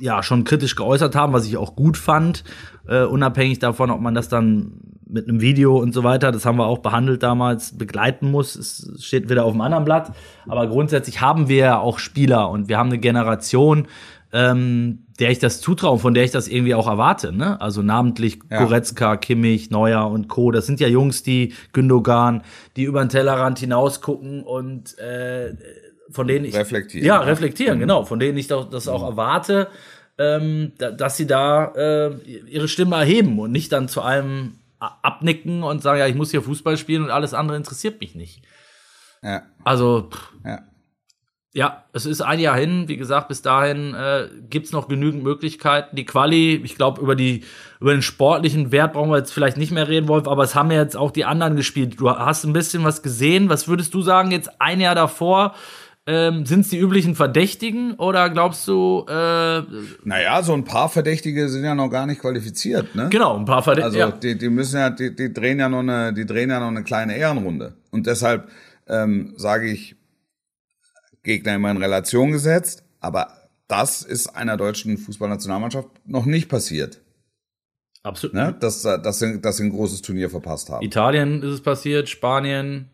ja 0.00 0.22
schon 0.22 0.44
kritisch 0.44 0.76
geäußert 0.76 1.14
haben, 1.14 1.32
was 1.32 1.46
ich 1.46 1.56
auch 1.56 1.76
gut 1.76 1.96
fand, 1.96 2.44
äh, 2.88 3.04
unabhängig 3.04 3.58
davon, 3.58 3.90
ob 3.90 4.00
man 4.00 4.14
das 4.14 4.28
dann 4.28 4.72
mit 5.06 5.28
einem 5.28 5.40
Video 5.40 5.76
und 5.76 5.92
so 5.92 6.04
weiter, 6.04 6.32
das 6.32 6.46
haben 6.46 6.58
wir 6.58 6.66
auch 6.66 6.78
behandelt 6.78 7.22
damals, 7.22 7.76
begleiten 7.76 8.30
muss. 8.30 8.54
Es 8.54 8.92
steht 9.00 9.28
wieder 9.28 9.44
auf 9.44 9.52
dem 9.52 9.60
anderen 9.60 9.84
Blatt. 9.84 10.12
Aber 10.46 10.68
grundsätzlich 10.68 11.20
haben 11.20 11.48
wir 11.48 11.56
ja 11.56 11.78
auch 11.78 11.98
Spieler 11.98 12.48
und 12.48 12.68
wir 12.68 12.78
haben 12.78 12.90
eine 12.90 12.98
Generation, 12.98 13.88
ähm, 14.32 15.06
der 15.18 15.30
ich 15.30 15.40
das 15.40 15.60
zutraue, 15.60 15.98
von 15.98 16.14
der 16.14 16.24
ich 16.24 16.30
das 16.30 16.48
irgendwie 16.48 16.74
auch 16.74 16.86
erwarte. 16.86 17.32
Ne? 17.32 17.60
Also 17.60 17.82
namentlich 17.82 18.38
Ja. 18.50 18.62
Goretzka, 18.62 19.16
Kimmich, 19.16 19.70
Neuer 19.70 20.08
und 20.08 20.28
Co. 20.28 20.52
Das 20.52 20.66
sind 20.66 20.80
ja 20.80 20.86
Jungs, 20.86 21.22
die 21.22 21.52
Gündogan, 21.72 22.42
die 22.76 22.84
über 22.84 23.04
den 23.04 23.08
Tellerrand 23.08 23.58
hinaus 23.58 24.00
gucken 24.00 24.42
und 24.44 24.96
äh, 24.98 25.54
von 26.10 26.26
denen 26.26 26.44
ich 26.44 26.54
Reflektieren, 26.54 27.06
Ja, 27.06 27.20
reflektieren, 27.20 27.78
genau. 27.78 28.04
Von 28.04 28.18
denen 28.20 28.36
ich 28.38 28.46
das 28.48 28.88
auch 28.88 29.02
erwarte, 29.02 29.68
ähm, 30.18 30.72
da, 30.78 30.90
dass 30.90 31.16
sie 31.16 31.26
da 31.26 31.72
äh, 31.74 32.14
ihre 32.48 32.68
Stimme 32.68 32.96
erheben 32.96 33.38
und 33.38 33.52
nicht 33.52 33.72
dann 33.72 33.88
zu 33.88 34.02
allem 34.02 34.56
abnicken 34.78 35.62
und 35.62 35.82
sagen, 35.82 35.98
ja, 36.00 36.06
ich 36.06 36.14
muss 36.14 36.30
hier 36.30 36.42
Fußball 36.42 36.76
spielen 36.76 37.04
und 37.04 37.10
alles 37.10 37.34
andere 37.34 37.56
interessiert 37.56 38.00
mich 38.00 38.14
nicht. 38.14 38.42
Ja, 39.22 39.42
Also 39.64 40.08
pff, 40.10 40.32
ja. 40.44 40.60
ja, 41.52 41.84
es 41.92 42.06
ist 42.06 42.22
ein 42.22 42.40
Jahr 42.40 42.56
hin. 42.56 42.88
Wie 42.88 42.96
gesagt, 42.96 43.28
bis 43.28 43.42
dahin 43.42 43.92
äh, 43.94 44.28
gibt's 44.48 44.72
noch 44.72 44.88
genügend 44.88 45.22
Möglichkeiten. 45.22 45.96
Die 45.96 46.06
Quali, 46.06 46.54
ich 46.64 46.76
glaube, 46.76 47.02
über 47.02 47.14
die 47.14 47.44
über 47.78 47.92
den 47.92 48.02
sportlichen 48.02 48.72
Wert 48.72 48.94
brauchen 48.94 49.10
wir 49.10 49.18
jetzt 49.18 49.32
vielleicht 49.32 49.56
nicht 49.58 49.72
mehr 49.72 49.88
reden, 49.88 50.08
Wolf, 50.08 50.28
aber 50.28 50.42
es 50.44 50.54
haben 50.54 50.70
ja 50.70 50.80
jetzt 50.82 50.96
auch 50.96 51.10
die 51.10 51.24
anderen 51.24 51.56
gespielt. 51.56 51.98
Du 52.00 52.10
hast 52.10 52.44
ein 52.44 52.52
bisschen 52.54 52.84
was 52.84 53.02
gesehen. 53.02 53.48
Was 53.48 53.68
würdest 53.68 53.92
du 53.94 54.00
sagen, 54.02 54.30
jetzt 54.30 54.60
ein 54.60 54.80
Jahr 54.80 54.94
davor? 54.94 55.54
Ähm, 56.06 56.46
Sind 56.46 56.60
es 56.60 56.68
die 56.68 56.78
üblichen 56.78 57.14
Verdächtigen 57.14 57.94
oder 57.94 58.30
glaubst 58.30 58.66
du, 58.66 59.04
äh, 59.08 59.62
Naja, 60.02 60.42
so 60.42 60.54
ein 60.54 60.64
paar 60.64 60.88
Verdächtige 60.88 61.48
sind 61.48 61.62
ja 61.62 61.74
noch 61.74 61.88
gar 61.88 62.06
nicht 62.06 62.20
qualifiziert, 62.22 62.94
ne? 62.94 63.08
genau, 63.10 63.36
ein 63.36 63.44
paar 63.44 63.62
Verdächtige? 63.62 64.06
Also 64.06 64.16
die, 64.16 64.36
die 64.38 64.48
müssen 64.48 64.78
ja, 64.78 64.90
die, 64.90 65.14
die 65.14 65.32
drehen 65.32 65.58
ja 65.60 65.68
noch 65.68 65.80
eine, 65.80 66.12
die 66.14 66.24
drehen 66.24 66.48
ja 66.50 66.58
noch 66.58 66.68
eine 66.68 66.82
kleine 66.84 67.16
Ehrenrunde. 67.16 67.76
Und 67.90 68.06
deshalb 68.06 68.48
ähm, 68.88 69.34
sage 69.36 69.70
ich, 69.70 69.94
Gegner 71.22 71.54
immer 71.56 71.70
in 71.70 71.76
Relation 71.76 72.32
gesetzt, 72.32 72.82
aber 73.00 73.28
das 73.68 74.02
ist 74.02 74.28
einer 74.34 74.56
deutschen 74.56 74.96
Fußballnationalmannschaft 74.96 75.88
noch 76.06 76.24
nicht 76.24 76.48
passiert. 76.48 77.02
Absolut. 78.02 78.34
Ne? 78.34 78.56
Dass, 78.58 78.82
dass, 78.82 79.18
sie, 79.18 79.38
dass 79.40 79.58
sie 79.58 79.64
ein 79.64 79.70
großes 79.70 80.00
Turnier 80.00 80.30
verpasst 80.30 80.70
haben. 80.70 80.82
Italien 80.84 81.42
ist 81.42 81.50
es 81.50 81.60
passiert, 81.62 82.08
Spanien, 82.08 82.88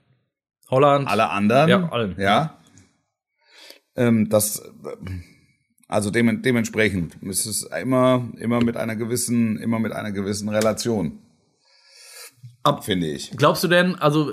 Holland. 0.68 1.08
Alle 1.08 1.30
anderen, 1.30 1.68
Ja, 1.70 1.88
allen. 1.92 2.16
ja. 2.18 2.55
Ähm, 3.96 4.28
das, 4.28 4.62
also 5.88 6.10
dem, 6.10 6.42
dementsprechend 6.42 7.16
ist 7.22 7.46
es 7.46 7.62
immer, 7.62 8.28
immer 8.38 8.62
mit 8.62 8.76
einer 8.76 8.96
gewissen, 8.96 9.58
immer 9.58 9.78
mit 9.78 9.92
einer 9.92 10.12
gewissen 10.12 10.48
Relation. 10.48 11.18
Ab- 12.62 12.84
finde 12.84 13.06
ich. 13.08 13.30
Glaubst 13.36 13.64
du 13.64 13.68
denn, 13.68 13.94
also 13.96 14.32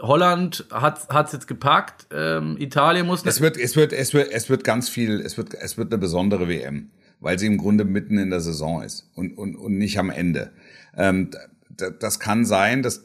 Holland 0.00 0.66
hat 0.70 1.08
hat's 1.08 1.32
jetzt 1.32 1.46
gepackt, 1.48 2.06
ähm, 2.12 2.56
Italien 2.58 3.06
muss 3.06 3.24
Es 3.24 3.40
wird, 3.40 3.56
es 3.56 3.76
wird, 3.76 3.92
es 3.92 4.14
wird, 4.14 4.30
es 4.30 4.48
wird 4.48 4.64
ganz 4.64 4.88
viel, 4.88 5.20
es 5.20 5.36
wird, 5.36 5.54
es 5.54 5.76
wird 5.76 5.92
eine 5.92 5.98
besondere 5.98 6.48
WM, 6.48 6.90
weil 7.20 7.38
sie 7.38 7.46
im 7.46 7.58
Grunde 7.58 7.84
mitten 7.84 8.16
in 8.16 8.30
der 8.30 8.40
Saison 8.40 8.82
ist 8.82 9.10
und, 9.14 9.36
und, 9.36 9.56
und 9.56 9.76
nicht 9.76 9.98
am 9.98 10.10
Ende. 10.10 10.52
Ähm, 10.96 11.30
das 12.00 12.18
kann 12.20 12.44
sein, 12.44 12.82
dass, 12.82 13.02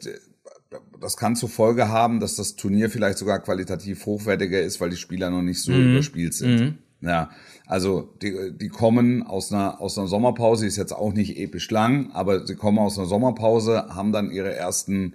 das 1.00 1.16
kann 1.16 1.36
zur 1.36 1.48
Folge 1.48 1.88
haben, 1.88 2.20
dass 2.20 2.36
das 2.36 2.56
Turnier 2.56 2.90
vielleicht 2.90 3.18
sogar 3.18 3.40
qualitativ 3.40 4.06
hochwertiger 4.06 4.60
ist, 4.60 4.80
weil 4.80 4.90
die 4.90 4.96
Spieler 4.96 5.30
noch 5.30 5.42
nicht 5.42 5.60
so 5.60 5.72
überspielt 5.72 6.34
sind. 6.34 6.78
Ja, 7.00 7.30
also 7.66 8.14
die, 8.22 8.52
die 8.56 8.68
kommen 8.68 9.22
aus 9.22 9.52
einer, 9.52 9.80
aus 9.80 9.98
einer 9.98 10.08
Sommerpause, 10.08 10.66
ist 10.66 10.76
jetzt 10.76 10.92
auch 10.92 11.12
nicht 11.12 11.36
episch 11.36 11.70
lang, 11.70 12.10
aber 12.12 12.46
sie 12.46 12.56
kommen 12.56 12.78
aus 12.78 12.98
einer 12.98 13.06
Sommerpause, 13.06 13.88
haben 13.94 14.10
dann 14.10 14.30
ihre 14.30 14.54
ersten 14.54 15.14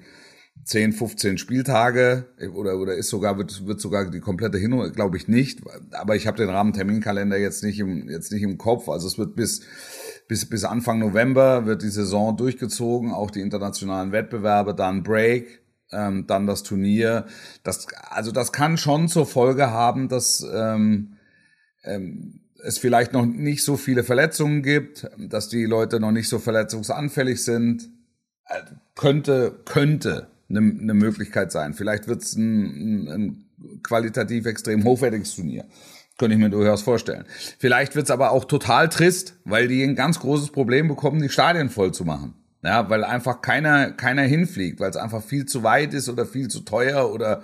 10, 0.65 0.93
15 0.93 1.37
Spieltage 1.39 2.25
oder, 2.53 2.77
oder 2.77 2.93
ist 2.93 3.09
sogar, 3.09 3.37
wird, 3.37 3.65
wird 3.65 3.81
sogar 3.81 4.09
die 4.11 4.19
komplette 4.19 4.57
Hinrunde, 4.57 4.91
glaube 4.91 5.17
ich 5.17 5.27
nicht. 5.27 5.61
Aber 5.91 6.15
ich 6.15 6.27
habe 6.27 6.37
den 6.37 6.49
Rahmenterminkalender 6.49 7.37
jetzt 7.37 7.63
nicht 7.63 7.79
im, 7.79 8.07
jetzt 8.07 8.31
nicht 8.31 8.43
im 8.43 8.57
Kopf. 8.57 8.87
Also 8.87 9.07
es 9.07 9.17
wird 9.17 9.35
bis, 9.35 9.61
bis, 10.27 10.47
bis 10.47 10.63
Anfang 10.65 10.99
November 10.99 11.65
wird 11.65 11.81
die 11.81 11.89
Saison 11.89 12.37
durchgezogen, 12.37 13.11
auch 13.11 13.31
die 13.31 13.41
internationalen 13.41 14.11
Wettbewerbe, 14.11 14.75
dann 14.75 15.01
Break, 15.01 15.61
ähm, 15.91 16.25
dann 16.27 16.47
das 16.47 16.63
Turnier. 16.63 17.25
Das, 17.63 17.87
also 18.09 18.31
das 18.31 18.51
kann 18.51 18.77
schon 18.77 19.07
zur 19.07 19.25
Folge 19.25 19.71
haben, 19.71 20.09
dass 20.09 20.45
ähm, 20.53 21.17
ähm, 21.83 22.41
es 22.63 22.77
vielleicht 22.77 23.13
noch 23.13 23.25
nicht 23.25 23.63
so 23.63 23.77
viele 23.77 24.03
Verletzungen 24.03 24.63
gibt, 24.63 25.09
dass 25.17 25.49
die 25.49 25.65
Leute 25.65 25.99
noch 25.99 26.11
nicht 26.11 26.29
so 26.29 26.39
verletzungsanfällig 26.39 27.43
sind. 27.43 27.89
Äh, 28.45 28.61
könnte, 28.95 29.59
könnte 29.65 30.27
eine, 30.49 30.59
eine 30.59 30.93
Möglichkeit 30.93 31.51
sein. 31.51 31.73
Vielleicht 31.73 32.07
wird 32.07 32.23
es 32.23 32.35
ein, 32.35 33.07
ein, 33.07 33.07
ein 33.07 33.81
qualitativ 33.83 34.45
extrem 34.45 34.83
hochwertiges 34.83 35.35
Turnier. 35.35 35.65
Könnte 36.17 36.35
ich 36.35 36.41
mir 36.41 36.49
durchaus 36.49 36.81
vorstellen. 36.81 37.23
Vielleicht 37.59 37.95
wird 37.95 38.05
es 38.05 38.11
aber 38.11 38.31
auch 38.31 38.43
total 38.43 38.89
trist, 38.89 39.35
weil 39.45 39.69
die 39.69 39.83
ein 39.83 39.95
ganz 39.95 40.19
großes 40.19 40.51
Problem 40.51 40.89
bekommen, 40.89 41.21
die 41.21 41.29
Stadien 41.29 41.69
voll 41.69 41.93
zu 41.93 42.03
machen. 42.03 42.33
Ja, 42.61 42.89
weil 42.89 43.03
einfach 43.03 43.41
keiner, 43.41 43.91
keiner 43.91 44.23
hinfliegt, 44.23 44.79
weil 44.79 44.89
es 44.89 44.97
einfach 44.97 45.23
viel 45.23 45.45
zu 45.45 45.63
weit 45.63 45.93
ist 45.93 46.09
oder 46.09 46.25
viel 46.25 46.49
zu 46.49 46.61
teuer 46.61 47.11
oder 47.11 47.41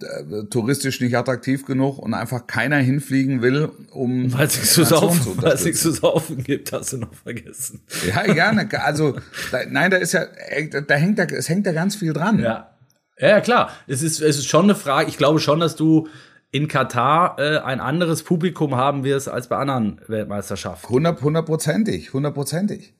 äh, 0.00 0.44
touristisch 0.50 1.00
nicht 1.00 1.16
attraktiv 1.16 1.66
genug 1.66 1.98
und 1.98 2.14
einfach 2.14 2.46
keiner 2.46 2.78
hinfliegen 2.78 3.42
will, 3.42 3.70
um 3.92 4.32
weil 4.32 4.46
es 4.46 4.56
nichts 4.56 4.72
zu 4.72 4.84
saufen, 4.84 5.40
weil 5.40 5.52
es 5.52 5.80
zu 5.80 5.92
saufen 5.92 6.42
gibt, 6.42 6.72
hast 6.72 6.94
du 6.94 6.96
noch 6.96 7.14
vergessen. 7.14 7.82
Ja, 8.08 8.22
gerne. 8.32 8.68
Also 8.82 9.16
da, 9.52 9.60
nein, 9.68 9.90
da 9.90 9.98
ist 9.98 10.12
ja, 10.12 10.24
da 10.24 10.94
hängt 10.94 11.18
da, 11.18 11.24
es 11.24 11.48
hängt 11.48 11.66
da 11.66 11.72
ganz 11.72 11.94
viel 11.94 12.12
dran. 12.12 12.40
Ja, 12.40 12.74
ja 13.18 13.40
klar. 13.40 13.70
Es 13.86 14.02
ist, 14.02 14.20
es 14.20 14.38
ist 14.38 14.46
schon 14.46 14.64
eine 14.64 14.74
Frage. 14.74 15.08
Ich 15.08 15.18
glaube 15.18 15.38
schon, 15.38 15.60
dass 15.60 15.76
du 15.76 16.08
in 16.50 16.68
Katar 16.68 17.38
äh, 17.38 17.58
ein 17.58 17.80
anderes 17.80 18.22
Publikum 18.22 18.76
haben 18.76 19.04
wirst 19.04 19.28
als 19.28 19.48
bei 19.48 19.56
anderen 19.56 20.00
Weltmeisterschaften. 20.08 20.88
Hundertprozentig, 20.88 22.12
hundertprozentig. 22.12 22.94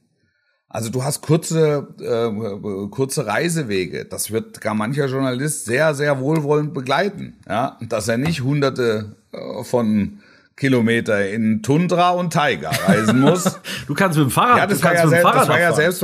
Also 0.74 0.90
du 0.90 1.04
hast 1.04 1.20
kurze, 1.20 1.86
äh, 2.00 2.88
kurze 2.88 3.26
Reisewege. 3.26 4.06
Das 4.06 4.32
wird 4.32 4.60
gar 4.60 4.74
mancher 4.74 5.06
Journalist 5.06 5.66
sehr, 5.66 5.94
sehr 5.94 6.18
wohlwollend 6.18 6.74
begleiten. 6.74 7.36
Ja, 7.48 7.78
dass 7.88 8.08
er 8.08 8.18
nicht 8.18 8.42
hunderte 8.42 9.14
äh, 9.30 9.62
von 9.62 10.18
Kilometer 10.56 11.28
in 11.28 11.62
Tundra 11.62 12.10
und 12.10 12.32
Taiga 12.32 12.70
reisen 12.70 13.20
muss. 13.20 13.58
du 13.88 13.94
kannst 13.94 14.16
mit 14.16 14.28
dem 14.28 14.30
Fahrrad. 14.30 14.58
Ja, 14.58 14.66
das, 14.66 14.82
war 14.82 14.94
ja, 14.94 15.08
selbst, 15.08 15.34
das 15.34 15.48
war 15.48 15.60
ja 15.60 15.72
selbst, 15.74 16.02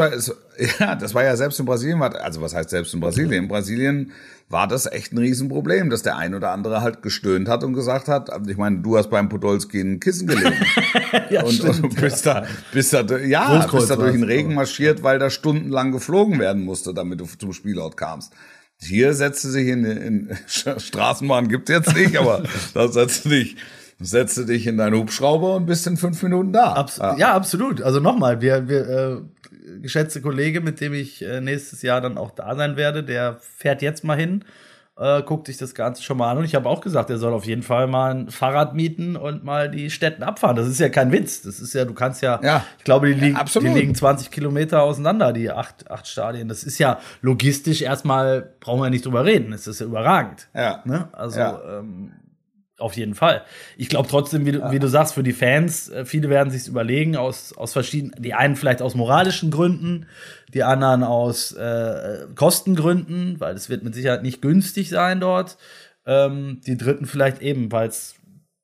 ja, 0.78 0.94
das 0.96 1.14
war 1.14 1.24
ja 1.24 1.36
selbst 1.36 1.60
in 1.60 1.66
Brasilien. 1.66 2.02
Also 2.02 2.40
was 2.40 2.54
heißt 2.54 2.70
selbst 2.70 2.92
in 2.92 3.00
Brasilien? 3.00 3.44
In 3.44 3.48
Brasilien 3.48 4.12
war 4.48 4.66
das 4.66 4.86
echt 4.86 5.12
ein 5.12 5.18
Riesenproblem, 5.18 5.88
dass 5.90 6.02
der 6.02 6.16
ein 6.16 6.34
oder 6.34 6.50
andere 6.50 6.82
halt 6.82 7.02
gestöhnt 7.02 7.48
hat 7.48 7.62
und 7.62 7.74
gesagt 7.74 8.08
hat, 8.08 8.28
ich 8.48 8.56
meine, 8.56 8.78
du 8.78 8.98
hast 8.98 9.08
beim 9.08 9.28
Podolski 9.28 9.80
ein 9.80 10.00
Kissen 10.00 10.26
gelegen. 10.26 10.56
ja, 11.30 11.44
und, 11.44 11.52
stimmt, 11.52 11.84
und 11.84 12.00
bist 12.00 12.26
ja. 12.26 12.40
da, 12.40 12.46
bist 12.72 12.92
da, 12.92 13.18
ja, 13.18 13.64
bist 13.70 13.88
da 13.88 13.94
durch 13.94 14.12
den 14.12 14.24
Regen 14.24 14.54
marschiert, 14.54 15.04
weil 15.04 15.20
da 15.20 15.30
stundenlang 15.30 15.92
geflogen 15.92 16.40
werden 16.40 16.64
musste, 16.64 16.92
damit 16.92 17.20
du 17.20 17.26
zum 17.26 17.52
Spielort 17.52 17.96
kamst. 17.96 18.32
Hier 18.80 19.14
setzte 19.14 19.48
sich 19.48 19.68
in, 19.68 19.84
in 19.84 20.38
Straßenbahn 20.48 21.48
gibt's 21.48 21.70
jetzt 21.70 21.94
nicht, 21.94 22.16
aber 22.16 22.42
da 22.74 22.88
setzte 22.88 23.28
dich 23.28 23.56
setze 24.00 24.46
dich 24.46 24.66
in 24.66 24.78
deinen 24.78 24.96
Hubschrauber 24.96 25.56
und 25.56 25.66
bist 25.66 25.86
in 25.86 25.96
fünf 25.96 26.22
Minuten 26.22 26.52
da. 26.52 26.72
Abs 26.72 26.96
ja. 26.98 27.16
ja. 27.16 27.34
absolut. 27.34 27.82
Also 27.82 28.00
nochmal, 28.00 28.40
wir, 28.40 28.68
wir 28.68 28.88
äh, 28.88 29.16
geschätzte 29.80 30.20
Kollege, 30.20 30.60
mit 30.60 30.80
dem 30.80 30.94
ich 30.94 31.22
äh, 31.22 31.40
nächstes 31.40 31.82
Jahr 31.82 32.00
dann 32.00 32.18
auch 32.18 32.30
da 32.30 32.54
sein 32.56 32.76
werde, 32.76 33.04
der 33.04 33.38
fährt 33.40 33.82
jetzt 33.82 34.02
mal 34.02 34.16
hin, 34.16 34.44
äh, 34.96 35.22
guckt 35.22 35.46
sich 35.46 35.58
das 35.58 35.74
Ganze 35.74 36.02
schon 36.02 36.16
mal 36.16 36.30
an. 36.30 36.38
Und 36.38 36.44
ich 36.44 36.54
habe 36.54 36.68
auch 36.68 36.80
gesagt, 36.80 37.10
er 37.10 37.18
soll 37.18 37.32
auf 37.32 37.44
jeden 37.44 37.62
Fall 37.62 37.86
mal 37.86 38.14
ein 38.14 38.30
Fahrrad 38.30 38.74
mieten 38.74 39.16
und 39.16 39.44
mal 39.44 39.70
die 39.70 39.90
Städten 39.90 40.22
abfahren. 40.22 40.56
Das 40.56 40.66
ist 40.66 40.80
ja 40.80 40.88
kein 40.88 41.12
Witz. 41.12 41.42
Das 41.42 41.60
ist 41.60 41.74
ja, 41.74 41.84
du 41.84 41.94
kannst 41.94 42.22
ja, 42.22 42.40
ja. 42.42 42.64
ich 42.78 42.84
glaube, 42.84 43.08
die, 43.08 43.14
liegen, 43.14 43.36
ja, 43.36 43.44
die 43.44 43.68
liegen 43.68 43.94
20 43.94 44.30
Kilometer 44.30 44.82
auseinander, 44.82 45.32
die 45.32 45.50
acht, 45.50 45.90
acht 45.90 46.06
Stadien. 46.06 46.48
Das 46.48 46.64
ist 46.64 46.78
ja 46.78 46.98
logistisch 47.20 47.82
erstmal, 47.82 48.54
brauchen 48.60 48.82
wir 48.82 48.90
nicht 48.90 49.04
drüber 49.04 49.24
reden. 49.24 49.52
Das 49.52 49.66
ist 49.66 49.80
ja 49.80 49.86
überragend. 49.86 50.48
Ja. 50.54 50.82
Ne? 50.84 51.08
Also, 51.12 51.40
ähm, 51.40 52.12
auf 52.80 52.96
jeden 52.96 53.14
Fall. 53.14 53.42
Ich 53.76 53.88
glaube 53.88 54.08
trotzdem, 54.08 54.46
wie 54.46 54.52
du, 54.52 54.58
ja. 54.58 54.72
wie 54.72 54.78
du 54.78 54.88
sagst, 54.88 55.14
für 55.14 55.22
die 55.22 55.32
Fans, 55.32 55.88
äh, 55.88 56.04
viele 56.04 56.28
werden 56.28 56.50
sich 56.50 56.68
überlegen, 56.68 57.16
aus, 57.16 57.52
aus 57.52 57.72
verschiedenen, 57.72 58.14
die 58.22 58.34
einen 58.34 58.56
vielleicht 58.56 58.82
aus 58.82 58.94
moralischen 58.94 59.50
Gründen, 59.50 60.06
die 60.54 60.62
anderen 60.62 61.04
aus 61.04 61.52
äh, 61.52 62.26
Kostengründen, 62.34 63.38
weil 63.38 63.54
es 63.54 63.68
wird 63.68 63.84
mit 63.84 63.94
Sicherheit 63.94 64.22
nicht 64.22 64.42
günstig 64.42 64.88
sein 64.88 65.20
dort. 65.20 65.58
Ähm, 66.06 66.60
die 66.66 66.76
dritten 66.76 67.06
vielleicht 67.06 67.42
eben, 67.42 67.70
weil 67.70 67.88
es 67.88 68.14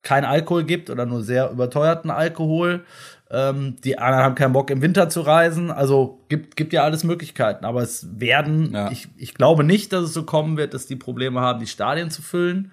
kein 0.02 0.24
Alkohol 0.24 0.64
gibt 0.64 0.88
oder 0.88 1.04
nur 1.04 1.22
sehr 1.22 1.50
überteuerten 1.50 2.10
Alkohol. 2.10 2.84
Ähm, 3.28 3.74
die 3.82 3.98
anderen 3.98 4.24
haben 4.24 4.34
keinen 4.36 4.52
Bock 4.52 4.70
im 4.70 4.80
Winter 4.80 5.08
zu 5.08 5.20
reisen. 5.22 5.72
Also 5.72 6.20
gibt, 6.28 6.56
gibt 6.56 6.72
ja 6.72 6.84
alles 6.84 7.02
Möglichkeiten. 7.02 7.64
Aber 7.64 7.82
es 7.82 8.06
werden, 8.20 8.72
ja. 8.72 8.90
ich, 8.92 9.08
ich 9.16 9.34
glaube 9.34 9.64
nicht, 9.64 9.92
dass 9.92 10.04
es 10.04 10.12
so 10.12 10.22
kommen 10.22 10.56
wird, 10.56 10.74
dass 10.74 10.86
die 10.86 10.94
Probleme 10.94 11.40
haben, 11.40 11.58
die 11.58 11.66
Stadien 11.66 12.10
zu 12.10 12.22
füllen. 12.22 12.70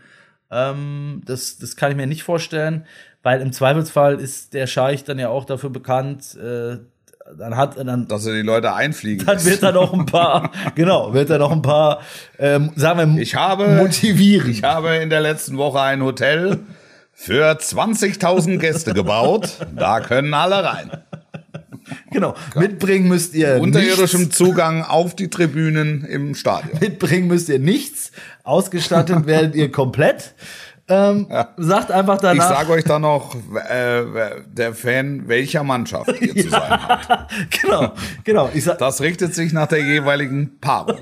Ähm, 0.54 1.22
das, 1.26 1.58
das 1.58 1.76
kann 1.76 1.92
ich 1.92 1.98
mir 1.98 2.08
nicht 2.08 2.24
vorstellen, 2.24 2.86
weil 3.24 3.42
im 3.42 3.52
Zweifelsfall 3.52 4.20
ist 4.20 4.54
der 4.54 4.68
Scheich 4.68 5.04
dann 5.04 5.20
ja 5.20 5.30
auch 5.30 5.46
dafür 5.46 5.70
bekannt, 5.70 6.36
äh, 6.36 6.78
dann 7.38 7.56
hat 7.56 7.78
dann 7.78 8.08
dass 8.08 8.26
er 8.26 8.34
die 8.34 8.42
Leute 8.42 8.74
einfliegen 8.74 9.26
dann 9.26 9.44
wird 9.46 9.64
er 9.64 9.72
noch 9.72 9.94
ein 9.94 10.06
paar 10.06 10.52
genau 10.76 11.14
wird 11.14 11.30
er 11.30 11.40
noch 11.40 11.54
ein 11.54 11.62
paar 11.62 12.02
ähm, 12.38 12.72
sagen 12.76 13.16
wir 13.16 13.22
ich 13.22 13.36
habe 13.36 13.70
motivieren. 13.78 14.52
ich 14.52 14.64
habe 14.64 14.98
in 14.98 15.10
der 15.10 15.22
letzten 15.22 15.58
Woche 15.58 15.80
ein 15.80 16.04
Hotel 16.04 16.60
für 17.14 17.52
20.000 17.52 18.58
Gäste 18.58 18.94
gebaut. 18.94 19.58
Da 19.76 20.02
können 20.02 20.34
alle 20.34 20.64
rein 20.64 20.92
genau. 22.12 22.36
Mitbringen 22.56 23.08
müsst 23.08 23.34
ihr 23.34 23.60
Unterirdischem 23.62 24.22
nichts. 24.22 24.38
Zugang 24.38 24.84
auf 24.84 25.16
die 25.16 25.30
Tribünen 25.30 26.06
im 26.06 26.36
Stadion. 26.36 26.78
Mitbringen 26.80 27.28
müsst 27.28 27.50
ihr 27.50 27.60
nichts. 27.60 28.12
Ausgestattet 28.44 29.26
werdet 29.26 29.56
ihr 29.56 29.72
komplett. 29.72 30.34
Ähm, 30.90 31.28
ja. 31.30 31.54
Sagt 31.56 31.92
einfach 31.92 32.18
danach. 32.18 32.52
Ich 32.52 32.58
sage 32.58 32.72
euch 32.74 32.84
dann 32.84 33.04
noch, 33.04 33.36
äh, 33.36 34.04
der 34.46 34.74
Fan 34.74 35.30
welcher 35.30 35.64
Mannschaft 35.64 36.22
ihr 36.22 36.36
zu 36.36 36.50
sein 36.50 36.70
habt. 36.70 37.32
genau, 37.62 37.94
genau. 38.26 38.50
Ich 38.54 38.66
sag, 38.66 38.80
das 38.80 39.00
richtet 39.00 39.34
sich 39.34 39.54
nach 39.54 39.68
der 39.68 39.82
jeweiligen 39.82 40.60
Paarung. 40.60 41.00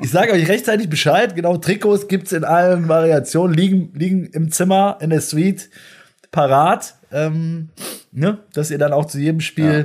ich 0.00 0.10
sage 0.10 0.32
euch 0.32 0.48
rechtzeitig 0.48 0.88
Bescheid. 0.88 1.36
Genau, 1.36 1.58
Trikots 1.58 2.08
gibt's 2.08 2.32
in 2.32 2.44
allen 2.44 2.88
Variationen, 2.88 3.54
liegen, 3.54 3.92
liegen 3.92 4.24
im 4.32 4.50
Zimmer, 4.50 4.96
in 5.02 5.10
der 5.10 5.20
Suite, 5.20 5.68
parat 6.30 6.94
ähm, 7.16 7.68
ne, 8.12 8.38
dass 8.52 8.70
ihr 8.70 8.78
dann 8.78 8.92
auch 8.92 9.06
zu 9.06 9.18
jedem 9.18 9.40
Spiel 9.40 9.72
ja. 9.72 9.84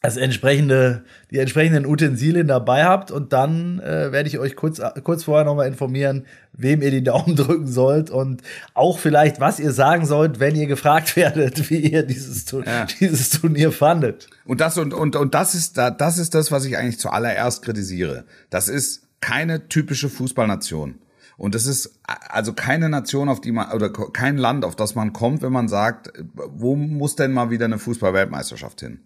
das 0.00 0.16
entsprechende, 0.16 1.04
die 1.30 1.38
entsprechenden 1.38 1.86
Utensilien 1.86 2.46
dabei 2.46 2.84
habt 2.84 3.10
und 3.10 3.32
dann 3.32 3.80
äh, 3.80 4.12
werde 4.12 4.28
ich 4.28 4.38
euch 4.38 4.54
kurz, 4.54 4.80
kurz 5.02 5.24
vorher 5.24 5.44
nochmal 5.44 5.66
informieren, 5.66 6.26
wem 6.52 6.82
ihr 6.82 6.90
die 6.90 7.02
Daumen 7.02 7.36
drücken 7.36 7.66
sollt 7.66 8.10
und 8.10 8.42
auch 8.74 8.98
vielleicht, 8.98 9.40
was 9.40 9.58
ihr 9.58 9.72
sagen 9.72 10.06
sollt, 10.06 10.40
wenn 10.40 10.54
ihr 10.54 10.66
gefragt 10.66 11.16
werdet, 11.16 11.68
wie 11.70 11.80
ihr 11.80 12.04
dieses, 12.04 12.50
ja. 12.50 12.86
dieses 13.00 13.30
Turnier 13.30 13.72
fandet. 13.72 14.28
Und 14.44 14.60
das 14.60 14.78
und, 14.78 14.94
und, 14.94 15.16
und 15.16 15.34
das 15.34 15.54
ist 15.54 15.78
da, 15.78 15.90
das 15.90 16.18
ist 16.18 16.34
das, 16.34 16.52
was 16.52 16.64
ich 16.64 16.76
eigentlich 16.76 17.00
zuallererst 17.00 17.64
kritisiere. 17.64 18.24
Das 18.50 18.68
ist 18.68 19.02
keine 19.20 19.68
typische 19.68 20.08
Fußballnation. 20.08 20.96
Und 21.42 21.56
es 21.56 21.66
ist 21.66 21.98
also 22.04 22.52
keine 22.52 22.88
Nation, 22.88 23.28
auf 23.28 23.40
die 23.40 23.50
man, 23.50 23.72
oder 23.72 23.90
kein 23.90 24.38
Land, 24.38 24.64
auf 24.64 24.76
das 24.76 24.94
man 24.94 25.12
kommt, 25.12 25.42
wenn 25.42 25.50
man 25.50 25.66
sagt, 25.66 26.12
wo 26.34 26.76
muss 26.76 27.16
denn 27.16 27.32
mal 27.32 27.50
wieder 27.50 27.64
eine 27.64 27.80
Fußball-Weltmeisterschaft 27.80 28.78
hin? 28.78 29.00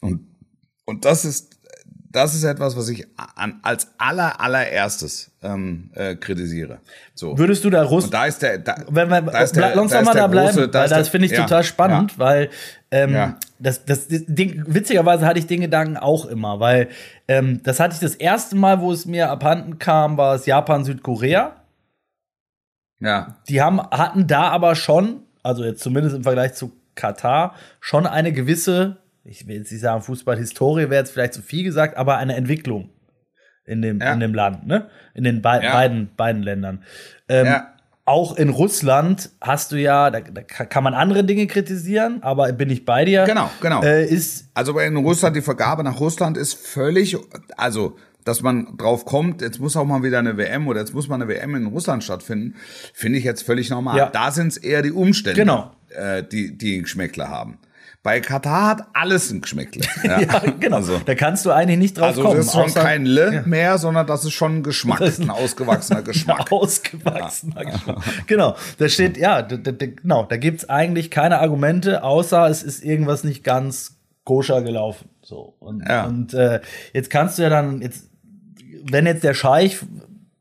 Und, 0.00 0.26
und 0.86 1.04
das 1.04 1.26
ist, 1.26 1.58
das 2.10 2.34
ist 2.34 2.44
etwas, 2.44 2.74
was 2.78 2.88
ich 2.88 3.06
an, 3.16 3.60
als 3.60 3.88
aller, 3.98 4.40
allererstes 4.40 5.30
ähm, 5.42 5.90
äh, 5.92 6.16
kritisiere. 6.16 6.78
So. 7.14 7.36
Würdest 7.36 7.62
du 7.66 7.68
da 7.68 7.82
Russ 7.82 8.04
Und 8.04 8.14
da 8.14 8.24
ist 8.24 8.40
der, 8.40 8.60
da, 8.60 8.76
wenn 8.88 9.10
wir, 9.10 9.20
da 9.20 9.40
ist 9.40 9.54
der, 9.54 9.74
lass 9.74 9.92
uns 9.92 10.06
mal 10.06 10.14
da 10.14 10.26
bleiben, 10.26 10.56
große, 10.56 10.68
da 10.68 10.80
weil 10.80 10.88
das 10.88 11.10
finde 11.10 11.26
ich 11.26 11.32
ja, 11.32 11.42
total 11.42 11.64
spannend, 11.64 12.12
ja. 12.12 12.18
weil 12.18 12.50
ähm, 12.92 13.12
ja. 13.12 13.36
das, 13.58 13.84
das 13.84 14.06
Ding, 14.08 14.64
witzigerweise 14.66 15.26
hatte 15.26 15.38
ich 15.38 15.46
den 15.46 15.60
Gedanken 15.60 15.98
auch 15.98 16.24
immer, 16.24 16.60
weil 16.60 16.88
ähm, 17.28 17.60
das 17.62 17.78
hatte 17.78 17.92
ich 17.92 18.00
das 18.00 18.14
erste 18.14 18.56
Mal, 18.56 18.80
wo 18.80 18.90
es 18.90 19.04
mir 19.04 19.28
abhanden 19.28 19.78
kam, 19.78 20.16
war 20.16 20.36
es 20.36 20.46
Japan, 20.46 20.86
Südkorea. 20.86 21.60
Ja. 23.04 23.36
Die 23.48 23.60
haben, 23.60 23.80
hatten 23.80 24.26
da 24.26 24.48
aber 24.48 24.74
schon, 24.74 25.20
also 25.42 25.64
jetzt 25.64 25.82
zumindest 25.82 26.16
im 26.16 26.22
Vergleich 26.22 26.54
zu 26.54 26.72
Katar, 26.94 27.54
schon 27.80 28.06
eine 28.06 28.32
gewisse, 28.32 28.98
ich 29.24 29.46
will 29.46 29.56
jetzt 29.56 29.72
nicht 29.72 29.80
sagen 29.80 30.02
Fußballhistorie, 30.02 30.90
wäre 30.90 31.02
jetzt 31.02 31.12
vielleicht 31.12 31.34
zu 31.34 31.42
viel 31.42 31.64
gesagt, 31.64 31.96
aber 31.96 32.16
eine 32.16 32.34
Entwicklung 32.36 32.90
in 33.66 33.82
dem, 33.82 34.00
ja. 34.00 34.12
in 34.12 34.20
dem 34.20 34.34
Land, 34.34 34.66
ne? 34.66 34.88
In 35.14 35.24
den 35.24 35.42
be 35.42 35.60
ja. 35.62 35.72
beiden, 35.72 36.10
beiden 36.16 36.42
Ländern. 36.42 36.82
Ähm, 37.28 37.46
ja. 37.46 37.70
Auch 38.06 38.36
in 38.36 38.50
Russland 38.50 39.30
hast 39.40 39.72
du 39.72 39.76
ja, 39.76 40.10
da, 40.10 40.20
da, 40.20 40.42
kann 40.42 40.84
man 40.84 40.92
andere 40.92 41.24
Dinge 41.24 41.46
kritisieren, 41.46 42.22
aber 42.22 42.52
bin 42.52 42.68
ich 42.68 42.84
bei 42.84 43.06
dir. 43.06 43.24
Genau, 43.24 43.50
genau. 43.62 43.82
Äh, 43.82 44.04
ist 44.04 44.50
also 44.52 44.78
in 44.78 44.96
Russland, 44.96 45.36
die 45.36 45.40
Vergabe 45.40 45.82
nach 45.84 46.00
Russland 46.00 46.36
ist 46.36 46.54
völlig, 46.54 47.16
also 47.56 47.96
dass 48.24 48.42
man 48.42 48.76
drauf 48.76 49.04
kommt, 49.04 49.42
jetzt 49.42 49.60
muss 49.60 49.76
auch 49.76 49.84
mal 49.84 50.02
wieder 50.02 50.18
eine 50.18 50.36
WM 50.36 50.66
oder 50.66 50.80
jetzt 50.80 50.94
muss 50.94 51.08
mal 51.08 51.16
eine 51.16 51.28
WM 51.28 51.54
in 51.54 51.66
Russland 51.66 52.02
stattfinden, 52.02 52.56
finde 52.92 53.18
ich 53.18 53.24
jetzt 53.24 53.42
völlig 53.42 53.70
normal. 53.70 53.96
Ja. 53.98 54.10
Da 54.10 54.30
sind 54.30 54.48
es 54.48 54.56
eher 54.56 54.82
die 54.82 54.92
Umstände, 54.92 55.40
genau. 55.40 55.70
äh, 55.90 56.22
die, 56.22 56.56
die 56.56 56.74
einen 56.74 56.82
Geschmäckler 56.84 57.28
haben. 57.28 57.58
Bei 58.02 58.20
Katar 58.20 58.68
hat 58.68 58.86
alles 58.92 59.30
ein 59.30 59.40
Geschmäckle. 59.40 59.82
Ja, 60.04 60.20
ja 60.20 60.38
genau. 60.60 60.76
Also, 60.76 61.00
da 61.06 61.14
kannst 61.14 61.46
du 61.46 61.50
eigentlich 61.50 61.78
nicht 61.78 61.96
drauf 61.96 62.08
also 62.08 62.22
kommen. 62.22 62.36
Also 62.36 62.58
das 62.58 62.66
ist 62.66 62.74
schon 62.74 62.82
kein 62.82 63.06
Le 63.06 63.34
ja. 63.36 63.42
mehr, 63.46 63.78
sondern 63.78 64.06
das 64.06 64.26
ist 64.26 64.34
schon 64.34 64.58
ein 64.58 64.62
Geschmack, 64.62 65.00
ein, 65.00 65.14
ein 65.22 65.30
ausgewachsener 65.30 66.02
Geschmack. 66.02 66.40
Ein 66.40 66.58
ausgewachsener 66.58 67.62
ja. 67.62 67.70
Geschmack. 67.70 68.04
Genau, 68.26 68.56
da 68.76 68.88
steht, 68.90 69.16
ja, 69.16 69.40
da, 69.40 69.56
da, 69.56 69.86
genau, 69.86 70.24
da 70.24 70.36
gibt's 70.36 70.68
eigentlich 70.68 71.10
keine 71.10 71.38
Argumente, 71.40 72.02
außer 72.02 72.46
es 72.50 72.62
ist 72.62 72.84
irgendwas 72.84 73.24
nicht 73.24 73.42
ganz 73.42 73.96
koscher 74.24 74.60
gelaufen. 74.60 75.08
So. 75.22 75.54
Und, 75.58 75.88
und 75.88 76.34
äh, 76.34 76.60
jetzt 76.92 77.08
kannst 77.08 77.38
du 77.38 77.42
ja 77.42 77.48
dann, 77.48 77.80
jetzt 77.80 78.10
wenn 78.90 79.06
jetzt 79.06 79.24
der 79.24 79.34
Scheich, 79.34 79.78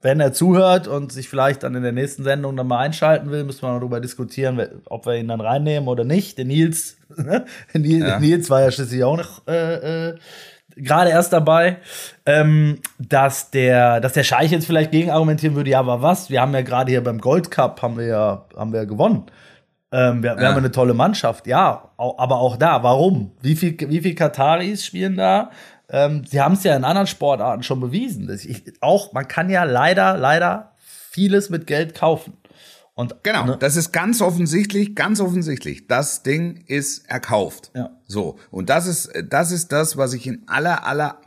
wenn 0.02 0.20
er 0.20 0.34
zuhört 0.34 0.88
und 0.88 1.12
sich 1.12 1.30
vielleicht 1.30 1.64
dann 1.64 1.76
in 1.76 1.84
der 1.84 1.92
nächsten 1.94 2.24
Sendung 2.24 2.56
dann 2.58 2.68
mal 2.68 2.80
einschalten 2.80 3.32
will, 3.32 3.44
müssen 3.46 3.62
wir 3.62 3.70
darüber 3.80 4.00
diskutieren, 4.02 4.62
ob 4.86 5.06
wir 5.06 5.16
ihn 5.16 5.30
dann 5.30 5.40
reinnehmen 5.42 5.88
oder 5.88 6.04
nicht. 6.04 6.38
Der 6.38 6.46
Nils, 6.46 6.98
ne? 7.16 7.46
Nils, 7.74 8.04
ja. 8.08 8.20
Nils 8.20 8.50
war 8.50 8.62
ja 8.62 8.72
schließlich 8.72 9.04
auch 9.04 9.18
noch 9.18 9.48
äh, 9.48 10.10
äh, 10.10 10.16
gerade 10.76 11.10
erst 11.12 11.32
dabei, 11.32 11.78
ähm, 12.26 12.80
dass 13.00 13.52
der, 13.52 14.02
dass 14.02 14.14
der 14.14 14.24
Scheich 14.24 14.52
jetzt 14.52 14.66
vielleicht 14.66 14.92
gegen 14.92 15.10
argumentieren 15.12 15.56
würde, 15.56 15.70
ja, 15.70 15.80
aber 15.80 16.02
was? 16.02 16.30
Wir 16.30 16.42
haben 16.42 16.54
ja 16.54 16.62
gerade 16.62 16.92
hier 16.92 17.04
beim 17.04 17.20
Gold 17.20 17.50
Cup 17.52 17.82
haben 17.82 17.98
wir 17.98 18.08
ja, 18.08 18.46
haben 18.58 18.72
wir 18.74 18.80
ja 18.82 18.86
gewonnen. 18.86 19.24
Ähm, 19.92 20.24
wir, 20.24 20.36
wir 20.36 20.42
Ja. 20.44 20.50
haben 20.50 20.58
eine 20.58 20.72
tolle 20.72 20.96
Mannschaft, 20.96 21.46
ja, 21.46 21.92
aber 21.98 22.40
auch 22.40 22.58
da, 22.58 22.82
warum? 22.82 23.32
Wie 23.42 23.56
viel, 23.56 23.78
wie 23.80 24.02
viel 24.02 24.16
Kataris 24.16 24.84
spielen 24.84 25.16
da? 25.16 25.52
Ähm, 25.90 26.26
sie 26.26 26.42
haben 26.42 26.54
es 26.54 26.64
ja 26.64 26.76
in 26.76 26.84
anderen 26.84 27.08
Sportarten 27.08 27.64
schon 27.64 27.80
bewiesen. 27.80 28.30
Ich, 28.34 28.74
auch, 28.82 29.14
man 29.14 29.28
kann 29.28 29.50
ja 29.50 29.64
leider, 29.64 30.18
leider 30.18 30.74
vieles 30.78 31.50
mit 31.50 31.68
Geld 31.68 31.96
kaufen. 31.96 32.34
Und, 32.96 33.24
Genau, 33.24 33.46
ne? 33.46 33.58
das 33.60 33.76
ist 33.76 33.92
ganz 33.92 34.22
offensichtlich, 34.22 34.96
ganz 34.96 35.20
offensichtlich. 35.20 35.88
Das 35.88 36.24
Ding 36.24 36.64
ist 36.68 37.10
erkauft. 37.10 37.72
Ja. 37.74 37.90
So. 38.08 38.38
Und 38.52 38.70
das 38.70 38.88
ist, 38.88 39.12
das 39.30 39.52
ist 39.52 39.72
das, 39.72 39.98
was 39.98 40.14
ich 40.14 40.28
in 40.28 40.44
aller, 40.48 40.86
aller, 40.86 41.20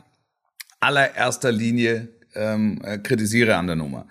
allererster 0.79 1.51
Linie 1.51 2.09
ähm, 2.35 2.81
äh, 2.83 2.97
kritisiere 2.97 3.55
an 3.55 3.67
der 3.67 3.75
Nummer. 3.75 4.07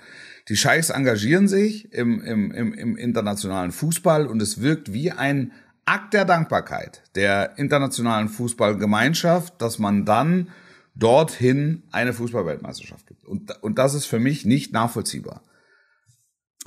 Die 0.49 0.57
Scheichs 0.57 0.91
engagieren 0.91 1.49
sich 1.49 1.93
im, 1.93 2.21
im, 2.21 2.53
im, 2.53 2.73
im 2.73 2.97
internationalen 2.97 3.73
Fußball 3.73 4.27
und 4.27 4.41
es 4.41 4.61
wirkt 4.61 4.93
wie 4.93 5.11
ein 5.11 5.53
Akt 5.87 6.15
der 6.15 6.25
Dankbarkeit 6.25 7.03
der 7.15 7.59
internationalen 7.59 8.29
Fußballgemeinschaft, 8.29 9.55
dass 9.63 9.79
man 9.79 10.05
dann 10.05 10.51
dorthin 10.95 11.85
eine 11.93 12.13
Fußballweltmeisterschaft 12.13 13.07
gibt. 13.07 13.25
Und, 13.25 13.63
und 13.63 13.79
das 13.79 13.95
ist 13.95 14.07
für 14.07 14.19
mich 14.19 14.45
nicht 14.45 14.73
nachvollziehbar. 14.73 15.43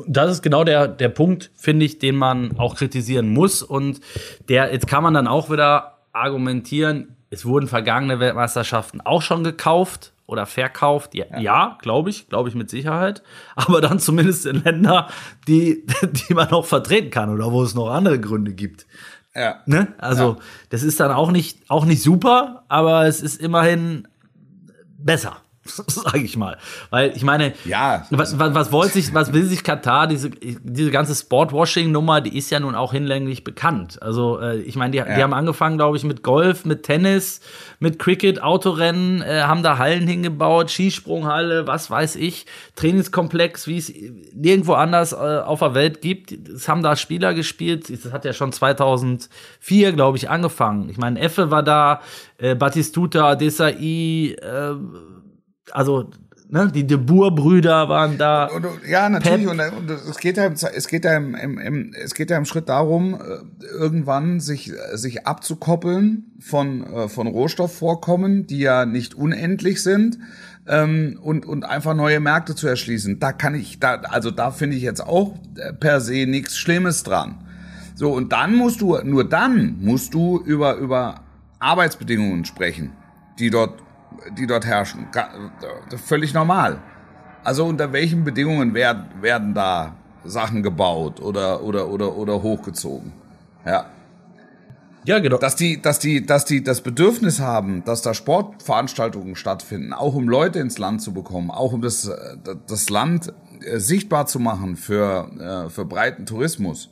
das 0.08 0.32
ist 0.32 0.42
genau 0.42 0.64
der, 0.64 0.88
der 0.88 1.10
Punkt, 1.10 1.52
finde 1.56 1.86
ich, 1.86 2.00
den 2.00 2.16
man 2.16 2.58
auch 2.58 2.76
kritisieren 2.76 3.30
muss. 3.30 3.62
Und 3.62 4.00
der, 4.48 4.72
jetzt 4.72 4.88
kann 4.88 5.04
man 5.04 5.14
dann 5.14 5.28
auch 5.28 5.50
wieder 5.50 6.06
argumentieren, 6.14 7.18
es 7.30 7.46
wurden 7.46 7.68
vergangene 7.68 8.20
Weltmeisterschaften 8.20 9.02
auch 9.02 9.22
schon 9.22 9.44
gekauft 9.44 10.14
oder 10.30 10.46
verkauft. 10.46 11.16
Ja, 11.16 11.40
ja 11.40 11.78
glaube 11.82 12.10
ich, 12.10 12.30
glaube 12.30 12.50
ich 12.50 12.56
mit 12.56 12.70
Sicherheit. 12.70 13.24
Aber 13.56 13.82
dann 13.82 14.00
zumindest 14.00 14.46
in 14.46 14.64
Länder, 14.64 15.10
die, 15.48 15.86
die 16.30 16.34
man 16.34 16.50
auch 16.50 16.66
vertreten 16.66 17.10
kann 17.10 17.30
oder 17.30 17.52
wo 17.52 17.64
es 17.64 17.76
noch 17.76 17.90
andere 17.90 18.20
Gründe 18.20 18.54
gibt. 18.54 18.88
Ja. 19.36 19.62
Ne? 19.66 19.94
Also, 19.98 20.38
das 20.70 20.84
ist 20.84 21.00
dann 21.00 21.12
auch 21.12 21.32
nicht, 21.32 21.70
auch 21.70 21.86
nicht 21.86 22.02
super, 22.02 22.66
aber 22.68 23.06
es 23.06 23.22
ist 23.22 23.40
immerhin 23.40 24.08
besser, 24.98 25.38
sage 25.88 26.20
ich 26.20 26.38
mal. 26.38 26.58
Weil 26.90 27.12
ich 27.16 27.24
meine, 27.24 27.54
Ja. 27.66 28.06
was, 28.10 28.38
was, 28.40 28.54
was 28.54 28.72
wollte 28.72 28.94
sich, 28.94 29.14
was 29.14 29.34
will 29.34 29.44
sich 29.46 29.64
Katar, 29.64 30.08
diese, 30.08 30.30
diese 30.30 30.92
ganze 30.92 31.16
Sportwashing-Nummer, 31.16 32.22
die 32.22 32.38
ist 32.38 32.50
ja 32.50 32.60
nun 32.60 32.76
auch 32.76 32.92
hinlänglich 32.94 33.44
bekannt. 33.44 34.02
Also, 34.02 34.40
äh, 34.40 34.58
ich 34.62 34.76
meine, 34.76 34.92
die, 34.92 34.98
die 34.98 35.24
haben 35.24 35.34
angefangen, 35.34 35.78
glaube 35.78 35.98
ich, 35.98 36.04
mit 36.04 36.24
Golf, 36.24 36.66
mit 36.66 36.84
Tennis, 36.84 37.42
mit 37.80 38.00
Cricket, 38.00 38.42
Autorennen, 38.42 39.22
äh, 39.22 39.42
haben 39.42 39.64
da 39.64 39.78
Hallen 39.78 40.08
hingebaut, 40.08 40.70
Skisprunghalle, 40.72 41.68
was 41.68 41.90
weiß 41.90 42.16
ich, 42.18 42.46
Trainingskomplex, 42.76 43.68
wie 43.68 43.78
es 43.78 43.94
nirgendwo 44.34 44.74
anders 44.74 45.14
äh, 45.14 45.16
auf 45.16 45.60
der 45.60 45.74
Welt 45.76 46.02
gibt. 46.02 46.32
Es 46.32 46.68
haben 46.68 46.84
da 46.84 46.96
Spieler 46.96 47.34
gespielt. 47.34 47.90
Das 47.90 48.12
hat 48.12 48.26
ja 48.26 48.34
schon 48.34 48.52
2004, 48.52 49.94
glaube 49.94 50.18
ich, 50.18 50.30
angefangen. 50.30 50.90
Ich 50.90 50.98
meine, 50.98 51.20
Effe 51.20 51.52
war 51.52 51.64
da, 51.64 52.02
äh, 52.38 52.56
Batistuta, 52.56 53.36
Desai, 53.36 53.72
äh, 53.72 54.76
also 55.72 56.10
ne, 56.50 56.72
die 56.74 56.86
De 56.88 56.98
Boer-Brüder 56.98 57.90
waren 57.90 58.18
da. 58.18 58.46
Und, 58.48 58.66
und- 58.66 58.88
ja, 58.88 59.08
natürlich. 59.10 59.48
Und, 59.48 59.60
und 59.60 59.90
es 59.90 60.18
geht 60.18 60.38
ja, 60.38 60.46
im, 60.46 60.54
es 60.54 60.88
geht 60.88 61.06
ja 61.06 61.16
im, 61.16 61.36
im, 61.36 61.58
im, 61.60 61.94
es 61.94 62.14
geht 62.14 62.30
ja 62.32 62.38
im 62.38 62.46
Schritt 62.46 62.70
darum, 62.70 63.14
äh, 63.16 63.66
irgendwann 63.66 64.40
sich, 64.40 64.72
äh, 64.72 64.98
sich 64.98 65.28
abzukoppeln 65.28 66.32
von, 66.40 66.84
äh, 66.84 67.08
von 67.10 67.28
Rohstoffvorkommen, 67.28 68.48
die 68.48 68.60
ja 68.60 68.86
nicht 68.86 69.14
unendlich 69.16 69.84
sind, 69.84 70.18
ähm, 70.68 71.20
und, 71.22 71.46
und 71.46 71.66
einfach 71.66 71.96
neue 71.96 72.20
Märkte 72.20 72.56
zu 72.56 72.68
erschließen. 72.68 73.20
Da 73.20 73.32
kann 73.32 73.56
ich, 73.56 73.80
da, 73.80 73.96
also 74.10 74.30
da 74.32 74.52
finde 74.52 74.76
ich 74.76 74.84
jetzt 74.84 75.02
auch 75.02 75.36
äh, 75.58 75.74
per 75.74 76.02
se 76.02 76.26
nichts 76.28 76.58
Schlimmes 76.58 77.04
dran. 77.04 77.46
So, 77.96 78.14
und 78.14 78.32
dann 78.32 78.56
musst 78.56 78.80
du, 78.82 78.98
nur 79.04 79.28
dann 79.28 79.78
musst 79.82 80.14
du 80.14 80.40
über, 80.40 80.76
über 80.76 81.22
Arbeitsbedingungen 81.60 82.46
sprechen, 82.46 82.92
die 83.40 83.50
dort, 83.50 83.82
die 84.38 84.48
dort 84.48 84.66
herrschen. 84.66 85.08
Äh, 85.14 85.98
Völlig 85.98 86.34
normal. 86.34 86.80
Also 87.44 87.66
unter 87.66 87.94
welchen 87.94 88.24
Bedingungen 88.24 88.74
werden, 88.74 89.06
werden 89.22 89.54
da 89.54 89.96
Sachen 90.26 90.62
gebaut 90.64 91.22
oder, 91.22 91.64
oder, 91.64 91.88
oder, 91.88 92.16
oder 92.16 92.42
hochgezogen? 92.44 93.14
Ja. 93.66 93.86
Ja, 95.06 95.20
genau. 95.20 95.38
Dass 95.38 95.56
die, 95.56 95.82
dass 95.82 95.98
die, 96.00 96.26
dass 96.26 96.44
die 96.44 96.62
das 96.64 96.82
Bedürfnis 96.82 97.40
haben, 97.40 97.84
dass 97.86 98.02
da 98.02 98.14
Sportveranstaltungen 98.14 99.36
stattfinden, 99.36 99.94
auch 99.94 100.14
um 100.14 100.28
Leute 100.28 100.60
ins 100.60 100.78
Land 100.78 101.02
zu 101.02 101.14
bekommen, 101.14 101.50
auch 101.52 101.72
um 101.72 101.82
das, 101.82 102.06
äh, 102.08 102.38
das 102.68 102.90
Land 102.90 103.34
äh, 103.64 103.80
sichtbar 103.80 104.26
zu 104.28 104.40
machen 104.40 104.76
für, 104.76 105.70
für 105.70 105.86
breiten 105.86 106.26
Tourismus. 106.26 106.90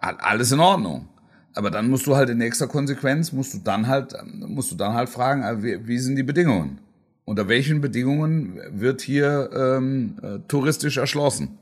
All- 0.00 0.16
Alles 0.18 0.50
in 0.52 0.60
Ordnung. 0.60 1.08
Aber 1.56 1.70
dann 1.70 1.88
musst 1.88 2.06
du 2.06 2.14
halt 2.14 2.28
in 2.28 2.36
nächster 2.36 2.68
Konsequenz, 2.68 3.32
musst 3.32 3.54
du 3.54 3.58
dann 3.64 3.86
halt, 3.88 4.14
musst 4.24 4.70
du 4.70 4.76
dann 4.76 4.92
halt 4.92 5.08
fragen, 5.08 5.42
äh, 5.42 5.62
wie, 5.62 5.88
wie 5.88 5.98
sind 5.98 6.16
die 6.16 6.22
Bedingungen? 6.22 6.78
Unter 7.24 7.48
welchen 7.48 7.80
Bedingungen 7.80 8.60
wird 8.70 9.00
hier 9.00 9.50
ähm, 9.52 10.18
äh, 10.22 10.38
touristisch 10.48 10.98
erschlossen? 10.98 11.58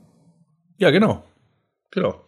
Ja, 0.77 0.91
genau. 0.91 1.23
Genau. 1.91 2.21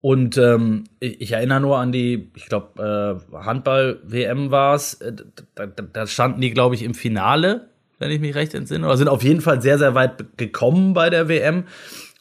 Und 0.00 0.36
ähm, 0.36 0.84
ich, 0.98 1.20
ich 1.20 1.32
erinnere 1.32 1.60
nur 1.60 1.78
an 1.78 1.92
die, 1.92 2.30
ich 2.34 2.46
glaube, 2.46 3.22
äh, 3.32 3.36
Handball-WM 3.36 4.50
war 4.50 4.74
es. 4.74 4.94
Äh, 4.94 5.12
da, 5.54 5.66
da, 5.66 5.82
da 5.84 6.06
standen 6.08 6.40
die, 6.40 6.50
glaube 6.50 6.74
ich, 6.74 6.82
im 6.82 6.94
Finale, 6.94 7.68
wenn 8.00 8.10
ich 8.10 8.20
mich 8.20 8.34
recht 8.34 8.52
entsinne. 8.52 8.84
Oder 8.84 8.96
sind 8.96 9.08
auf 9.08 9.22
jeden 9.22 9.40
Fall 9.40 9.62
sehr, 9.62 9.78
sehr 9.78 9.94
weit 9.94 10.36
gekommen 10.36 10.92
bei 10.92 11.08
der 11.08 11.28
WM. 11.28 11.64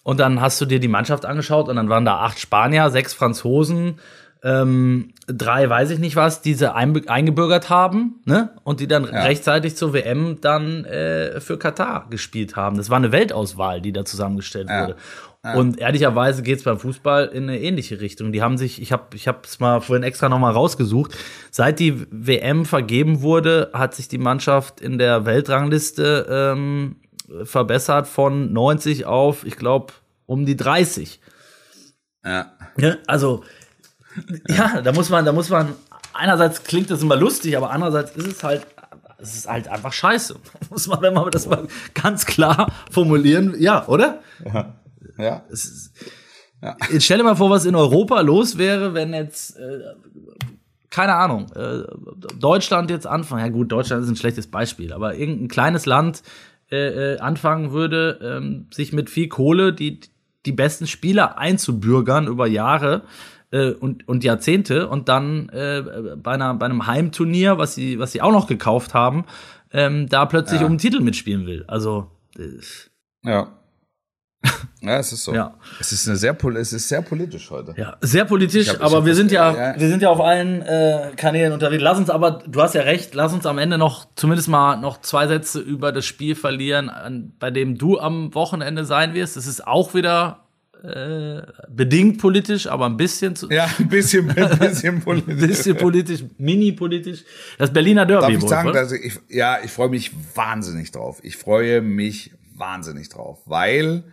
Und 0.04 0.20
dann 0.20 0.42
hast 0.42 0.62
du 0.62 0.66
dir 0.66 0.80
die 0.80 0.88
Mannschaft 0.88 1.26
angeschaut 1.26 1.70
und 1.70 1.76
dann 1.76 1.90
waren 1.90 2.06
da 2.06 2.20
acht 2.20 2.40
Spanier, 2.40 2.92
sechs 2.92 3.14
Franzosen, 3.14 3.96
ähm, 4.44 5.14
drei 5.28 5.70
weiß 5.70 5.90
ich 5.92 6.00
nicht 6.00 6.16
was, 6.16 6.42
die 6.42 6.54
sie 6.54 6.74
einbe- 6.76 7.08
eingebürgert 7.08 7.70
haben, 7.70 8.22
ne? 8.26 8.50
Und 8.64 8.80
die 8.82 8.88
dann 8.88 9.06
rechtzeitig 9.06 9.76
zur 9.78 9.94
WM 9.94 10.40
dann 10.42 10.84
äh, 10.86 11.40
für 11.40 11.58
Katar 11.58 12.08
gespielt 12.10 12.56
haben. 12.56 12.76
Das 12.78 12.90
war 12.90 12.98
eine 12.98 13.12
Weltauswahl, 13.14 13.80
die 13.82 13.94
da 13.94 14.04
zusammengestellt 14.06 14.68
Ja. 14.70 14.82
wurde. 14.84 14.96
Und 15.56 15.78
ehrlicherweise 15.82 16.42
geht's 16.42 16.64
beim 16.64 16.80
Fußball 16.80 17.26
in 17.28 17.44
eine 17.50 17.60
ähnliche 17.60 18.00
Richtung. 18.00 18.32
Die 18.32 18.42
haben 18.42 18.58
sich, 18.58 18.82
ich 18.82 18.94
habe 18.94 19.14
ich 19.14 19.28
es 19.28 19.60
mal 19.60 19.82
vorhin 19.82 20.04
extra 20.04 20.30
nochmal 20.30 20.54
rausgesucht, 20.54 21.18
seit 21.52 21.80
die 21.80 22.02
WM 22.12 22.64
vergeben 22.64 23.22
wurde, 23.22 23.70
hat 23.74 23.94
sich 23.94 24.08
die 24.08 24.18
Mannschaft 24.20 24.80
in 24.80 24.98
der 24.98 25.26
Weltrangliste 25.26 26.28
ähm, 26.56 26.96
verbessert 27.44 28.08
von 28.08 28.54
90 28.54 29.06
auf, 29.06 29.46
ich 29.46 29.58
glaube, 29.58 29.92
um 30.26 30.46
die 30.46 30.56
30. 30.56 31.20
Ja. 32.26 32.54
Ja, 32.78 32.96
also, 33.08 33.44
ja, 34.48 34.82
da 34.82 34.92
muss 34.92 35.10
man, 35.10 35.26
da 35.26 35.32
muss 35.32 35.50
man, 35.50 35.74
einerseits 36.14 36.64
klingt 36.64 36.90
das 36.90 37.02
immer 37.02 37.16
lustig, 37.16 37.58
aber 37.58 37.72
andererseits 37.72 38.16
ist 38.16 38.28
es 38.28 38.44
halt, 38.44 38.66
es 39.18 39.36
ist 39.36 39.50
halt 39.50 39.68
einfach 39.68 39.94
scheiße. 39.94 40.36
Muss 40.70 40.88
man, 40.88 41.02
wenn 41.02 41.14
man 41.14 41.32
das 41.32 41.48
mal 41.48 41.66
ganz 41.94 42.26
klar 42.26 42.72
formulieren, 42.92 43.56
ja, 43.58 43.88
oder? 43.88 44.22
Ja. 45.18 45.44
Jetzt 46.92 47.06
stell 47.06 47.18
dir 47.18 47.24
mal 47.24 47.36
vor, 47.36 47.50
was 47.50 47.66
in 47.66 47.76
Europa 47.76 48.20
los 48.22 48.58
wäre, 48.58 48.94
wenn 48.94 49.14
jetzt, 49.14 49.58
äh, 49.58 49.80
keine 50.90 51.16
Ahnung, 51.16 51.52
äh, 51.56 51.84
Deutschland 52.38 52.90
jetzt 52.90 53.08
anfangen. 53.08 53.46
Ja 53.46 53.50
gut, 53.50 53.72
Deutschland 53.72 54.04
ist 54.04 54.10
ein 54.10 54.16
schlechtes 54.16 54.48
Beispiel, 54.48 54.94
aber 54.94 55.16
irgendein 55.16 55.48
kleines 55.48 55.86
Land 55.86 56.24
äh, 56.72 57.14
äh, 57.14 57.20
anfangen 57.20 57.72
würde, 57.72 58.20
ähm, 58.22 58.68
sich 58.74 58.94
mit 58.94 59.10
viel 59.10 59.28
Kohle 59.28 59.74
die, 59.74 60.00
die 60.46 60.52
besten 60.52 60.88
Spieler 60.88 61.38
einzubürgern 61.38 62.28
über 62.28 62.48
Jahre 62.48 63.04
äh, 63.54 63.72
und, 63.72 64.08
und 64.08 64.24
Jahrzehnte 64.24 64.88
und 64.90 65.08
dann 65.08 65.48
äh, 65.50 65.84
bei, 66.18 66.32
einer, 66.32 66.56
bei 66.56 66.66
einem 66.66 66.88
Heimturnier, 66.88 67.58
was 67.58 67.76
sie, 67.76 68.00
was 68.00 68.12
sie 68.12 68.22
auch 68.22 68.32
noch 68.32 68.48
gekauft 68.48 68.94
haben, 68.94 69.26
ähm, 69.72 70.10
da 70.10 70.26
plötzlich 70.26 70.60
Ja. 70.60 70.66
um 70.66 70.74
einen 70.74 70.80
Titel 70.80 71.00
mitspielen 71.00 71.46
will. 71.46 71.64
Also, 71.68 72.08
äh, 72.38 72.60
Ja. 73.24 73.48
Ja, 74.82 74.98
es 75.00 75.14
ist 75.14 75.24
so. 75.24 75.34
Ja. 75.34 75.54
Es 75.80 75.94
ist 75.94 76.06
eine 76.10 76.18
sehr, 76.18 76.36
es 76.58 76.74
ist 76.74 76.90
sehr 76.90 77.02
politisch 77.02 77.50
heute. 77.50 77.74
Ja, 77.78 77.96
sehr 78.02 78.26
politisch, 78.26 78.68
ich 78.68 78.82
aber 78.82 79.06
wir 79.06 79.16
sind 79.16 79.32
ja, 79.32 79.56
ja. 79.72 79.80
wir 79.80 79.88
sind 79.88 80.02
ja 80.02 80.10
auf 80.10 80.20
allen 80.20 80.62
äh, 80.62 81.12
Kanälen 81.16 81.54
unterwegs. 81.54 81.82
Lass 81.82 81.98
uns 81.98 82.10
aber, 82.10 82.44
du 82.46 82.62
hast 82.62 82.76
ja 82.76 82.82
recht, 82.82 83.16
lass 83.16 83.32
uns 83.32 83.46
am 83.46 83.60
Ende 83.60 83.78
noch 83.78 84.06
zumindest 84.16 84.50
mal 84.50 84.76
noch 84.76 85.00
zwei 85.00 85.28
Sätze 85.28 85.62
über 85.62 85.94
das 85.94 86.06
Spiel 86.06 86.36
verlieren, 86.36 86.90
an, 86.90 87.32
bei 87.40 87.50
dem 87.50 87.78
du 87.78 87.98
am 87.98 88.34
Wochenende 88.36 88.84
sein 88.84 89.14
wirst. 89.14 89.38
Es 89.38 89.48
ist 89.48 89.66
auch 89.66 89.94
wieder 89.94 90.44
äh, 90.84 91.42
bedingt 91.70 92.20
politisch, 92.20 92.68
aber 92.68 92.86
ein 92.88 92.98
bisschen 92.98 93.36
zu, 93.36 93.50
Ja, 93.50 93.70
ein 93.80 93.88
bisschen, 93.88 94.30
ein 94.30 94.60
bisschen 94.60 94.96
ein 94.96 95.02
politisch. 95.02 95.48
bisschen 95.48 95.78
politisch, 95.78 96.24
mini-politisch. 96.38 97.24
Das 97.58 97.72
Berliner 97.72 98.06
Derby. 98.06 98.22
Darf 98.22 98.32
ich 98.32 98.42
Wolf, 98.42 98.50
sagen, 98.50 98.70
oder? 98.70 98.82
dass 98.82 98.92
ich, 98.92 99.18
ja, 99.30 99.60
ich 99.64 99.72
freue 99.72 99.90
mich 99.90 100.12
wahnsinnig 100.36 100.92
drauf. 100.92 101.20
Ich 101.24 101.38
freue 101.38 101.82
mich 101.82 102.34
wahnsinnig 102.56 103.10
drauf, 103.10 103.40
weil 103.46 104.04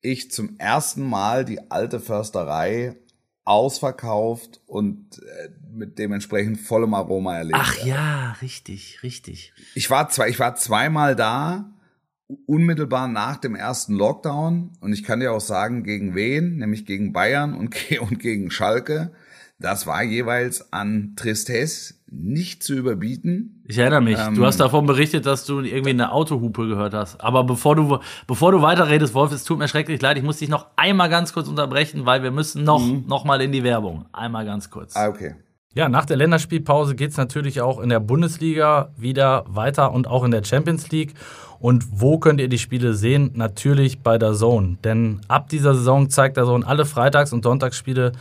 ich 0.00 0.30
zum 0.30 0.58
ersten 0.58 1.02
Mal 1.08 1.44
die 1.44 1.70
alte 1.70 2.00
Försterei 2.00 2.96
ausverkauft 3.44 4.60
und 4.66 5.18
äh, 5.18 5.50
mit 5.72 5.98
dementsprechend 5.98 6.58
vollem 6.60 6.94
Aroma 6.94 7.36
erlebt. 7.36 7.58
Ach 7.60 7.84
ja, 7.84 8.36
richtig, 8.40 9.02
richtig. 9.02 9.52
Ich 9.74 9.90
war 9.90 10.08
zwei, 10.08 10.28
ich 10.30 10.38
war 10.38 10.54
zweimal 10.56 11.14
da, 11.16 11.70
unmittelbar 12.46 13.08
nach 13.08 13.36
dem 13.36 13.54
ersten 13.54 13.94
Lockdown 13.94 14.72
und 14.80 14.92
ich 14.92 15.04
kann 15.04 15.20
dir 15.20 15.32
auch 15.32 15.40
sagen, 15.40 15.84
gegen 15.84 16.14
wen, 16.14 16.56
nämlich 16.56 16.86
gegen 16.86 17.12
Bayern 17.12 17.54
und, 17.54 17.74
und 18.00 18.18
gegen 18.18 18.50
Schalke. 18.50 19.12
Das 19.60 19.86
war 19.86 20.02
jeweils 20.02 20.72
an 20.72 21.14
Tristesse 21.16 21.94
nicht 22.10 22.62
zu 22.62 22.74
überbieten. 22.74 23.62
Ich 23.66 23.78
erinnere 23.78 24.00
mich. 24.00 24.18
Ähm, 24.18 24.34
du 24.34 24.44
hast 24.44 24.58
davon 24.58 24.86
berichtet, 24.86 25.26
dass 25.26 25.46
du 25.46 25.60
irgendwie 25.60 25.90
eine 25.90 26.12
Autohupe 26.12 26.66
gehört 26.66 26.92
hast. 26.94 27.20
Aber 27.20 27.44
bevor 27.44 27.76
du, 27.76 27.98
bevor 28.26 28.52
du 28.52 28.62
weiterredest, 28.62 29.14
Wolf, 29.14 29.32
es 29.32 29.44
tut 29.44 29.58
mir 29.58 29.68
schrecklich 29.68 30.00
leid. 30.00 30.16
Ich 30.16 30.22
muss 30.22 30.38
dich 30.38 30.48
noch 30.48 30.66
einmal 30.76 31.08
ganz 31.08 31.32
kurz 31.32 31.48
unterbrechen, 31.48 32.04
weil 32.04 32.22
wir 32.22 32.30
müssen 32.30 32.64
noch, 32.64 32.84
mhm. 32.84 33.04
noch 33.06 33.24
mal 33.24 33.40
in 33.40 33.52
die 33.52 33.64
Werbung. 33.64 34.06
Einmal 34.12 34.44
ganz 34.44 34.70
kurz. 34.70 34.94
Ah, 34.96 35.08
okay. 35.08 35.34
Ja, 35.74 35.88
nach 35.88 36.04
der 36.04 36.16
Länderspielpause 36.16 36.94
geht 36.94 37.10
es 37.10 37.16
natürlich 37.16 37.60
auch 37.60 37.80
in 37.80 37.88
der 37.88 37.98
Bundesliga 37.98 38.90
wieder 38.96 39.44
weiter 39.48 39.92
und 39.92 40.06
auch 40.06 40.22
in 40.22 40.30
der 40.30 40.44
Champions 40.44 40.90
League. 40.90 41.14
Und 41.58 41.84
wo 41.90 42.18
könnt 42.18 42.40
ihr 42.40 42.48
die 42.48 42.58
Spiele 42.58 42.94
sehen? 42.94 43.32
Natürlich 43.34 44.00
bei 44.00 44.16
der 44.16 44.34
Zone. 44.34 44.76
Denn 44.84 45.20
ab 45.26 45.48
dieser 45.48 45.74
Saison 45.74 46.10
zeigt 46.10 46.36
der 46.36 46.44
Zone 46.44 46.64
alle 46.66 46.84
Freitags- 46.84 47.32
und 47.32 47.42
Sonntagsspiele 47.42 48.12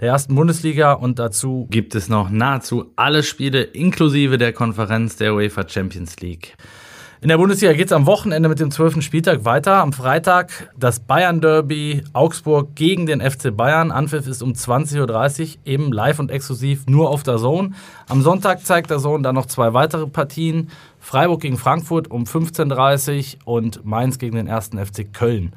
der 0.00 0.08
ersten 0.08 0.34
Bundesliga 0.34 0.92
und 0.92 1.18
dazu 1.18 1.66
gibt 1.70 1.94
es 1.94 2.08
noch 2.08 2.30
nahezu 2.30 2.90
alle 2.96 3.22
Spiele 3.22 3.62
inklusive 3.62 4.38
der 4.38 4.52
Konferenz 4.52 5.16
der 5.16 5.34
UEFA 5.34 5.68
Champions 5.68 6.20
League. 6.20 6.56
In 7.22 7.28
der 7.28 7.36
Bundesliga 7.36 7.74
geht 7.74 7.88
es 7.88 7.92
am 7.92 8.06
Wochenende 8.06 8.48
mit 8.48 8.60
dem 8.60 8.70
12. 8.70 9.02
Spieltag 9.02 9.44
weiter. 9.44 9.74
Am 9.74 9.92
Freitag 9.92 10.72
das 10.78 11.00
Bayern-Derby 11.00 12.02
Augsburg 12.14 12.74
gegen 12.74 13.04
den 13.04 13.20
FC 13.20 13.54
Bayern. 13.54 13.90
Anpfiff 13.90 14.26
ist 14.26 14.42
um 14.42 14.52
20.30 14.54 15.40
Uhr, 15.42 15.58
eben 15.66 15.92
live 15.92 16.18
und 16.18 16.30
exklusiv 16.30 16.86
nur 16.86 17.10
auf 17.10 17.22
der 17.22 17.36
Zone. 17.36 17.72
Am 18.08 18.22
Sonntag 18.22 18.64
zeigt 18.64 18.88
der 18.88 19.00
Zone 19.00 19.22
dann 19.22 19.34
noch 19.34 19.44
zwei 19.44 19.74
weitere 19.74 20.06
Partien. 20.06 20.70
Freiburg 20.98 21.42
gegen 21.42 21.58
Frankfurt 21.58 22.10
um 22.10 22.24
15.30 22.24 23.36
Uhr 23.44 23.52
und 23.54 23.84
Mainz 23.84 24.18
gegen 24.18 24.36
den 24.36 24.48
1. 24.48 24.70
FC 24.70 25.12
Köln. 25.12 25.52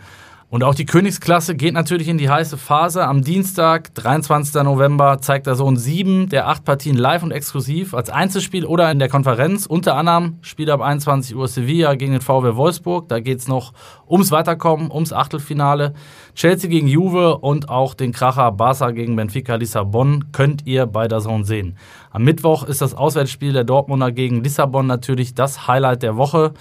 Und 0.53 0.63
auch 0.63 0.75
die 0.75 0.85
Königsklasse 0.85 1.55
geht 1.55 1.73
natürlich 1.73 2.07
in 2.07 2.19
die 2.19 2.29
heiße 2.29 2.59
Phase. 2.59 3.07
Am 3.07 3.23
Dienstag, 3.23 3.91
23. 3.95 4.61
November, 4.61 5.17
zeigt 5.19 5.47
der 5.47 5.55
Sohn 5.55 5.77
sieben 5.77 6.29
der 6.29 6.47
acht 6.47 6.63
Partien 6.63 6.95
live 6.95 7.23
und 7.23 7.31
exklusiv 7.31 7.95
als 7.95 8.11
Einzelspiel 8.11 8.63
oder 8.63 8.91
in 8.91 8.99
der 8.99 9.09
Konferenz. 9.09 9.65
Unter 9.65 9.95
anderem 9.95 10.37
spielt 10.43 10.69
ab 10.69 10.81
21 10.81 11.35
Uhr 11.35 11.47
Sevilla 11.47 11.95
gegen 11.95 12.11
den 12.11 12.21
VW 12.21 12.55
Wolfsburg. 12.55 13.09
Da 13.09 13.19
geht 13.19 13.39
es 13.39 13.47
noch 13.47 13.73
ums 14.07 14.29
Weiterkommen, 14.29 14.91
ums 14.91 15.11
Achtelfinale. 15.11 15.95
Chelsea 16.35 16.69
gegen 16.69 16.87
Juve 16.87 17.39
und 17.39 17.69
auch 17.69 17.95
den 17.95 18.11
Kracher 18.11 18.51
Barca 18.51 18.91
gegen 18.91 19.15
Benfica 19.15 19.55
Lissabon 19.55 20.31
könnt 20.33 20.67
ihr 20.67 20.85
bei 20.85 21.07
der 21.07 21.21
Zone 21.21 21.45
sehen. 21.45 21.79
Am 22.11 22.23
Mittwoch 22.25 22.63
ist 22.63 22.79
das 22.79 22.93
Auswärtsspiel 22.93 23.53
der 23.53 23.63
Dortmunder 23.63 24.11
gegen 24.11 24.43
Lissabon 24.43 24.85
natürlich 24.85 25.33
das 25.33 25.67
Highlight 25.67 26.03
der 26.03 26.15
Woche 26.15 26.53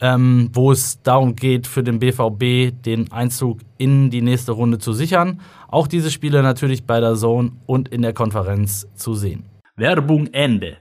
ähm, 0.00 0.50
wo 0.52 0.72
es 0.72 1.02
darum 1.02 1.36
geht, 1.36 1.66
für 1.66 1.82
den 1.82 1.98
BVB 1.98 2.82
den 2.84 3.10
Einzug 3.12 3.60
in 3.78 4.10
die 4.10 4.22
nächste 4.22 4.52
Runde 4.52 4.78
zu 4.78 4.92
sichern. 4.92 5.40
Auch 5.68 5.86
diese 5.86 6.10
Spiele 6.10 6.42
natürlich 6.42 6.84
bei 6.84 7.00
der 7.00 7.14
Zone 7.14 7.52
und 7.66 7.88
in 7.88 8.02
der 8.02 8.12
Konferenz 8.12 8.86
zu 8.94 9.14
sehen. 9.14 9.44
Werbung 9.76 10.28
Ende. 10.28 10.78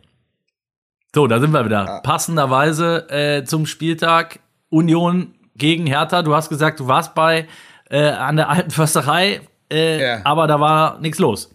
So, 1.14 1.28
da 1.28 1.40
sind 1.40 1.52
wir 1.52 1.66
wieder. 1.66 1.88
Ah. 1.90 2.02
Passenderweise 2.02 3.10
äh, 3.10 3.44
zum 3.46 3.66
Spieltag 3.66 4.40
Union 4.70 5.34
gegen 5.56 5.88
Hertha. 5.88 6.22
Du 6.22 6.36
hast 6.36 6.50
gesagt, 6.50 6.80
du 6.80 6.88
warst 6.88 7.16
bei 7.16 7.48
äh, 7.90 8.10
an 8.10 8.36
der 8.36 8.50
alten 8.50 8.72
Försterei, 8.72 9.42
äh, 9.72 10.02
ja. 10.02 10.22
aber 10.26 10.48
da 10.48 10.60
war 10.60 11.00
nichts 11.00 11.20
los. 11.20 11.52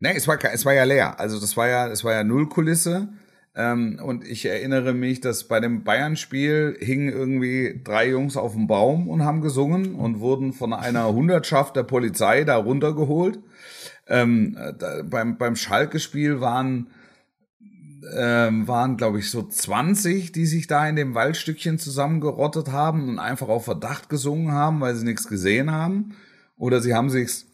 Nee, 0.00 0.14
es 0.16 0.26
war, 0.28 0.42
es 0.44 0.64
war 0.64 0.74
ja 0.74 0.84
leer. 0.84 1.18
Also 1.18 1.40
das 1.40 1.56
war 1.56 1.68
ja, 1.68 1.88
es 1.88 2.04
war 2.04 2.12
ja 2.12 2.24
Nullkulisse. 2.24 3.08
Ähm, 3.56 3.98
und 4.02 4.26
ich 4.26 4.44
erinnere 4.44 4.92
mich, 4.92 5.20
dass 5.20 5.44
bei 5.44 5.60
dem 5.60 5.82
Bayern-Spiel 5.82 6.76
hingen 6.78 7.08
irgendwie 7.08 7.80
drei 7.82 8.10
Jungs 8.10 8.36
auf 8.36 8.52
dem 8.52 8.66
Baum 8.66 9.08
und 9.08 9.24
haben 9.24 9.40
gesungen 9.40 9.94
und 9.94 10.20
wurden 10.20 10.52
von 10.52 10.74
einer 10.74 11.12
Hundertschaft 11.12 11.74
der 11.74 11.84
Polizei 11.84 12.44
da 12.44 12.56
runtergeholt. 12.56 13.38
Ähm, 14.08 14.56
da, 14.78 15.02
beim 15.02 15.38
beim 15.38 15.56
Schalke-Spiel 15.56 16.40
waren 16.40 16.88
ähm, 18.14 18.68
waren, 18.68 18.96
glaube 18.96 19.18
ich, 19.18 19.30
so 19.30 19.42
20, 19.42 20.32
die 20.32 20.46
sich 20.46 20.66
da 20.66 20.88
in 20.88 20.96
dem 20.96 21.14
Waldstückchen 21.14 21.78
zusammengerottet 21.78 22.70
haben 22.70 23.08
und 23.08 23.18
einfach 23.18 23.48
auf 23.48 23.64
Verdacht 23.64 24.08
gesungen 24.08 24.52
haben, 24.52 24.80
weil 24.80 24.94
sie 24.94 25.04
nichts 25.04 25.28
gesehen 25.28 25.70
haben. 25.72 26.14
Oder 26.56 26.80
sie 26.80 26.94
haben 26.94 27.10
sich 27.10 27.46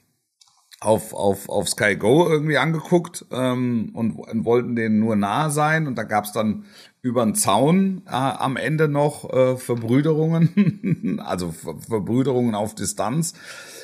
auf, 0.84 1.14
auf, 1.14 1.48
auf 1.48 1.68
Sky 1.68 1.96
Go 1.96 2.28
irgendwie 2.28 2.58
angeguckt 2.58 3.24
ähm, 3.30 3.90
und, 3.94 4.12
und 4.12 4.44
wollten 4.44 4.74
denen 4.74 4.98
nur 4.98 5.16
nahe 5.16 5.50
sein. 5.50 5.86
Und 5.86 5.96
da 5.96 6.02
gab's 6.02 6.32
dann 6.32 6.64
über 7.02 7.24
den 7.24 7.34
Zaun 7.34 8.02
äh, 8.06 8.10
am 8.10 8.56
Ende 8.56 8.88
noch 8.88 9.32
äh, 9.32 9.56
Verbrüderungen, 9.56 11.20
also 11.24 11.50
Ver 11.52 11.76
Verbrüderungen 11.78 12.54
auf 12.54 12.74
Distanz, 12.74 13.34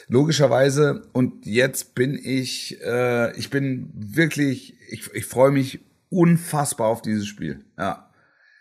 logischerweise. 0.08 1.08
Und 1.12 1.46
jetzt 1.46 1.94
bin 1.94 2.18
ich, 2.20 2.80
äh, 2.82 3.36
ich 3.38 3.50
bin 3.50 3.90
wirklich, 3.94 4.76
ich, 4.88 5.12
ich 5.14 5.26
freue 5.26 5.50
mich 5.50 5.80
unfassbar 6.10 6.88
auf 6.88 7.02
dieses 7.02 7.26
Spiel. 7.26 7.64
Ja. 7.78 8.07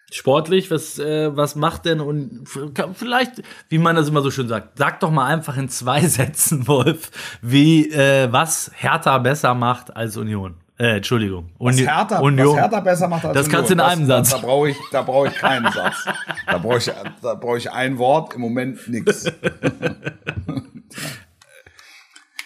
Sportlich, 0.10 0.72
was, 0.72 1.00
äh, 1.00 1.36
was 1.36 1.58
macht 1.58 1.84
denn 1.84 2.00
und 2.00 2.48
vielleicht, 2.94 3.44
wie 3.68 3.78
man 3.78 3.98
das 3.98 4.08
immer 4.08 4.22
so 4.22 4.32
schön 4.32 4.48
sagt, 4.48 4.78
sag 4.78 5.02
doch 5.02 5.12
mal 5.12 5.26
einfach 5.26 5.58
in 5.58 5.68
zwei 5.68 6.00
Sätzen, 6.08 6.66
Wolf, 6.68 7.12
wie 7.42 7.92
äh, 7.92 8.32
was 8.32 8.72
Hertha 8.74 9.18
besser 9.18 9.54
macht 9.54 9.96
als 9.98 10.16
Union. 10.16 10.56
Äh, 10.80 10.98
Entschuldigung. 10.98 11.50
Uni 11.58 11.86
was, 11.86 11.94
Hertha, 11.94 12.20
Union. 12.20 12.56
was 12.56 12.62
Hertha 12.62 12.80
besser 12.80 13.08
macht 13.10 13.26
als 13.26 13.34
das 13.34 13.48
Union. 13.48 13.52
Das 13.52 13.68
kannst 13.68 13.70
du 13.70 13.74
in 13.74 13.80
einem 13.82 14.08
das, 14.08 14.30
Satz. 14.30 14.30
Da, 14.30 14.38
da 14.38 14.46
brauche 14.48 14.70
ich, 14.70 14.78
da 14.92 15.02
brauche 15.02 15.28
ich 15.28 15.36
keinen 15.36 15.72
Satz. 15.74 16.06
Da 16.46 16.58
brauche 16.58 16.78
ich, 16.78 16.92
da 17.22 17.34
brauche 17.34 17.58
ich 17.58 17.72
ein 17.72 17.98
Wort. 17.98 18.36
Im 18.36 18.42
Moment 18.42 18.88
nichts. 18.88 19.26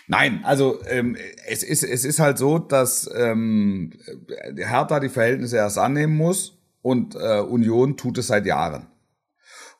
Nein, 0.07 0.41
also 0.43 0.79
ähm, 0.89 1.15
es 1.47 1.61
ist 1.61 1.83
es 1.83 2.05
ist 2.05 2.19
halt 2.19 2.37
so, 2.37 2.57
dass 2.57 3.09
ähm, 3.15 3.93
Hertha 4.57 4.99
die 4.99 5.09
Verhältnisse 5.09 5.57
erst 5.57 5.77
annehmen 5.77 6.17
muss 6.17 6.60
und 6.81 7.15
äh, 7.15 7.39
Union 7.39 7.97
tut 7.97 8.17
es 8.17 8.27
seit 8.27 8.45
Jahren 8.45 8.87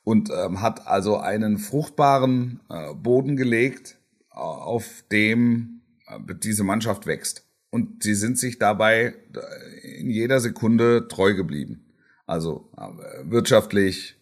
und 0.04 0.30
ähm, 0.32 0.62
hat 0.62 0.88
also 0.88 1.18
einen 1.18 1.58
fruchtbaren 1.58 2.60
äh, 2.70 2.93
Boden 2.93 3.36
gelegt, 3.36 3.97
äh, 4.32 4.38
auf 4.38 5.04
dem 5.12 5.82
äh, 6.08 6.20
diese 6.36 6.64
Mannschaft 6.64 7.06
wächst. 7.06 7.47
Und 7.70 8.04
sie 8.04 8.16
sind 8.16 8.38
sich 8.38 8.60
dabei 8.60 9.14
äh, 9.34 9.99
in 9.99 10.10
jeder 10.10 10.39
Sekunde 10.39 11.08
treu 11.08 11.34
geblieben. 11.36 11.86
Also 12.26 12.70
äh, 12.78 13.30
wirtschaftlich, 13.30 14.16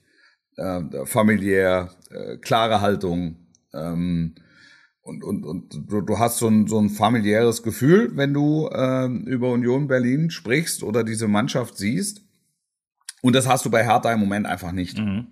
äh, 0.57 0.81
familiär, 1.05 1.91
äh, 2.11 2.37
klare 2.37 2.81
Haltung. 2.81 3.47
Ähm, 3.73 4.35
und, 5.01 5.23
und, 5.23 5.45
und 5.45 5.91
du, 5.91 6.01
du 6.01 6.19
hast 6.19 6.37
so 6.37 6.47
ein, 6.47 6.67
so 6.67 6.77
ein 6.77 6.89
familiäres 6.89 7.63
Gefühl, 7.63 8.15
wenn 8.15 8.33
du 8.33 8.67
äh, 8.67 9.07
über 9.07 9.51
Union 9.51 9.87
Berlin 9.87 10.29
sprichst 10.29 10.83
oder 10.83 11.03
diese 11.03 11.27
Mannschaft 11.27 11.77
siehst. 11.77 12.21
Und 13.21 13.35
das 13.35 13.47
hast 13.47 13.65
du 13.65 13.69
bei 13.69 13.83
Hertha 13.83 14.11
im 14.13 14.19
Moment 14.19 14.45
einfach 14.45 14.71
nicht. 14.71 14.97
Mhm. 14.97 15.27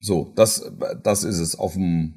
So, 0.00 0.32
das, 0.34 0.72
das 1.02 1.24
ist 1.24 1.38
es 1.38 1.58
auf 1.58 1.74
dem, 1.74 2.14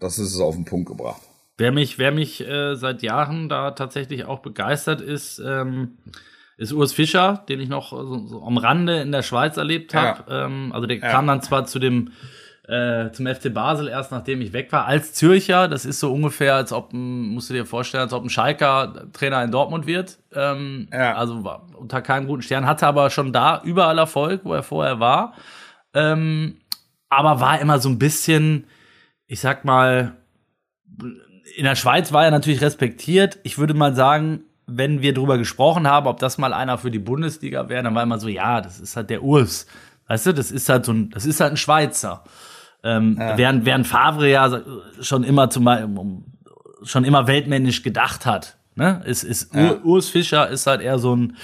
das 0.00 0.18
ist 0.18 0.34
es 0.34 0.40
auf 0.40 0.54
den 0.56 0.64
Punkt 0.64 0.88
gebracht. 0.88 1.22
Wer 1.56 1.72
mich, 1.72 1.98
wer 1.98 2.12
mich 2.12 2.46
äh, 2.46 2.74
seit 2.76 3.02
Jahren 3.02 3.48
da 3.48 3.72
tatsächlich 3.72 4.24
auch 4.24 4.40
begeistert 4.40 5.00
ist, 5.00 5.40
ähm, 5.44 5.98
ist 6.56 6.72
Urs 6.72 6.92
Fischer, 6.92 7.44
den 7.48 7.60
ich 7.60 7.68
noch 7.68 7.90
so, 7.90 8.26
so 8.26 8.42
am 8.42 8.58
Rande 8.58 9.00
in 9.00 9.12
der 9.12 9.22
Schweiz 9.22 9.56
erlebt 9.56 9.94
habe. 9.94 10.30
Ja. 10.30 10.46
Ähm, 10.46 10.72
also 10.72 10.86
der 10.86 10.98
ja. 10.98 11.10
kam 11.10 11.26
dann 11.26 11.42
zwar 11.42 11.66
zu 11.66 11.78
dem 11.78 12.10
äh, 12.68 13.10
zum 13.12 13.26
FC 13.26 13.52
Basel 13.52 13.88
erst 13.88 14.12
nachdem 14.12 14.42
ich 14.42 14.52
weg 14.52 14.70
war, 14.72 14.84
als 14.84 15.14
Zürcher. 15.14 15.68
Das 15.68 15.86
ist 15.86 16.00
so 16.00 16.12
ungefähr, 16.12 16.54
als 16.54 16.72
ob 16.72 16.92
ein, 16.92 17.28
musst 17.28 17.48
du 17.48 17.54
dir 17.54 17.64
vorstellen, 17.64 18.02
als 18.02 18.12
ob 18.12 18.24
ein 18.24 18.30
Schalker 18.30 19.10
Trainer 19.14 19.42
in 19.42 19.50
Dortmund 19.50 19.86
wird. 19.86 20.18
Ähm, 20.34 20.88
ja. 20.92 21.14
Also 21.16 21.44
war 21.44 21.66
unter 21.76 22.02
keinem 22.02 22.26
guten 22.26 22.42
Stern, 22.42 22.66
hatte 22.66 22.86
aber 22.86 23.08
schon 23.08 23.32
da 23.32 23.62
überall 23.64 23.96
Erfolg, 23.96 24.42
wo 24.44 24.52
er 24.52 24.62
vorher 24.62 25.00
war. 25.00 25.32
Ähm, 25.94 26.58
aber 27.08 27.40
war 27.40 27.58
immer 27.58 27.78
so 27.78 27.88
ein 27.88 27.98
bisschen, 27.98 28.66
ich 29.26 29.40
sag 29.40 29.64
mal, 29.64 30.12
in 31.56 31.64
der 31.64 31.74
Schweiz 31.74 32.12
war 32.12 32.26
er 32.26 32.30
natürlich 32.30 32.60
respektiert. 32.60 33.38
Ich 33.44 33.56
würde 33.56 33.72
mal 33.72 33.94
sagen, 33.94 34.44
wenn 34.66 35.00
wir 35.00 35.14
drüber 35.14 35.38
gesprochen 35.38 35.88
haben, 35.88 36.06
ob 36.06 36.18
das 36.18 36.36
mal 36.36 36.52
einer 36.52 36.76
für 36.76 36.90
die 36.90 36.98
Bundesliga 36.98 37.70
wäre, 37.70 37.82
dann 37.82 37.94
war 37.94 38.02
immer 38.02 38.18
so, 38.18 38.28
ja, 38.28 38.60
das 38.60 38.78
ist 38.78 38.94
halt 38.94 39.08
der 39.08 39.22
Urs. 39.22 39.66
Weißt 40.06 40.26
du, 40.26 40.34
das 40.34 40.50
ist 40.50 40.68
halt 40.68 40.84
so 40.84 40.92
ein, 40.92 41.08
das 41.08 41.24
ist 41.24 41.40
halt 41.40 41.52
ein 41.52 41.56
Schweizer. 41.56 42.24
Ähm, 42.84 43.16
ja. 43.18 43.36
während, 43.36 43.64
während 43.64 43.86
Favre 43.86 44.30
ja 44.30 44.62
schon 45.00 45.24
immer 45.24 45.50
zum, 45.50 46.24
schon 46.82 47.04
immer 47.04 47.26
weltmännisch 47.26 47.82
gedacht 47.82 48.26
hat. 48.26 48.56
Ne? 48.76 49.02
Ist, 49.04 49.24
ist, 49.24 49.54
ja. 49.54 49.76
Urs 49.82 50.08
Fischer 50.08 50.48
ist 50.48 50.66
halt 50.66 50.80
eher 50.80 50.98
so 50.98 51.14
ein 51.14 51.36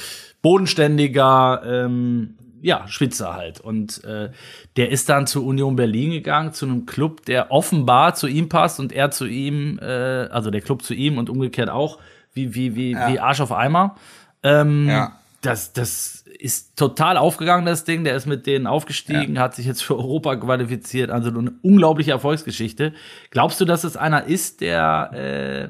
bodenständiger, 0.43 1.62
ähm, 1.66 2.37
ja, 2.62 2.87
Spitzer 2.87 3.35
halt. 3.35 3.61
Und 3.61 4.05
äh, 4.05 4.30
der 4.76 4.91
ist 4.91 5.09
dann 5.09 5.26
zu 5.26 5.45
Union 5.45 5.76
Berlin 5.76 6.12
gegangen, 6.12 6.53
zu 6.53 6.64
einem 6.66 6.87
Club, 6.87 7.24
der 7.26 7.51
offenbar 7.51 8.14
zu 8.14 8.26
ihm 8.26 8.49
passt 8.49 8.78
und 8.78 8.93
er 8.93 9.11
zu 9.11 9.26
ihm, 9.26 9.78
äh, 9.82 9.85
also 10.30 10.51
der 10.51 10.61
Club 10.61 10.82
zu 10.82 10.95
ihm 10.95 11.18
und 11.18 11.28
umgekehrt 11.28 11.68
auch, 11.68 11.99
wie, 12.32 12.55
wie, 12.55 12.74
wie, 12.76 12.93
ja. 12.93 13.09
wie 13.09 13.18
Arsch 13.18 13.41
auf 13.41 13.53
Eimer. 13.53 13.97
Ähm, 14.43 14.89
ja. 14.89 15.18
Das, 15.45 15.72
das 15.72 16.24
ist 16.38 16.76
total 16.76 17.16
aufgegangen, 17.16 17.66
das 17.66 17.84
Ding. 17.84 18.05
Der 18.05 18.14
ist 18.16 18.26
mit 18.26 18.47
denen 18.47 18.66
aufgestiegen, 18.66 19.36
ja. 19.36 19.42
hat 19.42 19.55
sich 19.55 19.66
jetzt 19.66 19.82
für 19.82 19.97
Europa 19.97 20.36
qualifiziert. 20.36 21.11
Also 21.11 21.30
eine 21.30 21.53
unglaubliche 21.62 22.11
Erfolgsgeschichte. 22.12 22.92
Glaubst 23.30 23.61
du, 23.61 23.64
dass 23.64 23.84
es 23.84 23.97
einer 23.97 24.24
ist, 24.24 24.61
der, 24.61 25.11
äh, 25.12 25.68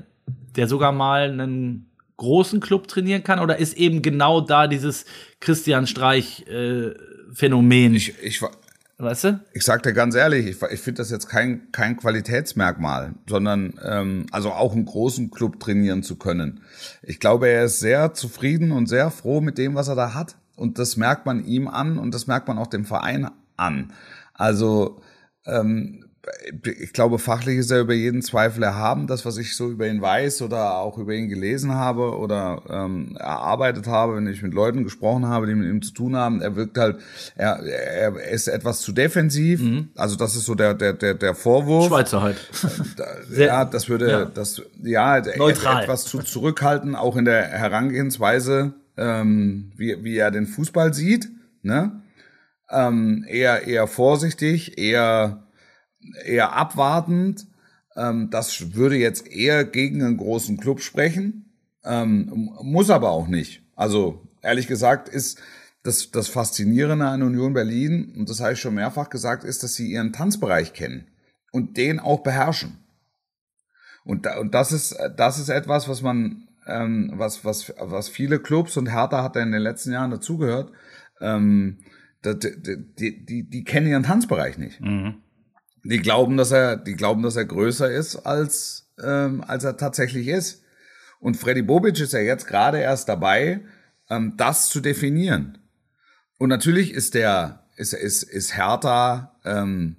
der 0.56 0.68
sogar 0.68 0.92
mal 0.92 1.30
einen 1.30 1.90
großen 2.16 2.60
Club 2.60 2.88
trainieren 2.88 3.24
kann? 3.24 3.40
Oder 3.40 3.58
ist 3.58 3.76
eben 3.76 4.00
genau 4.02 4.40
da 4.40 4.68
dieses 4.68 5.04
Christian 5.40 5.86
Streich-Phänomen? 5.86 7.94
Äh, 7.94 7.96
ich, 7.96 8.14
ich, 8.22 8.40
weißt 8.98 9.24
du? 9.24 9.40
Ich 9.52 9.64
sag 9.64 9.82
dir 9.82 9.92
ganz 9.92 10.14
ehrlich, 10.14 10.46
ich, 10.46 10.62
ich 10.62 10.80
finde 10.80 10.98
das 10.98 11.10
jetzt 11.10 11.28
kein, 11.28 11.70
kein 11.72 11.96
Qualitätsmerkmal, 11.96 13.14
sondern 13.28 13.78
ähm, 13.84 14.26
also 14.30 14.52
auch 14.52 14.72
einen 14.72 14.84
großen 14.84 15.30
Club 15.30 15.60
trainieren 15.60 16.02
zu 16.02 16.16
können. 16.16 16.60
Ich 17.02 17.20
glaube, 17.20 17.48
er 17.48 17.64
ist 17.64 17.80
sehr 17.80 18.14
zufrieden 18.14 18.72
und 18.72 18.88
sehr 18.88 19.10
froh 19.10 19.40
mit 19.40 19.58
dem, 19.58 19.74
was 19.74 19.88
er 19.88 19.96
da 19.96 20.14
hat. 20.14 20.36
Und 20.56 20.78
das 20.78 20.96
merkt 20.96 21.26
man 21.26 21.44
ihm 21.44 21.66
an 21.66 21.98
und 21.98 22.14
das 22.14 22.26
merkt 22.26 22.46
man 22.46 22.58
auch 22.58 22.68
dem 22.68 22.84
Verein 22.84 23.28
an. 23.56 23.92
Also 24.34 25.00
ähm, 25.46 26.03
ich 26.80 26.92
glaube, 26.92 27.18
fachlich 27.18 27.58
ist 27.58 27.70
er 27.70 27.80
über 27.80 27.94
jeden 27.94 28.22
Zweifel 28.22 28.62
erhaben. 28.62 29.06
Das, 29.06 29.24
was 29.24 29.36
ich 29.36 29.56
so 29.56 29.70
über 29.70 29.86
ihn 29.86 30.00
weiß 30.00 30.42
oder 30.42 30.78
auch 30.78 30.98
über 30.98 31.12
ihn 31.12 31.28
gelesen 31.28 31.74
habe 31.74 32.16
oder 32.16 32.62
ähm, 32.68 33.16
erarbeitet 33.18 33.86
habe, 33.86 34.16
wenn 34.16 34.26
ich 34.26 34.42
mit 34.42 34.54
Leuten 34.54 34.84
gesprochen 34.84 35.26
habe, 35.26 35.46
die 35.46 35.54
mit 35.54 35.68
ihm 35.68 35.82
zu 35.82 35.92
tun 35.92 36.16
haben, 36.16 36.40
er 36.40 36.56
wirkt 36.56 36.78
halt, 36.78 36.98
er, 37.36 37.60
er 37.60 38.30
ist 38.30 38.48
etwas 38.48 38.80
zu 38.80 38.92
defensiv. 38.92 39.60
Mhm. 39.60 39.88
Also 39.96 40.16
das 40.16 40.34
ist 40.34 40.46
so 40.46 40.54
der 40.54 40.74
der 40.74 40.94
der, 40.94 41.14
der 41.14 41.34
Vorwurf. 41.34 41.88
Schweizer 41.88 42.22
halt. 42.22 42.36
ja, 43.36 43.64
das 43.64 43.88
würde 43.88 44.10
ja. 44.10 44.24
das 44.24 44.62
ja 44.82 45.20
Neutral. 45.36 45.82
etwas 45.82 46.04
zu 46.04 46.22
zurückhalten, 46.22 46.94
auch 46.94 47.16
in 47.16 47.24
der 47.26 47.42
Herangehensweise, 47.42 48.74
ähm, 48.96 49.72
wie 49.76 50.02
wie 50.02 50.16
er 50.16 50.30
den 50.30 50.46
Fußball 50.46 50.94
sieht. 50.94 51.28
Ne? 51.62 52.02
Ähm, 52.70 53.24
eher 53.28 53.66
eher 53.66 53.86
vorsichtig, 53.86 54.78
eher 54.78 55.43
eher 56.24 56.52
abwartend. 56.52 57.46
Ähm, 57.96 58.30
das 58.30 58.74
würde 58.74 58.96
jetzt 58.96 59.26
eher 59.26 59.64
gegen 59.64 60.02
einen 60.02 60.16
großen 60.16 60.58
Club 60.58 60.80
sprechen, 60.80 61.52
ähm, 61.84 62.50
muss 62.62 62.90
aber 62.90 63.10
auch 63.10 63.28
nicht. 63.28 63.62
Also 63.76 64.26
ehrlich 64.42 64.66
gesagt 64.66 65.08
ist 65.08 65.40
das, 65.82 66.10
das 66.10 66.28
Faszinierende 66.28 67.06
an 67.06 67.22
Union 67.22 67.52
Berlin, 67.52 68.14
und 68.16 68.30
das 68.30 68.40
habe 68.40 68.54
ich 68.54 68.60
schon 68.60 68.74
mehrfach 68.74 69.10
gesagt, 69.10 69.44
ist, 69.44 69.62
dass 69.62 69.74
sie 69.74 69.92
ihren 69.92 70.12
Tanzbereich 70.12 70.72
kennen 70.72 71.06
und 71.52 71.76
den 71.76 72.00
auch 72.00 72.22
beherrschen. 72.22 72.78
Und, 74.04 74.26
da, 74.26 74.38
und 74.38 74.54
das 74.54 74.72
ist 74.72 74.96
das 75.16 75.38
ist 75.38 75.48
etwas, 75.48 75.88
was 75.88 76.02
man 76.02 76.48
ähm, 76.66 77.12
was 77.14 77.44
was 77.44 77.72
was 77.78 78.08
viele 78.08 78.38
Clubs 78.38 78.76
und 78.76 78.92
Hertha 78.92 79.22
hat 79.22 79.36
ja 79.36 79.42
in 79.42 79.52
den 79.52 79.62
letzten 79.62 79.92
Jahren 79.92 80.10
dazugehört. 80.10 80.72
Ähm, 81.20 81.78
die, 82.24 82.38
die, 82.98 83.24
die, 83.24 83.50
die 83.50 83.64
kennen 83.64 83.86
ihren 83.86 84.02
Tanzbereich 84.02 84.58
nicht. 84.58 84.80
Mhm. 84.80 85.16
Die 85.84 85.98
glauben, 85.98 86.36
dass 86.36 86.50
er, 86.50 86.76
die 86.76 86.94
glauben, 86.94 87.22
dass 87.22 87.36
er 87.36 87.44
größer 87.44 87.90
ist, 87.90 88.16
als, 88.16 88.90
ähm, 89.02 89.44
als 89.46 89.64
er 89.64 89.76
tatsächlich 89.76 90.28
ist. 90.28 90.62
Und 91.20 91.36
Freddy 91.36 91.62
Bobic 91.62 92.00
ist 92.00 92.12
ja 92.12 92.20
jetzt 92.20 92.46
gerade 92.46 92.78
erst 92.78 93.08
dabei, 93.08 93.60
ähm, 94.10 94.34
das 94.36 94.68
zu 94.68 94.80
definieren. 94.80 95.58
Und 96.38 96.48
natürlich 96.48 96.92
ist 96.92 97.14
der, 97.14 97.66
ist, 97.76 97.92
ist, 97.92 98.22
ist 98.22 98.56
Hertha 98.56 99.38
ähm, 99.44 99.96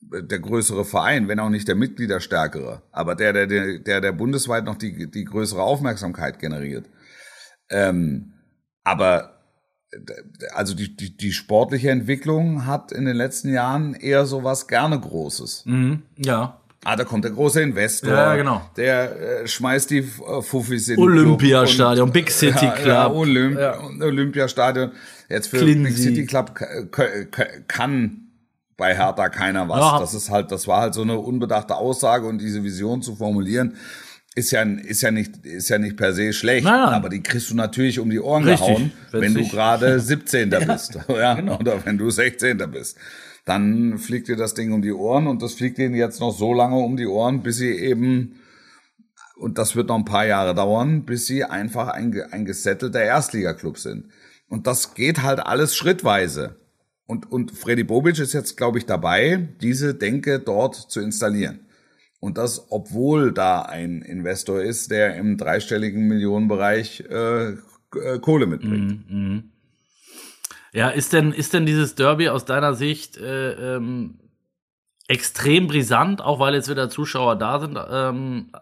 der 0.00 0.38
größere 0.38 0.84
Verein, 0.84 1.28
wenn 1.28 1.40
auch 1.40 1.48
nicht 1.48 1.66
der 1.66 1.74
Mitgliederstärkere, 1.74 2.82
aber 2.92 3.14
der, 3.14 3.32
der, 3.32 3.46
der, 3.78 4.00
der, 4.00 4.12
bundesweit 4.12 4.64
noch 4.64 4.76
die, 4.76 5.10
die 5.10 5.24
größere 5.24 5.62
Aufmerksamkeit 5.62 6.38
generiert. 6.38 6.88
Ähm, 7.70 8.34
aber 8.84 9.33
also 10.54 10.74
die, 10.74 10.96
die, 10.96 11.16
die 11.16 11.32
sportliche 11.32 11.90
Entwicklung 11.90 12.66
hat 12.66 12.92
in 12.92 13.04
den 13.04 13.16
letzten 13.16 13.52
Jahren 13.52 13.94
eher 13.94 14.26
so 14.26 14.44
was 14.44 14.66
gerne 14.66 14.98
Großes. 14.98 15.64
Mhm, 15.66 16.02
ja. 16.16 16.58
Ah, 16.86 16.96
da 16.96 17.04
kommt 17.04 17.24
der 17.24 17.30
große 17.30 17.62
Investor. 17.62 18.12
Ja, 18.12 18.36
genau. 18.36 18.60
Der 18.76 19.42
äh, 19.42 19.48
schmeißt 19.48 19.88
die 19.90 20.00
äh, 20.00 20.42
Fuffis 20.42 20.88
in 20.88 20.98
Olympiastadion, 20.98 22.12
Big 22.12 22.30
City 22.30 22.68
Club. 22.76 22.86
Ja, 22.86 23.10
Olymp 23.10 23.58
ja. 23.58 23.80
Olympiastadion. 23.80 24.92
Jetzt 25.30 25.48
für 25.48 25.58
Clincy. 25.58 25.82
Big 25.82 25.96
City 25.96 26.26
Club 26.26 26.52
kann 27.68 28.24
bei 28.76 28.94
Hertha 28.94 29.30
keiner 29.30 29.66
was. 29.66 29.80
Ja. 29.80 29.98
Das 29.98 30.12
ist 30.12 30.30
halt, 30.30 30.52
das 30.52 30.68
war 30.68 30.82
halt 30.82 30.94
so 30.94 31.00
eine 31.00 31.18
unbedachte 31.18 31.74
Aussage 31.74 32.26
und 32.26 32.38
diese 32.38 32.62
Vision 32.62 33.00
zu 33.00 33.16
formulieren 33.16 33.76
ist 34.34 34.50
ja, 34.50 34.62
ist 34.62 35.02
ja 35.02 35.10
nicht, 35.10 35.46
ist 35.46 35.68
ja 35.68 35.78
nicht 35.78 35.96
per 35.96 36.12
se 36.12 36.32
schlecht, 36.32 36.64
nein. 36.64 36.88
aber 36.88 37.08
die 37.08 37.22
kriegst 37.22 37.50
du 37.50 37.54
natürlich 37.54 38.00
um 38.00 38.10
die 38.10 38.18
Ohren 38.18 38.44
Richtig, 38.44 38.66
gehauen, 38.66 38.92
wenn 39.12 39.34
du 39.34 39.48
gerade 39.48 40.00
17. 40.00 40.50
ja, 40.50 40.58
bist, 40.60 40.98
ja, 41.08 41.34
genau. 41.34 41.58
oder 41.58 41.84
wenn 41.84 41.98
du 41.98 42.10
16. 42.10 42.58
bist. 42.70 42.98
Dann 43.44 43.98
fliegt 43.98 44.28
dir 44.28 44.36
das 44.36 44.54
Ding 44.54 44.72
um 44.72 44.82
die 44.82 44.92
Ohren 44.92 45.26
und 45.26 45.42
das 45.42 45.54
fliegt 45.54 45.78
ihnen 45.78 45.94
jetzt 45.94 46.18
noch 46.18 46.36
so 46.36 46.52
lange 46.52 46.76
um 46.76 46.96
die 46.96 47.06
Ohren, 47.06 47.42
bis 47.42 47.56
sie 47.56 47.70
eben, 47.70 48.40
und 49.36 49.58
das 49.58 49.76
wird 49.76 49.88
noch 49.88 49.96
ein 49.96 50.06
paar 50.06 50.26
Jahre 50.26 50.54
dauern, 50.54 51.04
bis 51.04 51.26
sie 51.26 51.44
einfach 51.44 51.88
ein, 51.88 52.20
ein 52.30 52.44
gesettelter 52.44 53.02
Erstligaklub 53.02 53.78
sind. 53.78 54.06
Und 54.48 54.66
das 54.66 54.94
geht 54.94 55.22
halt 55.22 55.40
alles 55.40 55.76
schrittweise. 55.76 56.56
Und, 57.06 57.30
und 57.30 57.52
Freddy 57.52 57.84
Bobic 57.84 58.18
ist 58.18 58.32
jetzt, 58.32 58.56
glaube 58.56 58.78
ich, 58.78 58.86
dabei, 58.86 59.48
diese 59.60 59.94
Denke 59.94 60.40
dort 60.40 60.74
zu 60.74 61.00
installieren. 61.00 61.60
Und 62.24 62.38
das, 62.38 62.68
obwohl 62.70 63.32
da 63.32 63.60
ein 63.60 64.00
Investor 64.00 64.62
ist, 64.62 64.90
der 64.90 65.14
im 65.16 65.36
dreistelligen 65.36 66.08
Millionenbereich 66.08 67.04
äh, 67.10 67.50
äh, 67.50 67.58
Kohle 68.22 68.46
mitbringt. 68.46 69.10
Mm, 69.10 69.34
mm. 69.34 69.52
Ja, 70.72 70.88
ist 70.88 71.12
denn, 71.12 71.32
ist 71.32 71.52
denn 71.52 71.66
dieses 71.66 71.96
Derby 71.96 72.30
aus 72.30 72.46
deiner 72.46 72.72
Sicht 72.72 73.18
äh, 73.18 73.76
ähm, 73.76 74.20
extrem 75.06 75.66
brisant, 75.66 76.22
auch 76.22 76.38
weil 76.38 76.54
jetzt 76.54 76.70
wieder 76.70 76.88
Zuschauer 76.88 77.36
da 77.36 77.60
sind 77.60 77.78
ähm, 77.90 78.52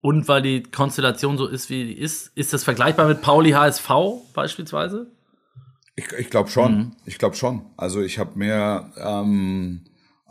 und 0.00 0.26
weil 0.26 0.42
die 0.42 0.64
Konstellation 0.64 1.38
so 1.38 1.46
ist, 1.46 1.70
wie 1.70 1.84
die 1.84 1.96
ist? 1.96 2.36
Ist 2.36 2.52
das 2.52 2.64
vergleichbar 2.64 3.06
mit 3.06 3.22
Pauli 3.22 3.52
HSV 3.52 3.90
beispielsweise? 4.34 5.06
Ich, 5.94 6.10
ich 6.18 6.30
glaube 6.30 6.50
schon. 6.50 6.76
Mhm. 6.76 6.92
Ich 7.06 7.18
glaube 7.18 7.36
schon. 7.36 7.64
Also 7.76 8.02
ich 8.02 8.18
habe 8.18 8.36
mir 8.36 8.90
ähm, 8.96 9.84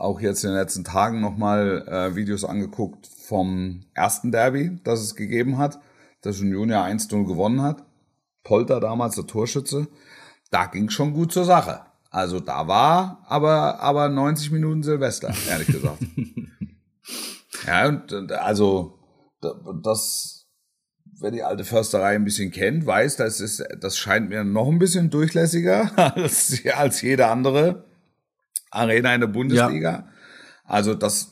auch 0.04 0.20
jetzt 0.20 0.44
in 0.44 0.52
den 0.52 0.60
letzten 0.60 0.84
Tagen 0.84 1.22
nochmal 1.22 1.88
äh, 1.88 2.16
Videos 2.16 2.44
angeguckt 2.44 3.08
vom 3.08 3.86
ersten 3.94 4.32
Derby, 4.32 4.78
das 4.84 5.00
es 5.00 5.16
gegeben 5.16 5.58
hat, 5.58 5.80
das 6.22 6.40
Union 6.40 6.70
ja 6.70 6.86
1-0 6.86 7.26
gewonnen 7.26 7.62
hat. 7.62 7.84
Polter 8.44 8.80
damals, 8.80 9.16
der 9.16 9.26
Torschütze. 9.26 9.88
Da 10.52 10.66
ging 10.66 10.90
schon 10.90 11.14
gut 11.14 11.32
zur 11.32 11.46
Sache. 11.46 11.82
Also 12.12 12.40
da 12.40 12.68
war 12.68 13.26
aber, 13.28 13.80
aber 13.80 14.10
90 14.10 14.52
Minuten 14.52 14.84
Silvester, 14.84 15.34
ehrlich 15.50 15.68
gesagt. 15.68 16.04
ja, 17.68 17.88
und 17.88 18.32
also 18.34 19.00
das, 19.82 20.46
wer 21.20 21.32
die 21.32 21.44
alte 21.44 21.64
Försterei 21.64 22.16
ein 22.16 22.26
bisschen 22.26 22.52
kennt, 22.52 22.86
weiß, 22.86 23.16
das 23.16 23.40
ist, 23.40 23.64
das 23.80 23.98
scheint 23.98 24.30
mir 24.30 24.44
noch 24.44 24.68
ein 24.68 24.80
bisschen 24.80 25.10
durchlässiger 25.10 25.92
als, 26.16 26.62
als 26.76 27.02
jede 27.02 27.28
andere 27.28 27.86
Arena 28.74 29.14
in 29.14 29.22
der 29.22 29.28
Bundesliga. 29.28 29.92
Ja. 29.92 30.08
Also 30.66 30.96
das 30.96 31.32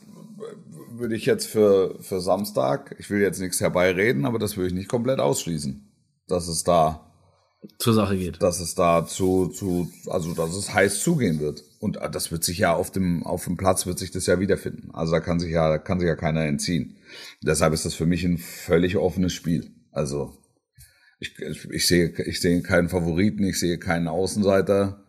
würde 0.90 1.16
ich 1.16 1.26
jetzt 1.26 1.46
für, 1.46 1.98
für 2.00 2.20
Samstag, 2.20 2.94
ich 2.98 3.10
will 3.10 3.20
jetzt 3.20 3.40
nichts 3.40 3.60
herbeireden, 3.60 4.24
aber 4.24 4.38
das 4.38 4.56
würde 4.56 4.68
ich 4.68 4.74
nicht 4.74 4.88
komplett 4.88 5.18
ausschließen, 5.18 5.90
dass 6.28 6.48
es 6.48 6.64
da 6.64 7.12
zur 7.78 7.94
Sache 7.94 8.16
geht. 8.16 8.42
Dass 8.42 8.60
es 8.60 8.74
da 8.74 9.06
zu, 9.06 9.48
zu, 9.48 9.88
also 10.08 10.34
dass 10.34 10.54
es 10.54 10.74
heiß 10.74 11.00
zugehen 11.00 11.38
wird. 11.38 11.62
Und 11.78 11.98
das 12.12 12.32
wird 12.32 12.42
sich 12.42 12.58
ja 12.58 12.74
auf 12.74 12.90
dem, 12.90 13.24
auf 13.24 13.44
dem 13.44 13.56
Platz 13.56 13.86
wird 13.86 13.98
sich 13.98 14.10
das 14.10 14.26
ja 14.26 14.40
wiederfinden. 14.40 14.90
Also 14.92 15.12
da 15.12 15.20
kann 15.20 15.38
sich 15.38 15.52
ja, 15.52 15.78
kann 15.78 16.00
sich 16.00 16.08
ja 16.08 16.16
keiner 16.16 16.44
entziehen. 16.44 16.96
Deshalb 17.40 17.72
ist 17.72 17.84
das 17.84 17.94
für 17.94 18.06
mich 18.06 18.24
ein 18.24 18.38
völlig 18.38 18.96
offenes 18.96 19.32
Spiel. 19.32 19.70
Also 19.92 20.36
ich, 21.20 21.38
ich, 21.38 21.70
ich 21.70 21.86
sehe, 21.86 22.12
ich 22.26 22.40
sehe 22.40 22.62
keinen 22.62 22.88
Favoriten, 22.88 23.44
ich 23.44 23.60
sehe 23.60 23.78
keinen 23.78 24.08
Außenseiter. 24.08 25.04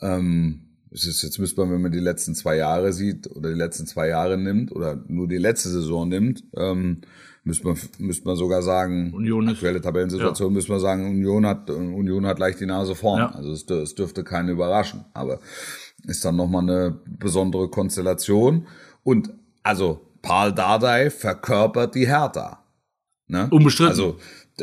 Ähm, 0.00 0.73
ist, 0.94 1.22
jetzt 1.22 1.38
müsste 1.38 1.60
man, 1.60 1.72
wenn 1.72 1.82
man 1.82 1.92
die 1.92 1.98
letzten 1.98 2.34
zwei 2.34 2.56
Jahre 2.56 2.92
sieht 2.92 3.28
oder 3.34 3.50
die 3.50 3.58
letzten 3.58 3.86
zwei 3.86 4.08
Jahre 4.08 4.38
nimmt 4.38 4.70
oder 4.70 5.02
nur 5.08 5.26
die 5.26 5.38
letzte 5.38 5.68
Saison 5.68 6.08
nimmt, 6.08 6.44
ähm, 6.56 7.00
müsste 7.42 7.66
man, 7.66 7.76
müsste 7.98 8.26
man 8.26 8.36
sogar 8.36 8.62
sagen, 8.62 9.12
Union 9.12 9.48
ist, 9.48 9.54
aktuelle 9.54 9.80
Tabellensituation, 9.80 10.50
ja. 10.50 10.54
müsste 10.54 10.72
man 10.72 10.80
sagen, 10.80 11.08
Union 11.08 11.46
hat, 11.46 11.68
Union 11.68 12.26
hat 12.26 12.38
leicht 12.38 12.60
die 12.60 12.66
Nase 12.66 12.94
vorn. 12.94 13.20
Ja. 13.20 13.34
Also 13.34 13.52
es, 13.52 13.68
es 13.68 13.94
dürfte 13.94 14.24
keinen 14.24 14.48
überraschen. 14.48 15.04
Aber 15.14 15.40
ist 16.06 16.24
dann 16.24 16.36
nochmal 16.36 16.62
eine 16.62 17.00
besondere 17.18 17.68
Konstellation. 17.68 18.66
Und 19.02 19.30
also 19.62 20.00
Paul 20.22 20.52
Dardai 20.52 21.10
verkörpert 21.10 21.94
die 21.94 22.06
Hertha. 22.06 22.64
Ne? 23.26 23.48
Unbestritten. 23.50 23.90
Also 23.90 24.18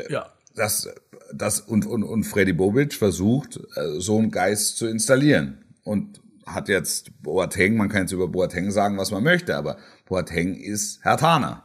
ja. 0.10 0.28
das 0.56 0.88
das 1.34 1.62
und, 1.62 1.86
und, 1.86 2.04
und 2.04 2.24
Freddy 2.24 2.54
Bobic 2.54 2.94
versucht, 2.94 3.60
äh, 3.76 4.00
so 4.00 4.18
einen 4.18 4.32
Geist 4.32 4.78
zu 4.78 4.88
installieren. 4.88 5.64
Und 5.84 6.22
hat 6.46 6.70
jetzt 6.70 7.12
Boateng, 7.22 7.78
man 7.78 7.90
kann 7.90 8.02
jetzt 8.02 8.12
über 8.12 8.28
Boateng 8.28 8.72
sagen, 8.72 8.98
was 8.98 9.12
man 9.12 9.24
möchte, 9.24 9.56
aber 9.56 9.78
Boateng 10.06 10.56
ist 10.56 11.04
Herr 11.04 11.18
Tana. 11.18 11.64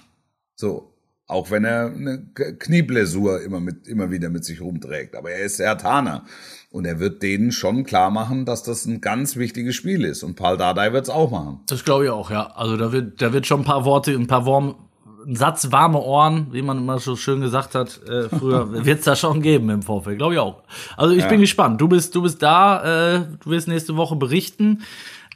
So. 0.54 0.92
Auch 1.28 1.50
wenn 1.50 1.64
er 1.64 1.86
eine 1.86 2.24
Knieblessur 2.34 3.42
immer 3.42 3.58
mit, 3.58 3.88
immer 3.88 4.12
wieder 4.12 4.30
mit 4.30 4.44
sich 4.44 4.60
rumträgt. 4.60 5.16
Aber 5.16 5.32
er 5.32 5.44
ist 5.44 5.58
Herr 5.58 5.76
Tana. 5.76 6.24
Und 6.70 6.84
er 6.84 7.00
wird 7.00 7.20
denen 7.20 7.50
schon 7.50 7.82
klar 7.82 8.12
machen, 8.12 8.44
dass 8.44 8.62
das 8.62 8.86
ein 8.86 9.00
ganz 9.00 9.34
wichtiges 9.34 9.74
Spiel 9.74 10.04
ist. 10.04 10.22
Und 10.22 10.36
Paul 10.36 10.56
Dardai 10.56 10.92
wird 10.92 11.02
es 11.02 11.10
auch 11.10 11.32
machen. 11.32 11.62
Das 11.66 11.82
glaube 11.84 12.04
ich 12.04 12.10
auch, 12.10 12.30
ja. 12.30 12.52
Also 12.54 12.76
da 12.76 12.92
wird, 12.92 13.20
da 13.20 13.32
wird 13.32 13.44
schon 13.44 13.62
ein 13.62 13.64
paar 13.64 13.84
Worte, 13.84 14.12
ein 14.12 14.28
paar 14.28 14.46
Worm, 14.46 14.76
ein 15.26 15.34
Satz 15.34 15.72
warme 15.72 16.00
Ohren, 16.00 16.48
wie 16.52 16.62
man 16.62 16.78
immer 16.78 16.98
so 16.98 17.16
schön 17.16 17.40
gesagt 17.40 17.74
hat, 17.74 18.00
äh, 18.08 18.28
früher 18.28 18.72
wird 18.84 19.00
es 19.00 19.04
da 19.04 19.16
schon 19.16 19.42
geben 19.42 19.70
im 19.70 19.82
Vorfeld, 19.82 20.18
glaube 20.18 20.34
ich 20.34 20.40
auch. 20.40 20.62
Also 20.96 21.14
ich 21.14 21.22
ja. 21.22 21.28
bin 21.28 21.40
gespannt. 21.40 21.80
Du 21.80 21.88
bist, 21.88 22.14
du 22.14 22.22
bist 22.22 22.42
da, 22.42 23.16
äh, 23.16 23.20
du 23.42 23.50
wirst 23.50 23.68
nächste 23.68 23.96
Woche 23.96 24.16
berichten. 24.16 24.82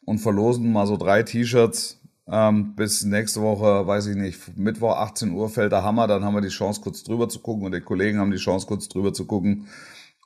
und 0.05 0.19
verlosen 0.19 0.71
mal 0.71 0.87
so 0.87 0.97
drei 0.97 1.23
T-Shirts. 1.23 1.99
Ähm, 2.25 2.73
bis 2.75 3.03
nächste 3.03 3.41
Woche, 3.41 3.85
weiß 3.85 4.07
ich 4.07 4.15
nicht, 4.15 4.57
Mittwoch 4.57 4.95
18 4.95 5.31
Uhr 5.31 5.49
fällt 5.49 5.73
der 5.73 5.83
Hammer, 5.83 6.07
dann 6.07 6.23
haben 6.23 6.33
wir 6.33 6.41
die 6.41 6.47
Chance 6.47 6.79
kurz 6.81 7.03
drüber 7.03 7.27
zu 7.27 7.39
gucken 7.39 7.65
und 7.65 7.73
die 7.73 7.81
Kollegen 7.81 8.17
haben 8.17 8.31
die 8.31 8.37
Chance 8.37 8.65
kurz 8.65 8.87
drüber 8.87 9.13
zu 9.13 9.25
gucken 9.25 9.67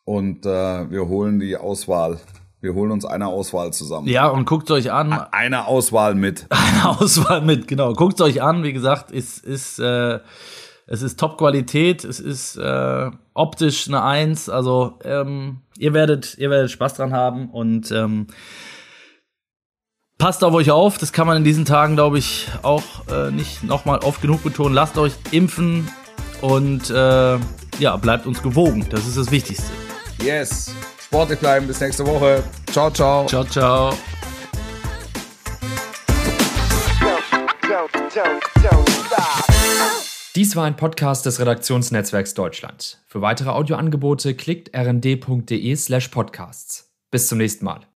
und 0.06 0.46
äh, 0.46 0.90
wir 0.92 1.08
holen 1.08 1.40
die 1.40 1.58
Auswahl. 1.58 2.20
Wir 2.62 2.74
holen 2.74 2.92
uns 2.92 3.04
eine 3.06 3.28
Auswahl 3.28 3.74
zusammen. 3.74 4.08
Ja, 4.08 4.28
und 4.28 4.46
guckt 4.46 4.72
euch 4.72 4.92
an. 4.92 5.12
Eine 5.14 5.68
Auswahl 5.68 6.16
mit. 6.16 6.48
Eine 6.50 6.90
Auswahl 7.00 7.42
mit, 7.42 7.68
genau. 7.68 7.94
Guckt 7.94 8.20
euch 8.22 8.42
an, 8.42 8.64
wie 8.64 8.74
gesagt, 8.74 9.12
ist, 9.12 9.44
ist, 9.44 9.80
äh, 9.80 10.20
es 10.88 11.02
ist 11.02 11.20
Top-Qualität, 11.20 12.04
es 12.04 12.20
ist 12.20 12.58
äh, 12.58 13.12
optisch 13.34 13.88
eine 13.88 14.04
Eins, 14.04 14.50
also 14.50 14.98
ähm, 15.04 15.62
ihr 15.80 15.94
werdet, 15.94 16.38
ihr 16.38 16.50
werdet 16.50 16.72
Spaß 16.72 16.96
dran 16.96 17.14
haben 17.14 17.50
und 17.50 17.92
ähm, 17.92 18.28
passt 20.18 20.44
auf 20.44 20.54
euch 20.54 20.72
auf. 20.72 20.98
Das 20.98 21.14
kann 21.14 21.28
man 21.28 21.38
in 21.38 21.44
diesen 21.44 21.66
Tagen, 21.66 21.96
glaube 21.96 22.18
ich, 22.18 22.48
auch 22.64 22.84
äh, 23.12 23.32
nicht 23.32 23.64
nochmal 23.64 24.00
oft 24.00 24.22
genug 24.22 24.44
betonen. 24.44 24.74
Lasst 24.74 24.98
euch 24.98 25.14
impfen 25.32 25.88
und 26.42 26.90
äh, 26.90 27.38
ja, 27.80 27.96
bleibt 27.98 28.26
uns 28.26 28.42
gewogen. 28.42 28.86
Das 28.90 29.08
ist 29.08 29.18
das 29.18 29.32
Wichtigste. 29.32 29.72
Yes. 30.24 30.74
Sportlich 31.00 31.40
bleiben. 31.40 31.68
Bis 31.68 31.80
nächste 31.80 32.06
Woche. 32.06 32.44
Ciao, 32.72 32.90
ciao. 32.92 33.26
Ciao, 33.28 33.44
ciao. 33.46 33.94
Dies 40.38 40.56
war 40.56 40.66
ein 40.66 40.76
Podcast 40.76 41.26
des 41.26 41.40
Redaktionsnetzwerks 41.40 42.36
Deutschland. 42.36 43.00
Für 43.08 43.24
weitere 43.24 43.50
Audioangebote 43.50 44.36
klickt 44.36 44.70
rnd.de 44.78 45.76
slash 45.76 46.10
podcasts. 46.10 46.94
Bis 47.10 47.26
zum 47.26 47.40
nächsten 47.40 47.66
Mal. 47.66 47.80